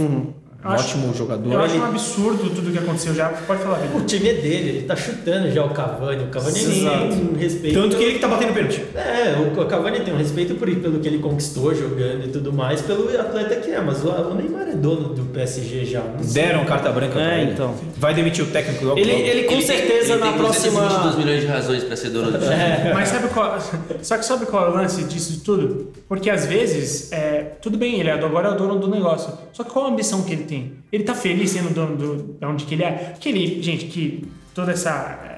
um 0.66 0.70
Acho- 0.72 0.98
ótimo 0.98 1.14
jogador. 1.14 1.52
Eu 1.54 1.60
acho 1.62 1.76
Ele- 1.76 1.82
um 1.84 1.86
absurdo 1.86 2.50
tudo 2.50 2.72
que 2.72 2.78
aconteceu 2.80 3.14
já. 3.14 3.30
Pode 3.30 3.62
falar, 3.62 3.78
O 3.80 3.82
Vitor. 3.84 4.06
time 4.06 4.30
é 4.30 4.34
dele, 4.34 4.70
ele 4.70 4.82
tá 4.84 4.96
chutando 4.96 5.52
já 5.52 5.64
o 5.64 5.70
Cavani. 5.70 6.24
O 6.24 6.28
Cavani 6.28 6.60
tem 6.60 6.88
um 6.88 7.38
respeito. 7.38 7.80
Tanto 7.82 7.98
que 7.98 8.04
ele 8.04 8.14
que 8.14 8.20
tá 8.20 8.28
batendo 8.28 8.54
pênalti. 8.54 8.84
É, 8.96 9.36
o 9.62 9.66
Cavani 9.66 10.00
tem 10.02 10.14
um 10.14 10.18
respeito 10.18 10.56
por, 10.56 10.68
pelo 10.76 11.00
que 11.00 11.08
ele 11.08 11.20
conquistou 11.20 11.74
jogando 11.76 12.26
e 12.26 12.30
tudo 12.30 12.52
mais, 12.52 12.82
pelo 12.82 13.08
atleta 13.20 13.56
que 13.58 13.72
é, 13.72 13.80
mas 13.82 14.04
o, 14.04 14.10
o 14.10 14.34
Neymar 14.34 14.68
é 14.70 14.76
dono 14.76 15.10
do 15.14 15.24
PSG 15.26 15.86
já. 15.86 16.02
Deram 16.34 16.66
carta 16.66 16.92
branca 16.92 17.14
pra 17.14 17.36
É, 17.38 17.42
ele. 17.44 17.52
então. 17.52 17.76
Vai 17.98 18.14
demitir 18.14 18.44
o 18.44 18.48
técnico 18.48 18.86
logo. 18.86 19.00
Ele, 19.00 19.12
logo. 19.12 19.24
ele 19.24 19.44
com 19.44 19.54
Ele 19.54 19.66
tem- 19.66 19.76
certeza 19.78 20.14
ele 20.14 20.20
na 20.22 20.28
tem 20.32 20.38
próxima. 20.40 20.82
222 20.82 21.16
milhões 21.18 21.42
de 21.42 21.48
razões 21.48 21.84
pra 21.84 21.96
ser 21.96 22.10
dono 22.10 22.32
do 22.32 22.38
time. 22.40 22.56
Mas 22.94 23.10
sabe 23.10 23.28
qual. 23.30 23.58
Só 24.02 24.18
que 24.18 24.26
sabe 24.26 24.46
qual 24.46 24.66
é 24.66 24.70
o 24.70 24.74
lance 24.74 25.04
disso 25.04 25.42
tudo? 25.44 25.92
Porque 26.08 26.30
às 26.30 26.46
vezes, 26.46 27.12
é, 27.12 27.52
tudo 27.62 27.78
bem, 27.78 28.00
ele 28.00 28.10
é, 28.10 28.14
agora 28.14 28.50
é 28.50 28.52
o 28.52 28.56
dono 28.56 28.80
do 28.80 28.88
negócio. 28.88 29.32
Só 29.54 29.64
que 29.64 29.70
qual 29.72 29.86
a 29.86 29.90
ambição 29.90 30.22
que 30.24 30.34
ele 30.34 30.44
tem? 30.44 30.55
Ele 30.92 31.04
tá 31.04 31.14
feliz 31.14 31.50
sendo 31.52 31.74
dono 31.74 31.96
do, 31.98 32.38
de 32.40 32.46
onde 32.46 32.66
que 32.66 32.76
ele 32.76 32.84
é? 32.84 33.14
Que 33.20 33.30
ele, 33.30 33.62
gente, 33.62 33.86
que 33.86 34.24
toda 34.54 34.72
essa. 34.72 34.90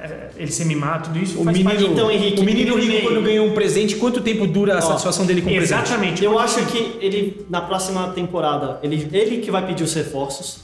é, 0.03 0.29
Ele 0.37 0.51
ser 0.51 0.65
mimado, 0.65 1.05
tudo 1.05 1.17
isso. 1.19 1.39
O 1.39 1.43
faz 1.43 1.57
menino, 1.57 1.69
parte- 1.75 1.91
Então, 1.91 2.11
Henrique, 2.11 2.39
o 2.39 2.43
menino 2.43 2.75
menino 2.75 2.93
rico, 2.93 3.07
quando 3.07 3.23
ganha 3.23 3.41
um 3.41 3.53
presente, 3.53 3.95
quanto 3.95 4.21
tempo 4.21 4.45
dura 4.45 4.77
a 4.77 4.81
satisfação 4.81 5.25
dele 5.25 5.41
com 5.41 5.49
o 5.49 5.53
presente? 5.53 5.79
Exatamente. 5.81 6.23
Eu 6.23 6.37
acho 6.37 6.63
que 6.67 6.97
ele, 7.01 7.45
na 7.49 7.61
próxima 7.61 8.09
temporada, 8.09 8.79
ele, 8.83 9.07
ele 9.11 9.37
que 9.37 9.49
vai 9.49 9.65
pedir 9.65 9.83
os 9.83 9.93
reforços. 9.93 10.59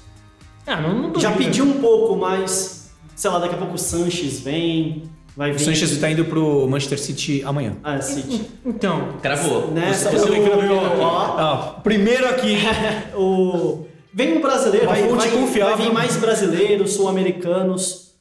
Ah, 0.67 0.79
não, 0.79 1.11
não 1.11 1.19
Já 1.19 1.31
pediu 1.31 1.65
um 1.65 1.73
pouco, 1.73 2.15
mas, 2.15 2.91
sei 3.15 3.29
lá, 3.31 3.39
daqui 3.39 3.55
a 3.55 3.57
pouco 3.57 3.73
o 3.75 3.79
Sanches 3.79 4.39
vem, 4.41 5.03
vai 5.35 5.51
vir. 5.51 5.57
O 5.57 5.59
Sanches 5.59 5.97
tá 5.97 6.09
indo 6.11 6.23
pro 6.25 6.67
Manchester 6.69 6.99
City 6.99 7.41
amanhã. 7.43 7.73
Ah, 7.83 7.99
City. 7.99 8.45
Então, 8.65 9.13
Cravou. 9.21 9.71
Nessa, 9.71 10.09
Esse- 10.09 10.17
esse 10.17 10.29
o, 10.29 10.35
é 10.35 10.39
o 10.39 11.01
ó, 11.01 11.57
primeiro 11.83 12.29
aqui. 12.29 12.57
o, 13.17 13.85
vem 14.13 14.37
um 14.37 14.41
brasileiro, 14.41 14.87
vai, 14.87 15.01
fonte 15.03 15.27
vai, 15.27 15.31
confiável. 15.31 15.75
vai 15.77 15.85
vir 15.87 15.93
mais 15.93 16.15
brasileiros, 16.17 16.93
sul-americanos, 16.93 18.11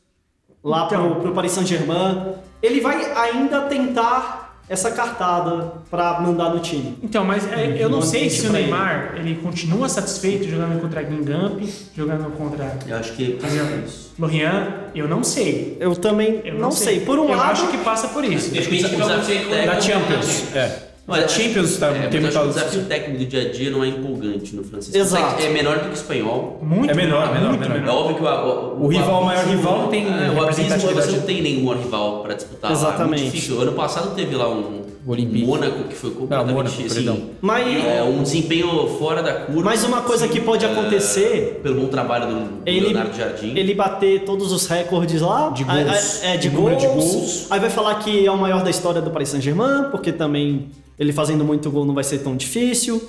lá 0.65 0.87
Então. 0.87 1.13
pro, 1.13 1.21
pro 1.23 1.33
Paris 1.33 1.53
Saint-Germain. 1.53 2.35
Ele 2.63 2.81
vai 2.81 3.13
ainda 3.17 3.63
tentar 3.63 4.41
essa 4.69 4.91
cartada 4.93 5.73
pra 5.91 6.21
mandar 6.21 6.51
no 6.51 6.61
time. 6.61 6.97
então 7.03 7.25
mas 7.25 7.51
é, 7.53 7.77
eu 7.79 7.91
não 7.91 7.99
Um 7.99 8.03
sei 8.03 8.31
se 8.31 8.47
o 8.47 8.51
pra 8.51 8.59
ele. 8.61 8.71
Neymar 8.71 9.15
ele 9.17 9.35
continua 9.43 9.89
satisfeito 9.89 10.49
jogando 10.49 10.81
contra 10.81 11.01
a 11.01 11.03
Guingamp, 11.03 11.61
jogando 11.95 12.31
contra 12.37 12.79
Eu 12.87 12.97
acho 12.97 13.13
que 13.13 13.39
é 13.43 13.85
isso. 13.85 14.13
Lorient. 14.19 14.69
Eu 14.95 15.09
não 15.09 15.23
sei. 15.25 15.77
Eu 15.81 15.95
também 15.97 16.41
Eu 16.45 16.55
não, 16.55 16.71
sei. 16.71 17.01
Por 17.01 17.19
um 17.19 17.29
eu 17.29 17.37
lado, 17.37 17.53
acho 17.53 17.69
que 17.69 17.79
passa 17.79 18.09
por 18.09 18.25
isso. 18.25 18.51
O 18.51 18.53
desafio 18.53 19.67
Da 19.67 19.81
Champions. 19.81 20.55
É. 20.55 20.92
Olha, 21.09 21.23
Da 21.23 21.29
Champions 21.29 21.77
tá, 21.79 21.89
É, 21.89 22.07
tem 22.09 22.21
que 22.23 22.27
o 22.39 22.47
desafio 22.49 22.85
técnico 22.85 23.19
do 23.19 23.27
dia 23.27 23.43
a 23.43 23.53
dia 23.53 23.71
não 23.71 23.83
é 23.83 23.89
empolgante 23.89 24.55
no 24.55 24.63
francês. 24.63 24.95
Exato. 24.95 25.43
É 25.43 25.49
menor 25.49 25.79
do 25.79 25.85
que 25.87 25.91
o 25.91 25.93
espanhol. 25.95 26.61
Muito 26.63 26.91
É 26.91 26.95
menor, 26.95 27.33
menor, 27.33 27.49
muito 27.49 27.69
menor. 27.69 27.89
É 27.89 27.91
óbvio 27.91 28.17
que 28.17 28.23
o, 28.23 28.27
o, 28.27 28.85
O 28.85 28.89
rival, 28.89 29.23
o 29.23 29.25
maior 29.27 29.41
abismo- 29.41 29.57
rival, 29.59 29.79
não 29.81 29.89
tem 29.89 30.07
é, 30.07 30.31
o 30.31 30.43
abismo 30.43 30.65
você 30.95 31.11
não 31.13 31.23
tem 31.23 31.43
nenhum 31.43 31.65
maior 31.65 31.83
rival 31.83 32.23
para 32.23 32.35
disputar 32.35 32.71
lá. 32.71 32.77
É 32.77 32.81
Exatamente. 32.81 33.21
muito 33.23 33.35
difícil. 33.35 33.61
Ano 33.61 33.73
passado 33.73 34.15
teve 34.15 34.37
lá 34.37 34.49
um 34.49 34.83
Olympique. 35.05 35.45
Mônaco 35.45 35.83
que 35.89 35.97
foi 35.97 36.13
completamente 36.13 36.55
Mônaco, 36.55 36.77
assim, 36.81 36.89
perdão. 36.95 37.19
mas, 37.41 37.85
é, 37.85 38.03
um 38.05 38.23
desempenho 38.23 38.87
fora 39.01 39.21
da 39.21 39.33
curva. 39.33 39.63
mas 39.65 39.83
uma 39.83 40.03
coisa 40.03 40.29
que 40.29 40.41
pode 40.41 40.65
É, 40.65 40.71
acontecer 40.71 41.59
pelo 41.65 41.81
bom 41.81 41.89
trabalho 41.89 42.29
do, 42.29 42.35
do 42.35 42.63
Ele- 42.65 42.87
Leonardo 42.87 43.17
Jardim. 43.17 43.53
ele 43.57 43.75
bater 43.75 44.23
todos 44.25 44.53
os 44.53 44.65
recordes 44.69 45.21
lá. 45.21 45.51
De 45.51 45.65
gols. 45.65 46.23
aí- 46.23 46.35
É, 46.35 46.37
de 46.37 46.49
número 46.49 46.77
gols. 46.77 46.83
de 46.83 46.87
gols. 47.17 47.47
Aí 47.51 47.59
vai 47.59 47.71
falar 47.71 47.97
que 47.97 48.25
é 48.25 48.31
o 48.31 48.39
maior 48.39 48.63
da 48.63 48.71
história 48.71 49.03
do 49.03 49.11
Paris 49.11 49.31
Saint-Germain, 49.31 49.91
porque 49.91 50.13
também 50.13 50.69
ele 51.03 51.13
fazendo 51.13 51.45
muito 51.45 51.71
gol 51.71 51.85
não 51.85 51.95
vai 51.95 52.05
ser 52.05 52.19
tão 52.19 52.37
difícil. 52.37 53.03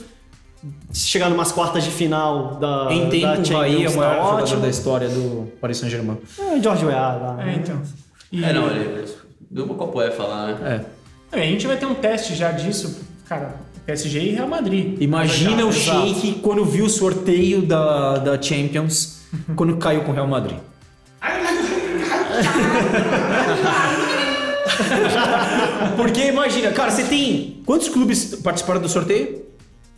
Se 0.92 1.08
chegar 1.08 1.30
numas 1.30 1.52
quartas 1.52 1.84
de 1.84 1.92
final 1.92 2.56
da, 2.56 2.88
Em 2.92 3.04
da 3.06 3.10
tempo, 3.10 3.46
Champions, 3.46 3.62
aí 3.62 3.84
é 3.84 3.90
o 3.90 3.92
tá 3.92 3.98
maior 3.98 4.16
jogador 4.24 4.42
ótimo. 4.44 4.62
da 4.62 4.70
história 4.70 5.10
do 5.10 5.52
Paris 5.60 5.78
Saint-Germain. 5.78 6.18
É, 6.40 6.62
George 6.62 6.86
Weah 6.86 7.14
lá. 7.16 7.38
É, 7.46 7.56
então. 7.56 7.82
E- 8.32 8.44
É, 8.44 8.54
não, 8.54 8.68
ele 8.72 9.06
deu 9.52 9.66
uma 9.66 9.76
copo 9.76 10.02
é 10.02 10.10
falar, 10.12 10.48
né? 10.60 10.86
É. 11.34 11.40
É, 11.40 11.42
a 11.44 11.46
gente 11.46 11.68
vai 11.68 11.76
ter 11.78 11.86
um 11.86 11.96
teste 11.96 12.34
já 12.36 12.52
disso, 12.52 13.02
cara, 13.28 13.56
PSG 13.86 14.20
e 14.20 14.30
Real 14.36 14.48
Madrid. 14.48 15.02
Imagina 15.02 15.66
o. 15.66 15.74
Sheik 15.74 16.40
quando 16.42 16.64
viu 16.64 16.86
o 16.86 16.90
sorteio 16.90 17.62
da, 17.64 18.18
da 18.20 18.42
Champions, 18.42 19.20
quando 19.58 19.76
caiu 19.78 20.04
com 20.04 20.12
o 20.12 20.14
Real 20.16 20.28
Madrid. 20.28 20.58
Porque 25.96 26.28
imagina, 26.28 26.72
cara, 26.72 26.92
você 26.92 27.04
tem. 27.04 27.62
Quantos 27.66 27.90
clubes 27.90 28.36
participaram 28.44 28.82
do 28.82 28.90
sorteio? 28.90 29.44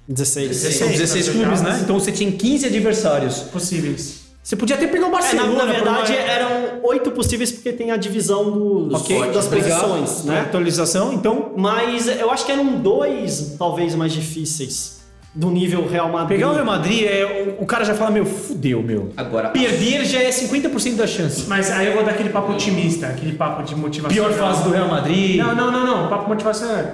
16. 0.07 0.55
São 0.75 0.87
16 0.87 1.29
clubes, 1.29 1.61
né? 1.61 1.79
Então 1.83 1.99
você 1.99 2.11
tinha 2.11 2.31
15 2.31 2.65
adversários. 2.67 3.39
Possíveis. 3.51 4.25
Você 4.43 4.55
podia 4.55 4.75
até 4.75 4.85
pegar 4.85 5.05
o 5.05 5.07
É, 5.07 5.11
na, 5.11 5.17
Barcelona. 5.17 5.65
na 5.65 5.73
verdade, 5.73 6.11
uma- 6.13 6.21
eram 6.21 6.49
oito 6.83 7.09
possíveis 7.09 7.51
porque 7.51 7.73
tem 7.73 7.89
a 7.89 7.97
divisão 7.97 8.51
dos, 8.51 8.93
Ok, 9.01 9.31
das 9.31 9.47
obrigado. 9.47 9.81
posições, 9.89 10.23
né? 10.25 10.41
Atualização, 10.41 11.11
então. 11.13 11.53
Mas 11.57 12.07
eu 12.07 12.29
acho 12.29 12.45
que 12.45 12.51
eram 12.51 12.75
dois, 12.79 13.55
talvez, 13.57 13.95
mais 13.95 14.13
difíceis. 14.13 14.97
Do 15.35 15.51
nível 15.51 15.85
Real 15.85 16.09
Madrid. 16.09 16.37
Pegar 16.39 16.51
o 16.51 16.53
Real 16.53 16.65
Madrid, 16.65 17.03
é, 17.03 17.55
o, 17.59 17.63
o 17.63 17.65
cara 17.65 17.83
já 17.83 17.93
fala, 17.93 18.09
meu, 18.09 18.25
fudeu, 18.25 18.81
meu. 18.81 19.11
Agora, 19.17 19.49
Perder 19.49 20.05
já 20.05 20.21
é 20.21 20.29
50% 20.29 20.95
da 20.95 21.05
chance. 21.05 21.43
Mas 21.47 21.69
aí 21.69 21.87
eu 21.87 21.93
vou 21.93 22.03
dar 22.05 22.11
aquele 22.11 22.29
papo 22.29 22.53
otimista, 22.53 23.07
aquele 23.07 23.33
papo 23.33 23.61
de 23.63 23.75
motivação. 23.75 24.15
Pior 24.15 24.31
fase 24.31 24.63
do 24.63 24.69
Real 24.69 24.87
Madrid. 24.87 25.37
Não, 25.37 25.53
não, 25.53 25.69
não, 25.71 25.85
não. 25.85 26.07
Papo 26.09 26.29
motivação. 26.29 26.91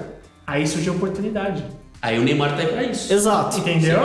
Aí 0.47 0.65
surge 0.65 0.89
a 0.89 0.91
oportunidade. 0.91 1.63
aí 2.01 2.17
o 2.17 2.23
Neymar 2.23 2.55
tá 2.55 2.61
aí 2.63 2.67
pra 2.67 2.83
isso. 2.83 3.13
Exato. 3.13 3.59
Entendeu? 3.59 3.99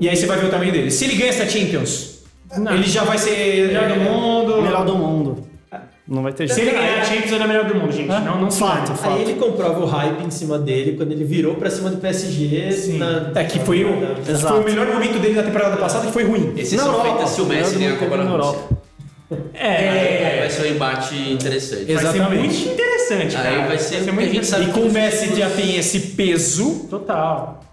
E 0.00 0.08
aí 0.08 0.16
você 0.16 0.24
vai 0.26 0.38
ver 0.38 0.46
o 0.46 0.50
tamanho 0.50 0.72
dele. 0.72 0.90
Se 0.90 1.04
ele 1.04 1.16
ganha 1.16 1.28
essa 1.28 1.46
Champions, 1.46 2.20
Não. 2.56 2.72
ele 2.74 2.84
já 2.84 3.04
vai 3.04 3.18
ser. 3.18 3.66
Melhor 3.66 3.88
do 3.88 3.96
mundo. 4.00 4.62
Melhor 4.62 4.84
do 4.86 4.96
mundo. 4.96 5.23
Não 6.06 6.22
vai 6.22 6.32
ter 6.34 6.46
Se 6.48 6.56
jeito. 6.56 6.68
ele 6.70 6.78
ganhar 6.78 7.00
a 7.00 7.04
Champions, 7.04 7.32
ele 7.32 7.42
é 7.42 7.44
o 7.46 7.48
melhor 7.48 7.64
do 7.64 7.74
mundo, 7.76 7.90
gente. 7.92 8.08
Não, 8.08 8.40
não 8.42 8.50
se 8.50 8.60
Fato, 8.60 8.92
fato. 8.94 9.14
Aí 9.14 9.22
ele 9.22 9.34
comprova 9.34 9.80
o 9.80 9.86
hype 9.86 10.22
em 10.22 10.30
cima 10.30 10.58
dele 10.58 10.96
quando 10.98 11.12
ele 11.12 11.24
virou 11.24 11.54
pra 11.54 11.70
cima 11.70 11.88
do 11.88 11.96
PSG. 11.96 12.72
Sim. 12.72 12.98
na- 12.98 13.32
É 13.34 13.44
que 13.44 13.58
foi 13.60 13.84
o, 13.84 14.18
Exato. 14.28 14.54
foi 14.54 14.60
o 14.60 14.64
melhor 14.64 14.86
momento 14.86 15.18
dele 15.18 15.34
na 15.34 15.42
temporada 15.42 15.76
passada 15.78 16.06
que 16.06 16.12
foi 16.12 16.24
ruim. 16.24 16.52
Esse 16.58 16.76
são 16.76 16.88
Europa. 16.88 17.08
feitas 17.08 17.30
se 17.30 17.40
o 17.40 17.46
Messi 17.46 17.76
ganhar 17.76 17.94
a 17.94 17.96
Copa 17.96 18.16
da 18.18 18.24
Europa. 18.24 18.58
Rússia. 18.58 18.84
É, 19.54 20.40
Vai 20.40 20.50
ser 20.50 20.62
um 20.62 20.74
embate 20.74 21.14
interessante. 21.32 21.84
vai 21.86 21.96
ser 21.96 22.08
Exatamente. 22.18 22.42
muito 22.42 22.68
interessante. 22.68 23.34
cara. 23.36 23.48
Aí 23.48 23.66
vai 23.68 23.78
ser 23.78 24.04
que 24.04 24.10
a 24.10 24.12
muito 24.12 24.32
gente 24.34 24.46
sabe 24.46 24.64
E 24.64 24.72
com 24.72 24.80
o 24.80 24.92
Messi 24.92 25.34
já 25.34 25.48
tem 25.48 25.76
esse 25.76 25.98
peso. 26.00 26.86
Total. 26.90 27.63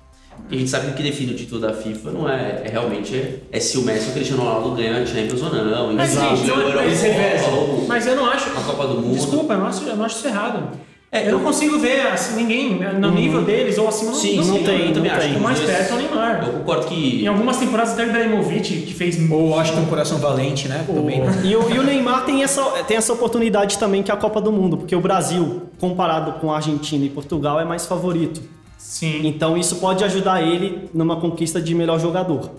E 0.51 0.55
a 0.55 0.59
gente 0.59 0.69
sabe 0.69 0.87
que 0.87 0.91
o 0.91 0.95
que 0.95 1.03
define 1.03 1.31
o 1.31 1.35
título 1.35 1.61
da 1.61 1.73
FIFA 1.73 2.11
não 2.11 2.29
é, 2.29 2.63
é 2.65 2.69
realmente 2.69 3.15
é, 3.15 3.39
é 3.51 3.59
se 3.59 3.77
o 3.77 3.83
Messi 3.83 4.05
ou 4.05 4.09
o 4.11 4.13
Cristiano 4.13 4.43
Ronaldo 4.43 4.71
ganham 4.75 5.01
a 5.01 5.05
Champions 5.05 5.41
ou 5.41 5.49
não. 5.53 5.93
Mas, 5.93 6.11
gente, 6.11 6.51
ou 6.51 6.57
não 6.57 6.79
é- 6.81 6.85
eles 6.85 7.01
revezam. 7.01 7.53
ou 7.57 7.85
Mas 7.87 8.05
eu 8.05 8.15
não 8.17 8.25
acho. 8.25 8.49
a 8.49 8.61
Copa 8.61 8.87
do 8.87 8.95
Mundo. 8.95 9.15
Desculpa, 9.15 9.53
eu 9.53 9.59
não 9.59 9.65
acho, 9.67 9.83
eu 9.87 9.95
não 9.95 10.05
acho 10.05 10.17
isso 10.17 10.27
errado. 10.27 10.77
É, 11.13 11.27
eu 11.27 11.31
não 11.33 11.39
eu- 11.39 11.45
consigo 11.45 11.77
ver 11.77 12.07
assim, 12.07 12.35
ninguém 12.37 12.79
né, 12.79 12.93
no 12.93 13.11
nível 13.11 13.41
deles 13.43 13.77
ou 13.77 13.85
acima. 13.87 14.13
Sim, 14.13 14.37
não, 14.37 14.45
não 14.45 14.53
sei. 14.55 14.63
tem, 14.63 14.87
eu 14.87 14.93
também 14.93 15.11
acho. 15.11 15.35
O 15.35 15.41
mais 15.41 15.59
perto 15.59 15.91
é 15.91 15.93
o 15.93 15.97
Neymar. 15.97 16.43
Eu 16.47 16.53
concordo 16.53 16.85
que 16.87 17.21
Em 17.23 17.27
algumas 17.27 17.57
temporadas 17.57 17.93
até 17.93 18.03
o 18.05 18.07
Ibrahimovic, 18.07 18.81
que 18.83 18.93
fez 18.93 19.17
Ou 19.29 19.49
Washington 19.49 19.85
Coração 19.87 20.19
Valente, 20.19 20.69
né? 20.69 20.85
Também. 20.87 21.21
E 21.43 21.53
o, 21.55 21.69
e 21.69 21.79
o 21.79 21.83
Neymar 21.83 22.23
tem 22.25 22.43
essa, 22.43 22.61
tem 22.87 22.95
essa 22.95 23.11
oportunidade 23.11 23.77
também 23.77 24.01
que 24.03 24.09
é 24.09 24.13
a 24.13 24.17
Copa 24.17 24.39
do 24.39 24.53
Mundo, 24.53 24.77
porque 24.77 24.95
o 24.95 25.01
Brasil, 25.01 25.63
comparado 25.79 26.39
com 26.39 26.49
a 26.51 26.55
Argentina 26.57 27.03
e 27.05 27.09
Portugal, 27.09 27.59
é 27.59 27.65
mais 27.65 27.85
favorito. 27.85 28.41
Sim. 28.81 29.25
Então 29.27 29.57
isso 29.57 29.75
pode 29.77 30.03
ajudar 30.03 30.41
ele 30.41 30.89
numa 30.93 31.15
conquista 31.17 31.61
de 31.61 31.73
melhor 31.73 31.99
jogador. 31.99 32.49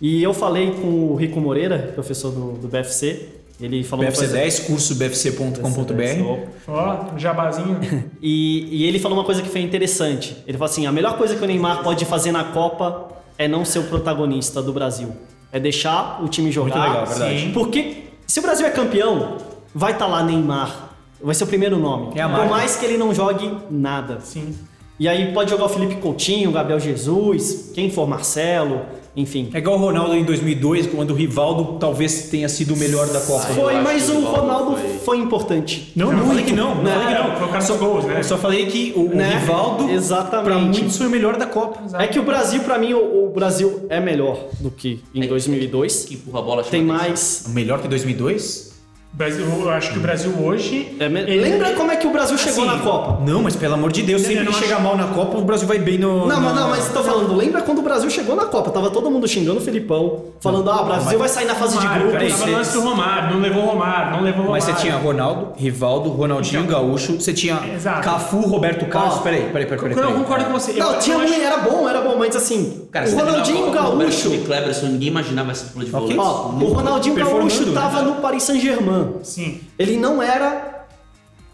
E 0.00 0.22
eu 0.22 0.32
falei 0.32 0.70
com 0.72 1.12
o 1.12 1.16
Rico 1.16 1.40
Moreira, 1.40 1.92
professor 1.94 2.30
do, 2.30 2.52
do 2.52 2.68
BFC, 2.68 3.28
ele 3.60 3.82
falou 3.82 4.04
BFC 4.04 4.18
coisa- 4.20 4.32
10, 4.34 4.58
curso 4.60 4.94
bfc.com.br. 4.94 6.46
Ó, 6.68 7.16
jabazinho. 7.18 7.78
E, 8.20 8.68
e 8.82 8.84
ele 8.84 8.98
falou 8.98 9.16
uma 9.18 9.24
coisa 9.24 9.42
que 9.42 9.48
foi 9.48 9.60
interessante. 9.60 10.36
Ele 10.46 10.58
falou 10.58 10.70
assim: 10.70 10.86
a 10.86 10.92
melhor 10.92 11.16
coisa 11.16 11.36
que 11.36 11.42
o 11.42 11.46
Neymar 11.46 11.82
pode 11.82 12.04
fazer 12.04 12.32
na 12.32 12.44
Copa 12.44 13.08
é 13.36 13.46
não 13.46 13.64
ser 13.64 13.78
o 13.80 13.84
protagonista 13.84 14.60
do 14.62 14.72
Brasil. 14.72 15.10
É 15.52 15.58
deixar 15.60 16.22
o 16.22 16.28
time 16.28 16.50
jogar. 16.52 16.76
Muito 16.78 16.88
legal, 16.88 17.06
verdade. 17.06 17.40
Sim. 17.40 17.52
Porque 17.52 18.04
se 18.26 18.38
o 18.40 18.42
Brasil 18.42 18.66
é 18.66 18.70
campeão, 18.70 19.38
vai 19.74 19.92
estar 19.92 20.06
lá 20.06 20.22
Neymar. 20.22 20.90
Vai 21.22 21.34
ser 21.34 21.44
o 21.44 21.46
primeiro 21.46 21.78
nome. 21.78 22.12
É 22.16 22.22
a 22.22 22.28
Por 22.28 22.48
mais 22.48 22.76
que 22.76 22.84
ele 22.84 22.96
não 22.98 23.14
jogue 23.14 23.50
nada. 23.70 24.20
Sim. 24.20 24.54
E 24.98 25.06
aí 25.08 25.32
pode 25.32 25.50
jogar 25.50 25.66
o 25.66 25.68
Felipe 25.68 25.96
Coutinho, 25.96 26.50
o 26.50 26.52
Gabriel 26.52 26.80
Jesus, 26.80 27.70
quem 27.72 27.88
for 27.88 28.08
Marcelo, 28.08 28.80
enfim. 29.16 29.48
É 29.54 29.58
igual 29.58 29.76
o 29.76 29.80
Ronaldo 29.80 30.14
em 30.14 30.24
2002, 30.24 30.88
quando 30.88 31.10
o 31.10 31.14
Rivaldo 31.14 31.76
talvez 31.78 32.24
tenha 32.30 32.48
sido 32.48 32.74
o 32.74 32.76
melhor 32.76 33.06
da 33.08 33.20
Copa. 33.20 33.46
Foi, 33.46 33.74
mas 33.80 34.08
o 34.10 34.18
o 34.18 34.24
Ronaldo 34.24 34.76
foi- 34.76 34.98
foi, 34.98 35.18
importante. 35.18 35.92
Não, 35.94 36.12
não 36.12 36.26
falei 36.26 36.44
que 36.44 36.52
não. 36.52 36.74
Não 36.74 36.82
Né? 36.82 36.92
falei 36.92 37.08
que 37.08 37.14
não. 37.22 37.36
Foi 37.36 37.46
o 37.46 37.50
cara 37.50 37.64
dos 37.64 37.76
gols, 37.76 38.04
né? 38.06 38.18
Eu 38.18 38.24
só 38.24 38.36
falei 38.36 38.66
que 38.66 38.92
o, 38.96 39.02
o 39.06 39.14
Né? 39.14 39.38
Rivaldo, 39.38 39.88
Exatamente. 39.90 40.44
pra 40.44 40.58
muitos, 40.58 40.96
foi 40.96 41.06
o 41.06 41.10
melhor 41.10 41.36
da 41.36 41.46
Copa. 41.46 41.80
É 41.96 42.06
que 42.08 42.18
o 42.18 42.22
Brasil, 42.24 42.60
pra 42.62 42.76
mim, 42.78 42.92
o, 42.94 43.26
o 43.26 43.30
Brasil 43.30 43.86
é 43.88 44.00
melhor 44.00 44.36
do 44.60 44.70
que 44.70 45.00
em 45.14 45.22
É- 45.22 45.26
2002. 45.28 46.04
que 46.06 46.14
empurra 46.14 46.40
a 46.40 46.42
bola 46.42 46.62
Tem 46.64 46.80
chama 46.80 46.96
atenção. 46.96 47.08
mais. 47.08 47.54
Melhor 47.54 47.80
que 47.80 47.86
2002? 47.88 48.67
Brasil, 49.10 49.44
eu 49.62 49.70
acho 49.70 49.92
que 49.92 49.98
o 49.98 50.02
Brasil 50.02 50.32
hoje. 50.40 50.96
é 51.00 51.06
ele- 51.06 51.40
Lembra 51.40 51.72
como 51.72 51.90
é 51.90 51.96
que 51.96 52.06
o 52.06 52.10
Brasil 52.12 52.38
chegou 52.38 52.64
Assim, 52.68 52.76
na 52.76 52.82
Copa? 52.82 53.18
Não, 53.26 53.42
mas 53.42 53.56
pelo 53.56 53.74
amor 53.74 53.90
de 53.90 54.02
Deus, 54.02 54.22
Eu 54.22 54.28
sempre 54.28 54.44
não 54.44 54.52
que 54.52 54.58
acho- 54.58 54.68
chega 54.68 54.78
mal 54.80 54.96
na 54.96 55.08
Copa, 55.08 55.38
o 55.38 55.44
Brasil 55.44 55.66
vai 55.66 55.78
bem 55.78 55.98
no. 55.98 56.26
Não, 56.28 56.40
mas, 56.40 56.54
no- 56.54 56.60
não, 56.60 56.68
mas 56.68 56.88
tô 56.92 57.02
falando, 57.02 57.34
lembra 57.34 57.62
quando 57.62 57.78
o 57.78 57.82
Brasil 57.82 58.08
chegou 58.10 58.36
na 58.36 58.44
Copa? 58.44 58.70
Tava 58.70 58.90
todo 58.90 59.10
mundo 59.10 59.26
xingando 59.26 59.58
o 59.58 59.60
Filipão, 59.60 60.24
falando, 60.40 60.70
ah, 60.70 60.82
o 60.82 60.84
Brasil 60.84 61.18
vai 61.18 61.28
sair 61.28 61.46
na 61.46 61.54
fase 61.56 61.78
de 61.78 61.84
Romário, 61.84 62.08
grupos. 62.10 62.28
cara, 62.28 62.38
tava 62.44 62.50
lance 62.58 62.72
do 62.74 62.80
Romário, 62.80 63.34
não 63.34 63.40
levou 63.40 63.62
o 63.64 63.66
Romário, 63.66 64.12
não 64.12 64.22
levou 64.22 64.46
o 64.46 64.50
Mas 64.50 64.64
Romário. 64.64 64.80
você 64.82 64.86
tinha 64.88 64.96
Ronaldo, 65.02 65.48
Rivaldo, 65.56 66.10
Ronaldinho 66.10 66.62
Então, 66.62 66.80
Gaúcho, 66.80 67.14
você 67.20 67.32
tinha 67.32 67.60
Exato. 67.74 68.02
Cafu, 68.02 68.40
Roberto 68.42 68.86
Carlos. 68.86 69.18
Peraí, 69.20 69.40
peraí, 69.50 69.66
peraí. 69.66 69.66
peraí, 69.66 69.92
Eu 69.96 69.96
não 69.96 70.08
peraí. 70.10 70.22
concordo 70.24 70.44
com 70.44 70.52
você. 70.52 70.72
Eu- 70.72 70.76
Não, 70.78 70.92
eu 70.92 70.98
tinha 71.00 71.16
acho- 71.16 71.26
muito, 71.28 71.42
era 71.42 71.56
bom, 71.56 71.88
era 71.88 72.00
bom, 72.02 72.14
mas 72.16 72.36
assim, 72.36 72.82
Cara, 72.92 73.08
o 73.08 73.14
Ronaldinho 73.16 73.66
Roberto 73.66 73.98
Gaúcho. 73.98 74.30
Cleberson, 74.46 74.86
ninguém 74.86 75.08
imaginava 75.08 75.50
essa 75.50 75.66
dupla 75.66 75.84
de 75.84 75.94
Ok. 75.96 76.16
volantes. 76.16 76.62
Ó, 76.62 76.64
o 76.64 76.72
Ronaldinho 76.72 77.14
Gaúcho 77.16 77.72
tava 77.72 78.02
no 78.02 78.14
Paris 78.16 78.42
Saint-Germain. 78.44 78.97
Sim. 79.22 79.60
Ele 79.78 79.96
não 79.96 80.22
era 80.22 80.86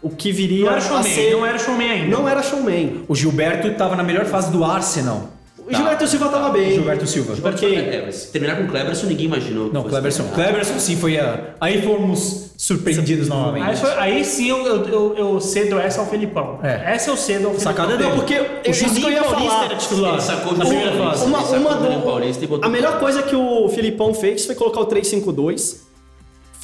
o 0.01 0.09
que 0.09 0.31
viria 0.31 0.65
Não 0.65 0.71
era 0.71 0.77
a 0.77 0.81
showman, 0.81 1.03
ser. 1.13 1.31
não 1.31 1.45
era 1.45 1.57
showman 1.57 1.89
ainda. 1.91 2.07
não 2.17 2.29
era 2.29 2.43
showman. 2.43 3.03
O 3.07 3.15
Gilberto 3.15 3.71
tava 3.75 3.95
na 3.95 4.03
melhor 4.03 4.25
fase 4.25 4.51
do 4.51 4.63
Arsenal. 4.63 5.29
O 5.67 5.73
Gilberto 5.73 6.05
Silva 6.07 6.29
tava 6.29 6.49
bem. 6.49 6.73
Gilberto 6.73 7.07
Silva. 7.07 7.35
Porque 7.41 7.65
É, 7.65 8.03
mas 8.05 8.25
terminar 8.25 8.55
com 8.57 8.67
Cleberson, 8.67 9.07
ninguém 9.07 9.25
imaginou. 9.25 9.73
Não, 9.73 9.81
Cleberson. 9.83 10.23
terminar. 10.25 10.45
Cleberson 10.51 10.79
sim 10.79 10.95
foi 10.95 11.17
a. 11.19 11.55
Aí 11.59 11.81
fomos 11.81 12.51
surpreendidos 12.55 13.31
Aí, 13.31 13.35
novamente. 13.37 13.79
foi- 13.81 13.93
aí 13.97 14.23
sim 14.23 14.47
eu, 14.47 14.63
eu, 14.63 14.85
eu, 14.87 15.15
eu 15.17 15.41
cedo 15.41 15.79
essa 15.79 16.01
ao 16.01 16.05
Felipão. 16.07 16.59
É. 16.61 16.93
Essa 16.93 17.09
eu 17.09 17.17
cedo 17.17 17.47
ao 17.47 17.53
Felipão. 17.55 17.59
Sacada 17.73 17.91
Não, 17.93 17.97
dele. 17.97 18.11
porque 18.11 18.35
O 18.39 18.45
eu 18.63 18.73
Juninho 18.73 19.09
ia 19.09 19.23
Paulista 19.23 19.49
falar. 19.49 19.65
era 19.65 19.75
titular. 19.75 20.13
Ele 20.13 20.21
sacou 20.21 20.53
o 20.53 20.57
na 20.57 20.65
primeira 20.65 20.91
Paulista. 20.91 21.17
fase. 21.17 21.25
Uma, 21.25 21.39
uma 21.39 21.71
o 21.71 21.95
do- 21.95 22.01
Paulista 22.03 22.43
e 22.43 22.47
botou 22.47 22.67
a 22.67 22.71
melhor 22.71 22.99
coisa 22.99 23.23
que 23.23 23.35
o 23.35 23.67
Filipão 23.69 24.13
fez 24.13 24.45
foi 24.45 24.53
colocar 24.53 24.81
o 24.81 24.85
3-5-2, 24.85 25.77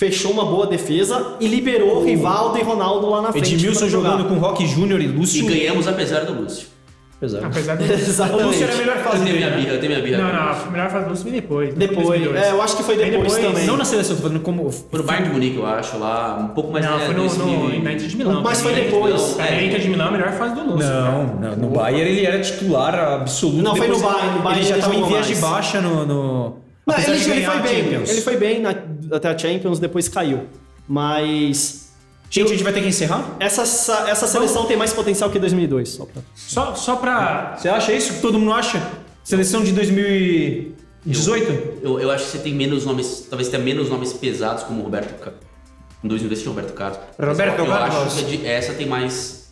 fechou 0.02 0.32
uma 0.32 0.43
boa 0.43 0.66
defesa 0.66 1.36
e 1.39 1.47
liberou 1.47 1.97
o 2.02 2.04
Rivaldo 2.04 2.58
e 2.58 2.64
Ronaldo 2.64 3.08
lá 3.08 3.22
na 3.22 3.32
frente. 3.32 3.54
Edmilson 3.54 3.88
jogando 3.88 4.26
com 4.28 4.34
Rock 4.39 4.66
Júnior 4.66 4.99
e 4.99 5.04
E 5.04 5.08
Lúcio. 5.08 5.45
ganhamos 5.45 5.88
apesar 5.88 6.22
do 6.22 6.41
Lúcio. 6.41 6.66
Apesar. 7.18 7.45
Apesar 7.45 7.76
do. 7.78 7.84
O 7.86 7.93
Exatamente. 7.93 8.43
Lúcio 8.47 8.64
era 8.64 8.74
a 8.74 8.78
melhor 8.78 8.97
Eu 8.97 9.04
fase 9.04 9.18
tenho 9.18 9.26
dele. 9.26 9.38
minha 9.38 9.49
né? 9.52 9.58
birra, 9.58 9.74
eu 9.76 9.80
tenho 9.80 9.91
minha 9.91 10.04
birra. 10.04 10.18
Não, 10.24 10.34
não, 10.34 10.41
a 10.41 10.72
melhor 10.72 10.89
fase 10.89 11.06
do 11.06 11.10
Lúcio 11.12 11.24
veio 11.26 11.36
depois. 11.43 11.74
Depois, 11.76 12.08
2002. 12.08 12.43
é, 12.43 12.49
eu 12.49 12.62
acho 12.64 12.78
que 12.78 12.84
foi 12.84 12.95
depois, 12.97 13.14
depois, 13.14 13.38
também. 13.38 13.66
Não 13.68 13.78
na 13.78 13.86
seleção, 13.86 14.16
tô 14.16 14.22
falando 14.24 14.39
como. 14.39 14.72
Foi 14.72 14.99
no 14.99 15.06
Bayern 15.06 15.28
de 15.28 15.34
Munique, 15.36 15.58
eu 15.58 15.66
acho, 15.68 15.99
lá, 15.99 16.36
um 16.41 16.47
pouco 16.47 16.72
mais 16.72 16.84
Não, 16.84 16.99
é, 16.99 17.06
foi 17.06 17.14
no, 17.14 17.20
2000 17.22 17.45
no, 17.45 17.70
e- 17.70 17.78
Inter 17.78 17.95
de 18.08 18.18
Milão. 18.18 18.41
Mas 18.41 18.60
foi 18.62 18.74
depois. 18.74 19.39
A 19.39 19.45
é. 19.49 19.66
Inter 19.68 19.80
de 19.82 19.89
Milão 19.89 20.06
é 20.08 20.10
a 20.10 20.12
melhor 20.14 20.32
fase 20.32 20.56
do 20.56 20.62
Lúcio. 20.64 20.89
Não, 20.89 21.26
não, 21.36 21.56
no 21.58 21.68
Bayern 21.70 22.10
ele 22.10 22.26
era 22.26 22.39
titular 22.41 22.95
absoluto. 22.95 23.62
Não, 23.62 23.76
foi 23.76 23.88
no 23.88 23.97
Depois 23.97 24.14
Bayern, 24.16 24.36
no 24.38 24.41
Bayern 24.43 24.62
Ele 24.62 24.70
já 24.70 24.76
estava 24.78 24.95
em 24.95 25.04
vias 25.04 25.28
de 25.28 25.36
baixa 25.36 25.80
no. 25.80 26.06
no... 26.08 26.62
Não, 26.88 26.95
ele, 26.97 27.45
foi 27.45 27.60
bem, 27.60 27.78
ele 27.93 28.22
foi 28.22 28.38
bem 28.38 28.60
na- 28.60 28.74
até 29.12 29.30
a 29.30 29.38
Champions, 29.38 29.80
depois 29.80 30.07
caiu. 30.07 30.47
Mas 30.88 31.91
Gente, 32.30 32.47
a 32.47 32.51
gente 32.51 32.64
vai 32.64 32.72
ter 32.72 32.82
que 32.82 32.88
encerrar? 32.88 33.36
essa, 33.39 33.62
essa, 34.09 34.26
seleção 34.26 34.66
tem 34.66 34.78
mais 34.78 34.93
potencial 34.93 35.30
que 35.30 35.38
2002. 35.38 35.89
Só 35.89 36.05
pra... 36.05 36.22
Só, 36.34 36.76
só 36.76 36.95
pra. 36.95 37.57
Você 37.57 37.68
acha 37.68 37.91
isso 37.91 38.14
que 38.14 38.22
todo 38.22 38.39
mundo 38.39 38.53
acha? 38.53 38.82
Seleção 39.24 39.64
de 39.64 39.74
2018? 39.74 41.80
Eu, 41.84 41.99
eu 41.99 42.09
acho 42.09 42.26
que 42.26 42.32
você 42.32 42.38
tem 42.39 42.53
menos 42.53 42.86
nomes, 42.86 43.28
talvez 43.30 43.49
tenha 43.49 43.62
menos 43.62 43.89
nomes 43.89 44.14
pesados 44.14 44.64
como 44.64 44.80
o 44.80 44.84
Roberto 44.84 45.20
Carlos. 45.20 45.41
Em 46.03 46.07
2002 46.07 46.41
tinha 46.41 46.51
o 46.51 46.55
Roberto 46.55 46.74
Carlos. 46.74 46.99
Roberto 47.20 47.59
eu, 47.59 47.66
eu 47.66 47.72
Carlos. 47.72 48.14
acho 48.14 48.26
que 48.26 48.38
de- 48.38 48.47
essa 48.47 48.74
tem 48.74 48.88
mais 48.88 49.51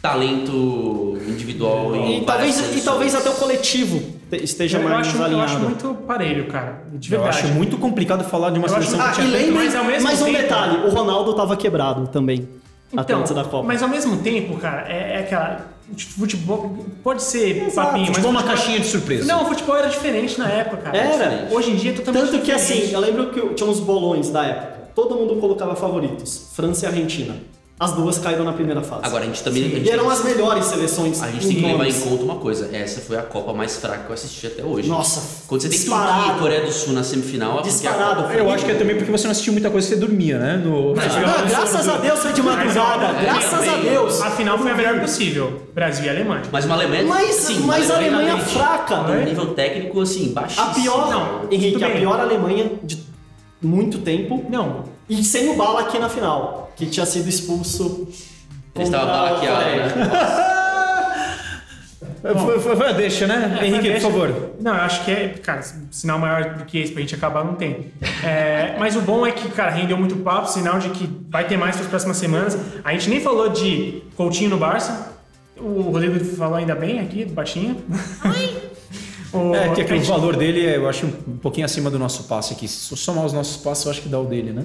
talento 0.00 1.18
individual 1.28 1.94
em 1.94 2.18
E 2.18 2.24
talvez, 2.24 2.76
e 2.76 2.80
talvez 2.80 3.14
até 3.14 3.28
o 3.30 3.34
coletivo 3.34 4.00
te- 4.30 4.42
esteja 4.44 4.78
Eu, 4.78 4.82
eu 4.82 4.88
mais 4.88 5.06
acho, 5.06 5.16
eu 5.16 5.24
alinhado. 5.24 5.44
acho 5.52 5.58
muito 5.60 5.94
parelho, 6.06 6.46
cara. 6.46 6.82
De 6.92 7.12
Eu 7.12 7.20
verdade. 7.22 7.44
acho 7.44 7.54
muito 7.54 7.76
complicado 7.78 8.24
falar 8.24 8.50
de 8.50 8.58
uma 8.58 8.66
Eu 8.68 8.76
acho- 8.76 8.86
seleção 8.90 9.06
Ah, 9.06 9.12
que 9.12 9.20
e 9.22 9.44
tinha. 9.44 9.52
Mas 9.52 9.74
ao 9.76 9.84
mesmo 9.84 10.04
mais 10.04 10.22
um 10.22 10.24
tempo- 10.26 10.38
detalhe, 10.38 10.76
o 10.86 10.90
Ronaldo 10.90 11.34
tava 11.34 11.56
quebrado 11.56 12.06
também. 12.08 12.48
até 12.96 13.14
antes 13.14 13.32
da 13.32 13.44
Copa. 13.44 13.62
Mas 13.68 13.82
ao 13.84 13.88
mesmo 13.88 14.16
tempo, 14.16 14.56
cara, 14.56 14.84
é, 14.90 15.16
é 15.16 15.18
aquela. 15.20 15.66
Futebol 15.96 16.76
pode 17.04 17.22
ser 17.22 17.66
Exato, 17.66 17.74
papinho, 17.88 17.98
mas. 17.98 18.08
Futebol 18.08 18.30
é 18.30 18.32
uma 18.34 18.40
futebol- 18.40 18.56
caixinha 18.56 18.80
de 18.80 18.86
surpresa. 18.86 19.24
Não, 19.26 19.42
o 19.44 19.46
futebol 19.46 19.76
era 19.76 19.88
diferente 19.88 20.36
na 20.38 20.48
época, 20.48 20.76
cara. 20.78 20.96
Era. 20.96 21.48
Hoje 21.52 21.70
em 21.70 21.76
dia 21.76 21.90
é 21.92 21.94
totalmente 21.94 22.30
Tanto 22.30 22.42
que 22.42 22.52
diferente. 22.52 22.82
assim, 22.84 22.92
eu 22.92 22.98
lembro 23.00 23.26
que 23.30 23.40
tinha 23.54 23.68
uns 23.70 23.78
bolões 23.80 24.30
da 24.30 24.44
época. 24.44 24.88
Todo 24.94 25.14
mundo 25.14 25.36
colocava 25.36 25.76
favoritos. 25.76 26.48
França 26.52 26.84
e 26.86 26.88
Argentina. 26.88 27.36
As 27.80 27.92
duas 27.92 28.18
caíram 28.18 28.44
na 28.44 28.52
primeira 28.52 28.82
fase. 28.82 29.00
Agora, 29.04 29.24
a 29.24 29.26
gente 29.26 29.42
também. 29.42 29.64
A 29.64 29.68
gente, 29.70 29.86
E 29.86 29.90
eram 29.90 30.10
as 30.10 30.22
melhores 30.22 30.66
seleções. 30.66 31.22
a 31.22 31.28
gente 31.30 31.46
em 31.46 31.48
tem 31.48 31.56
que 31.62 31.66
levar 31.66 31.86
em 31.88 31.92
conta 31.94 32.22
uma 32.22 32.34
coisa: 32.34 32.68
essa 32.76 33.00
foi 33.00 33.16
a 33.16 33.22
Copa 33.22 33.54
mais 33.54 33.76
fraca 33.78 34.04
que 34.04 34.10
eu 34.10 34.12
assisti 34.14 34.46
até 34.48 34.62
hoje. 34.62 34.86
Nossa, 34.86 35.44
Quando 35.48 35.62
você 35.62 35.70
tem 35.70 35.78
disparado. 35.78 36.12
Turquia 36.18 36.36
e 36.36 36.38
Coreia 36.40 36.66
do 36.66 36.72
Sul 36.72 36.92
na 36.92 37.02
semifinal, 37.02 37.60
é 37.60 37.62
Disparado. 37.62 38.22
Copa- 38.24 38.34
Eu 38.34 38.50
acho 38.50 38.66
que 38.66 38.70
é 38.72 38.74
também 38.74 38.96
porque 38.96 39.10
você 39.10 39.24
não 39.24 39.30
assistiu 39.32 39.54
muita 39.54 39.70
coisa 39.70 39.88
você 39.88 39.96
dormia, 39.96 40.38
né? 40.38 40.58
No... 40.62 40.92
Ah, 40.94 41.42
graças 41.48 41.88
a 41.88 41.96
Deus 41.96 42.18
foi 42.20 42.32
de 42.34 42.42
madrugada. 42.42 43.06
Ó, 43.18 43.22
graças 43.22 43.66
a 43.68 43.76
Deus. 43.78 44.20
A 44.20 44.30
final 44.32 44.58
foi 44.58 44.72
a 44.72 44.74
melhor 44.74 45.00
possível. 45.00 45.62
Brasil 45.74 46.04
e 46.04 46.10
Alemanha. 46.10 46.42
Mas 46.52 46.66
uma 46.66 46.74
Alemanha. 46.74 47.04
Mas, 47.04 47.34
sim, 47.36 47.60
mas 47.60 47.90
a 47.90 47.96
Alemanha 47.96 48.36
fraca. 48.36 48.96
Um 49.10 49.24
nível 49.24 49.54
técnico, 49.54 50.02
assim, 50.02 50.34
baixíssimo. 50.34 50.66
A 50.70 50.74
pior, 50.74 51.10
Não, 51.10 51.48
Henrique, 51.50 51.82
a 51.82 51.88
pior 51.88 52.20
Alemanha 52.20 52.72
de 52.82 53.02
muito 53.62 53.98
tempo. 54.00 54.44
Não. 54.50 54.84
E 55.08 55.24
sem 55.24 55.48
o 55.48 55.54
Bala 55.56 55.80
aqui 55.80 55.98
na 55.98 56.08
final, 56.08 56.69
que 56.80 56.90
tinha 56.90 57.06
sido 57.06 57.28
expulso. 57.28 58.08
Ele 58.74 58.84
estava 58.84 59.06
balaqueado, 59.06 59.64
né? 59.64 60.50
Foi, 62.22 62.58
foi, 62.60 62.76
foi 62.76 62.88
a 62.88 62.92
deixa, 62.92 63.26
né? 63.26 63.58
É, 63.62 63.66
Henrique, 63.66 63.82
deixa- 63.88 64.06
por 64.06 64.12
favor. 64.12 64.50
Não, 64.60 64.74
eu 64.74 64.82
acho 64.82 65.04
que 65.06 65.10
é, 65.10 65.28
cara, 65.42 65.62
sinal 65.90 66.18
maior 66.18 66.54
do 66.56 66.64
que 66.66 66.78
esse 66.78 66.92
pra 66.92 67.00
gente 67.00 67.14
acabar 67.14 67.42
não 67.44 67.54
tem. 67.54 67.92
É, 68.22 68.76
mas 68.78 68.94
o 68.94 69.00
bom 69.00 69.26
é 69.26 69.32
que, 69.32 69.48
cara, 69.50 69.70
rendeu 69.70 69.96
muito 69.96 70.16
papo, 70.16 70.46
sinal 70.46 70.78
de 70.78 70.90
que 70.90 71.08
vai 71.30 71.46
ter 71.46 71.56
mais 71.56 71.76
para 71.76 71.84
as 71.84 71.88
próximas 71.90 72.18
semanas. 72.18 72.58
A 72.84 72.92
gente 72.92 73.08
nem 73.08 73.20
falou 73.20 73.48
de 73.48 74.02
Coutinho 74.16 74.50
no 74.50 74.58
Barça. 74.58 75.12
O 75.58 75.80
Rodrigo 75.82 76.22
falou 76.36 76.56
ainda 76.56 76.74
bem 76.74 77.00
aqui, 77.00 77.24
baixinho. 77.24 77.82
O- 79.32 79.54
É, 79.54 79.68
que, 79.72 79.80
é 79.82 79.84
que 79.84 79.94
o 79.94 80.02
valor 80.02 80.34
dele 80.34 80.66
é, 80.66 80.76
eu 80.76 80.88
acho, 80.88 81.06
um 81.06 81.36
pouquinho 81.36 81.64
acima 81.64 81.88
do 81.88 82.00
nosso 82.00 82.24
passe 82.24 82.52
aqui. 82.52 82.66
Se 82.66 82.96
somar 82.96 83.24
os 83.24 83.32
nossos 83.32 83.56
passes, 83.58 83.84
eu 83.84 83.92
acho 83.92 84.02
que 84.02 84.08
dá 84.08 84.18
o 84.18 84.24
dele, 84.24 84.52
né? 84.52 84.64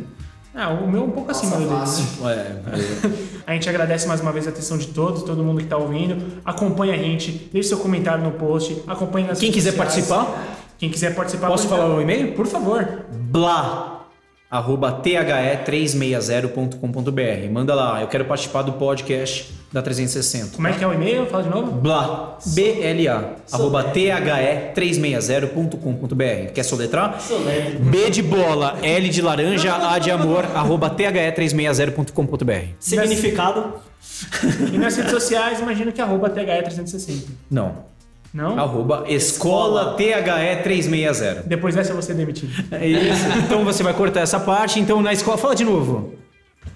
Ah, 0.56 0.70
o 0.70 0.88
meu 0.90 1.02
é 1.02 1.04
um 1.04 1.12
pouco 1.12 1.30
acima 1.32 1.58
do? 1.58 1.66
É, 2.28 2.32
é. 2.32 3.36
A 3.46 3.54
gente 3.54 3.68
agradece 3.70 4.08
mais 4.08 4.22
uma 4.22 4.32
vez 4.32 4.48
a 4.48 4.50
atenção 4.50 4.78
de 4.78 4.88
todos, 4.88 5.24
todo 5.24 5.44
mundo 5.44 5.58
que 5.58 5.66
está 5.66 5.78
ouvindo. 5.78 6.40
Acompanha 6.46 6.94
a 6.94 6.98
gente, 6.98 7.50
deixe 7.52 7.70
seu 7.70 7.78
comentário 7.78 8.24
no 8.24 8.32
post, 8.32 8.82
acompanhe 8.88 9.28
nas 9.28 9.38
Quem 9.40 9.52
quiser 9.52 9.72
sociais. 9.72 10.08
participar, 10.08 10.44
Quem 10.80 10.90
quiser 10.90 11.14
participar, 11.14 11.48
Posso 11.48 11.68
falar 11.68 11.88
o 11.94 12.02
e-mail? 12.02 12.34
Por 12.34 12.48
favor. 12.48 13.06
blá, 13.12 13.95
arroba 14.58 15.02
the360.com.br. 15.04 17.52
Manda 17.52 17.76
lá, 17.76 18.02
eu 18.02 18.08
quero 18.08 18.24
participar 18.26 18.62
do 18.62 18.74
podcast 18.74 19.54
da 19.72 19.82
360. 19.82 20.56
Como 20.56 20.68
é 20.68 20.74
que 20.74 20.84
é 20.84 20.88
o 20.88 20.94
e-mail? 20.94 21.26
Fala 21.26 21.42
de 21.44 21.50
novo. 21.50 21.72
Blá, 21.74 22.38
B-L-A, 22.46 23.32
arroba 23.52 23.84
the360.com.br. 23.92 26.52
Quer 26.54 26.64
soletrar? 26.64 27.20
B 27.82 28.10
de 28.10 28.24
bola, 28.24 28.78
L 28.82 29.10
de 29.10 29.22
laranja, 29.22 29.92
A 29.92 30.00
de 30.00 30.10
amor, 30.12 30.46
arroba 30.56 30.90
the360.com.br. 30.90 32.68
Significado? 32.80 33.74
E 34.72 34.78
nas 34.78 34.96
redes 34.96 35.12
sociais, 35.12 35.60
imagino 35.60 35.92
que 35.92 36.00
arroba 36.00 36.30
THE360. 36.30 37.26
Não, 37.52 37.76
Não? 38.36 38.60
arroba 38.60 39.06
escola 39.08 39.96
THE360. 39.98 41.44
Depois 41.46 41.74
dessa 41.74 41.94
vou 41.94 42.02
ser 42.02 42.16
demitido. 42.16 42.52
É 42.70 42.86
isso. 42.86 43.26
Então 43.46 43.64
você 43.64 43.82
vai 43.82 43.94
cortar 43.94 44.20
essa 44.20 44.38
parte. 44.40 44.78
Então 44.78 45.02
na 45.02 45.14
escola, 45.14 45.38
fala 45.38 45.56
de 45.56 45.64
novo. 45.64 46.16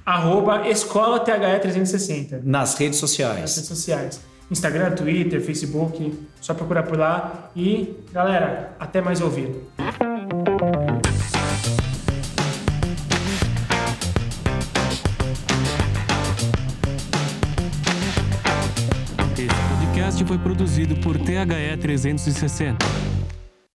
Arroba 0.05 0.70
escola 0.70 1.20
THE360. 1.20 2.39
Nas 2.43 2.76
redes 2.76 3.01
Nas 3.01 3.10
sociais. 3.10 3.39
redes 3.57 3.68
sociais. 3.68 4.22
Instagram, 4.49 4.91
Twitter, 4.91 5.41
Facebook. 5.41 6.18
Só 6.39 6.53
procurar 6.53 6.84
por 6.84 6.97
lá. 6.97 7.51
E, 7.53 7.93
galera, 8.14 8.72
até 8.80 9.01
mais 9.01 9.20
ouvir. 9.20 9.53
Por 20.96 21.18
THE 21.18 21.78
360. 21.78 23.19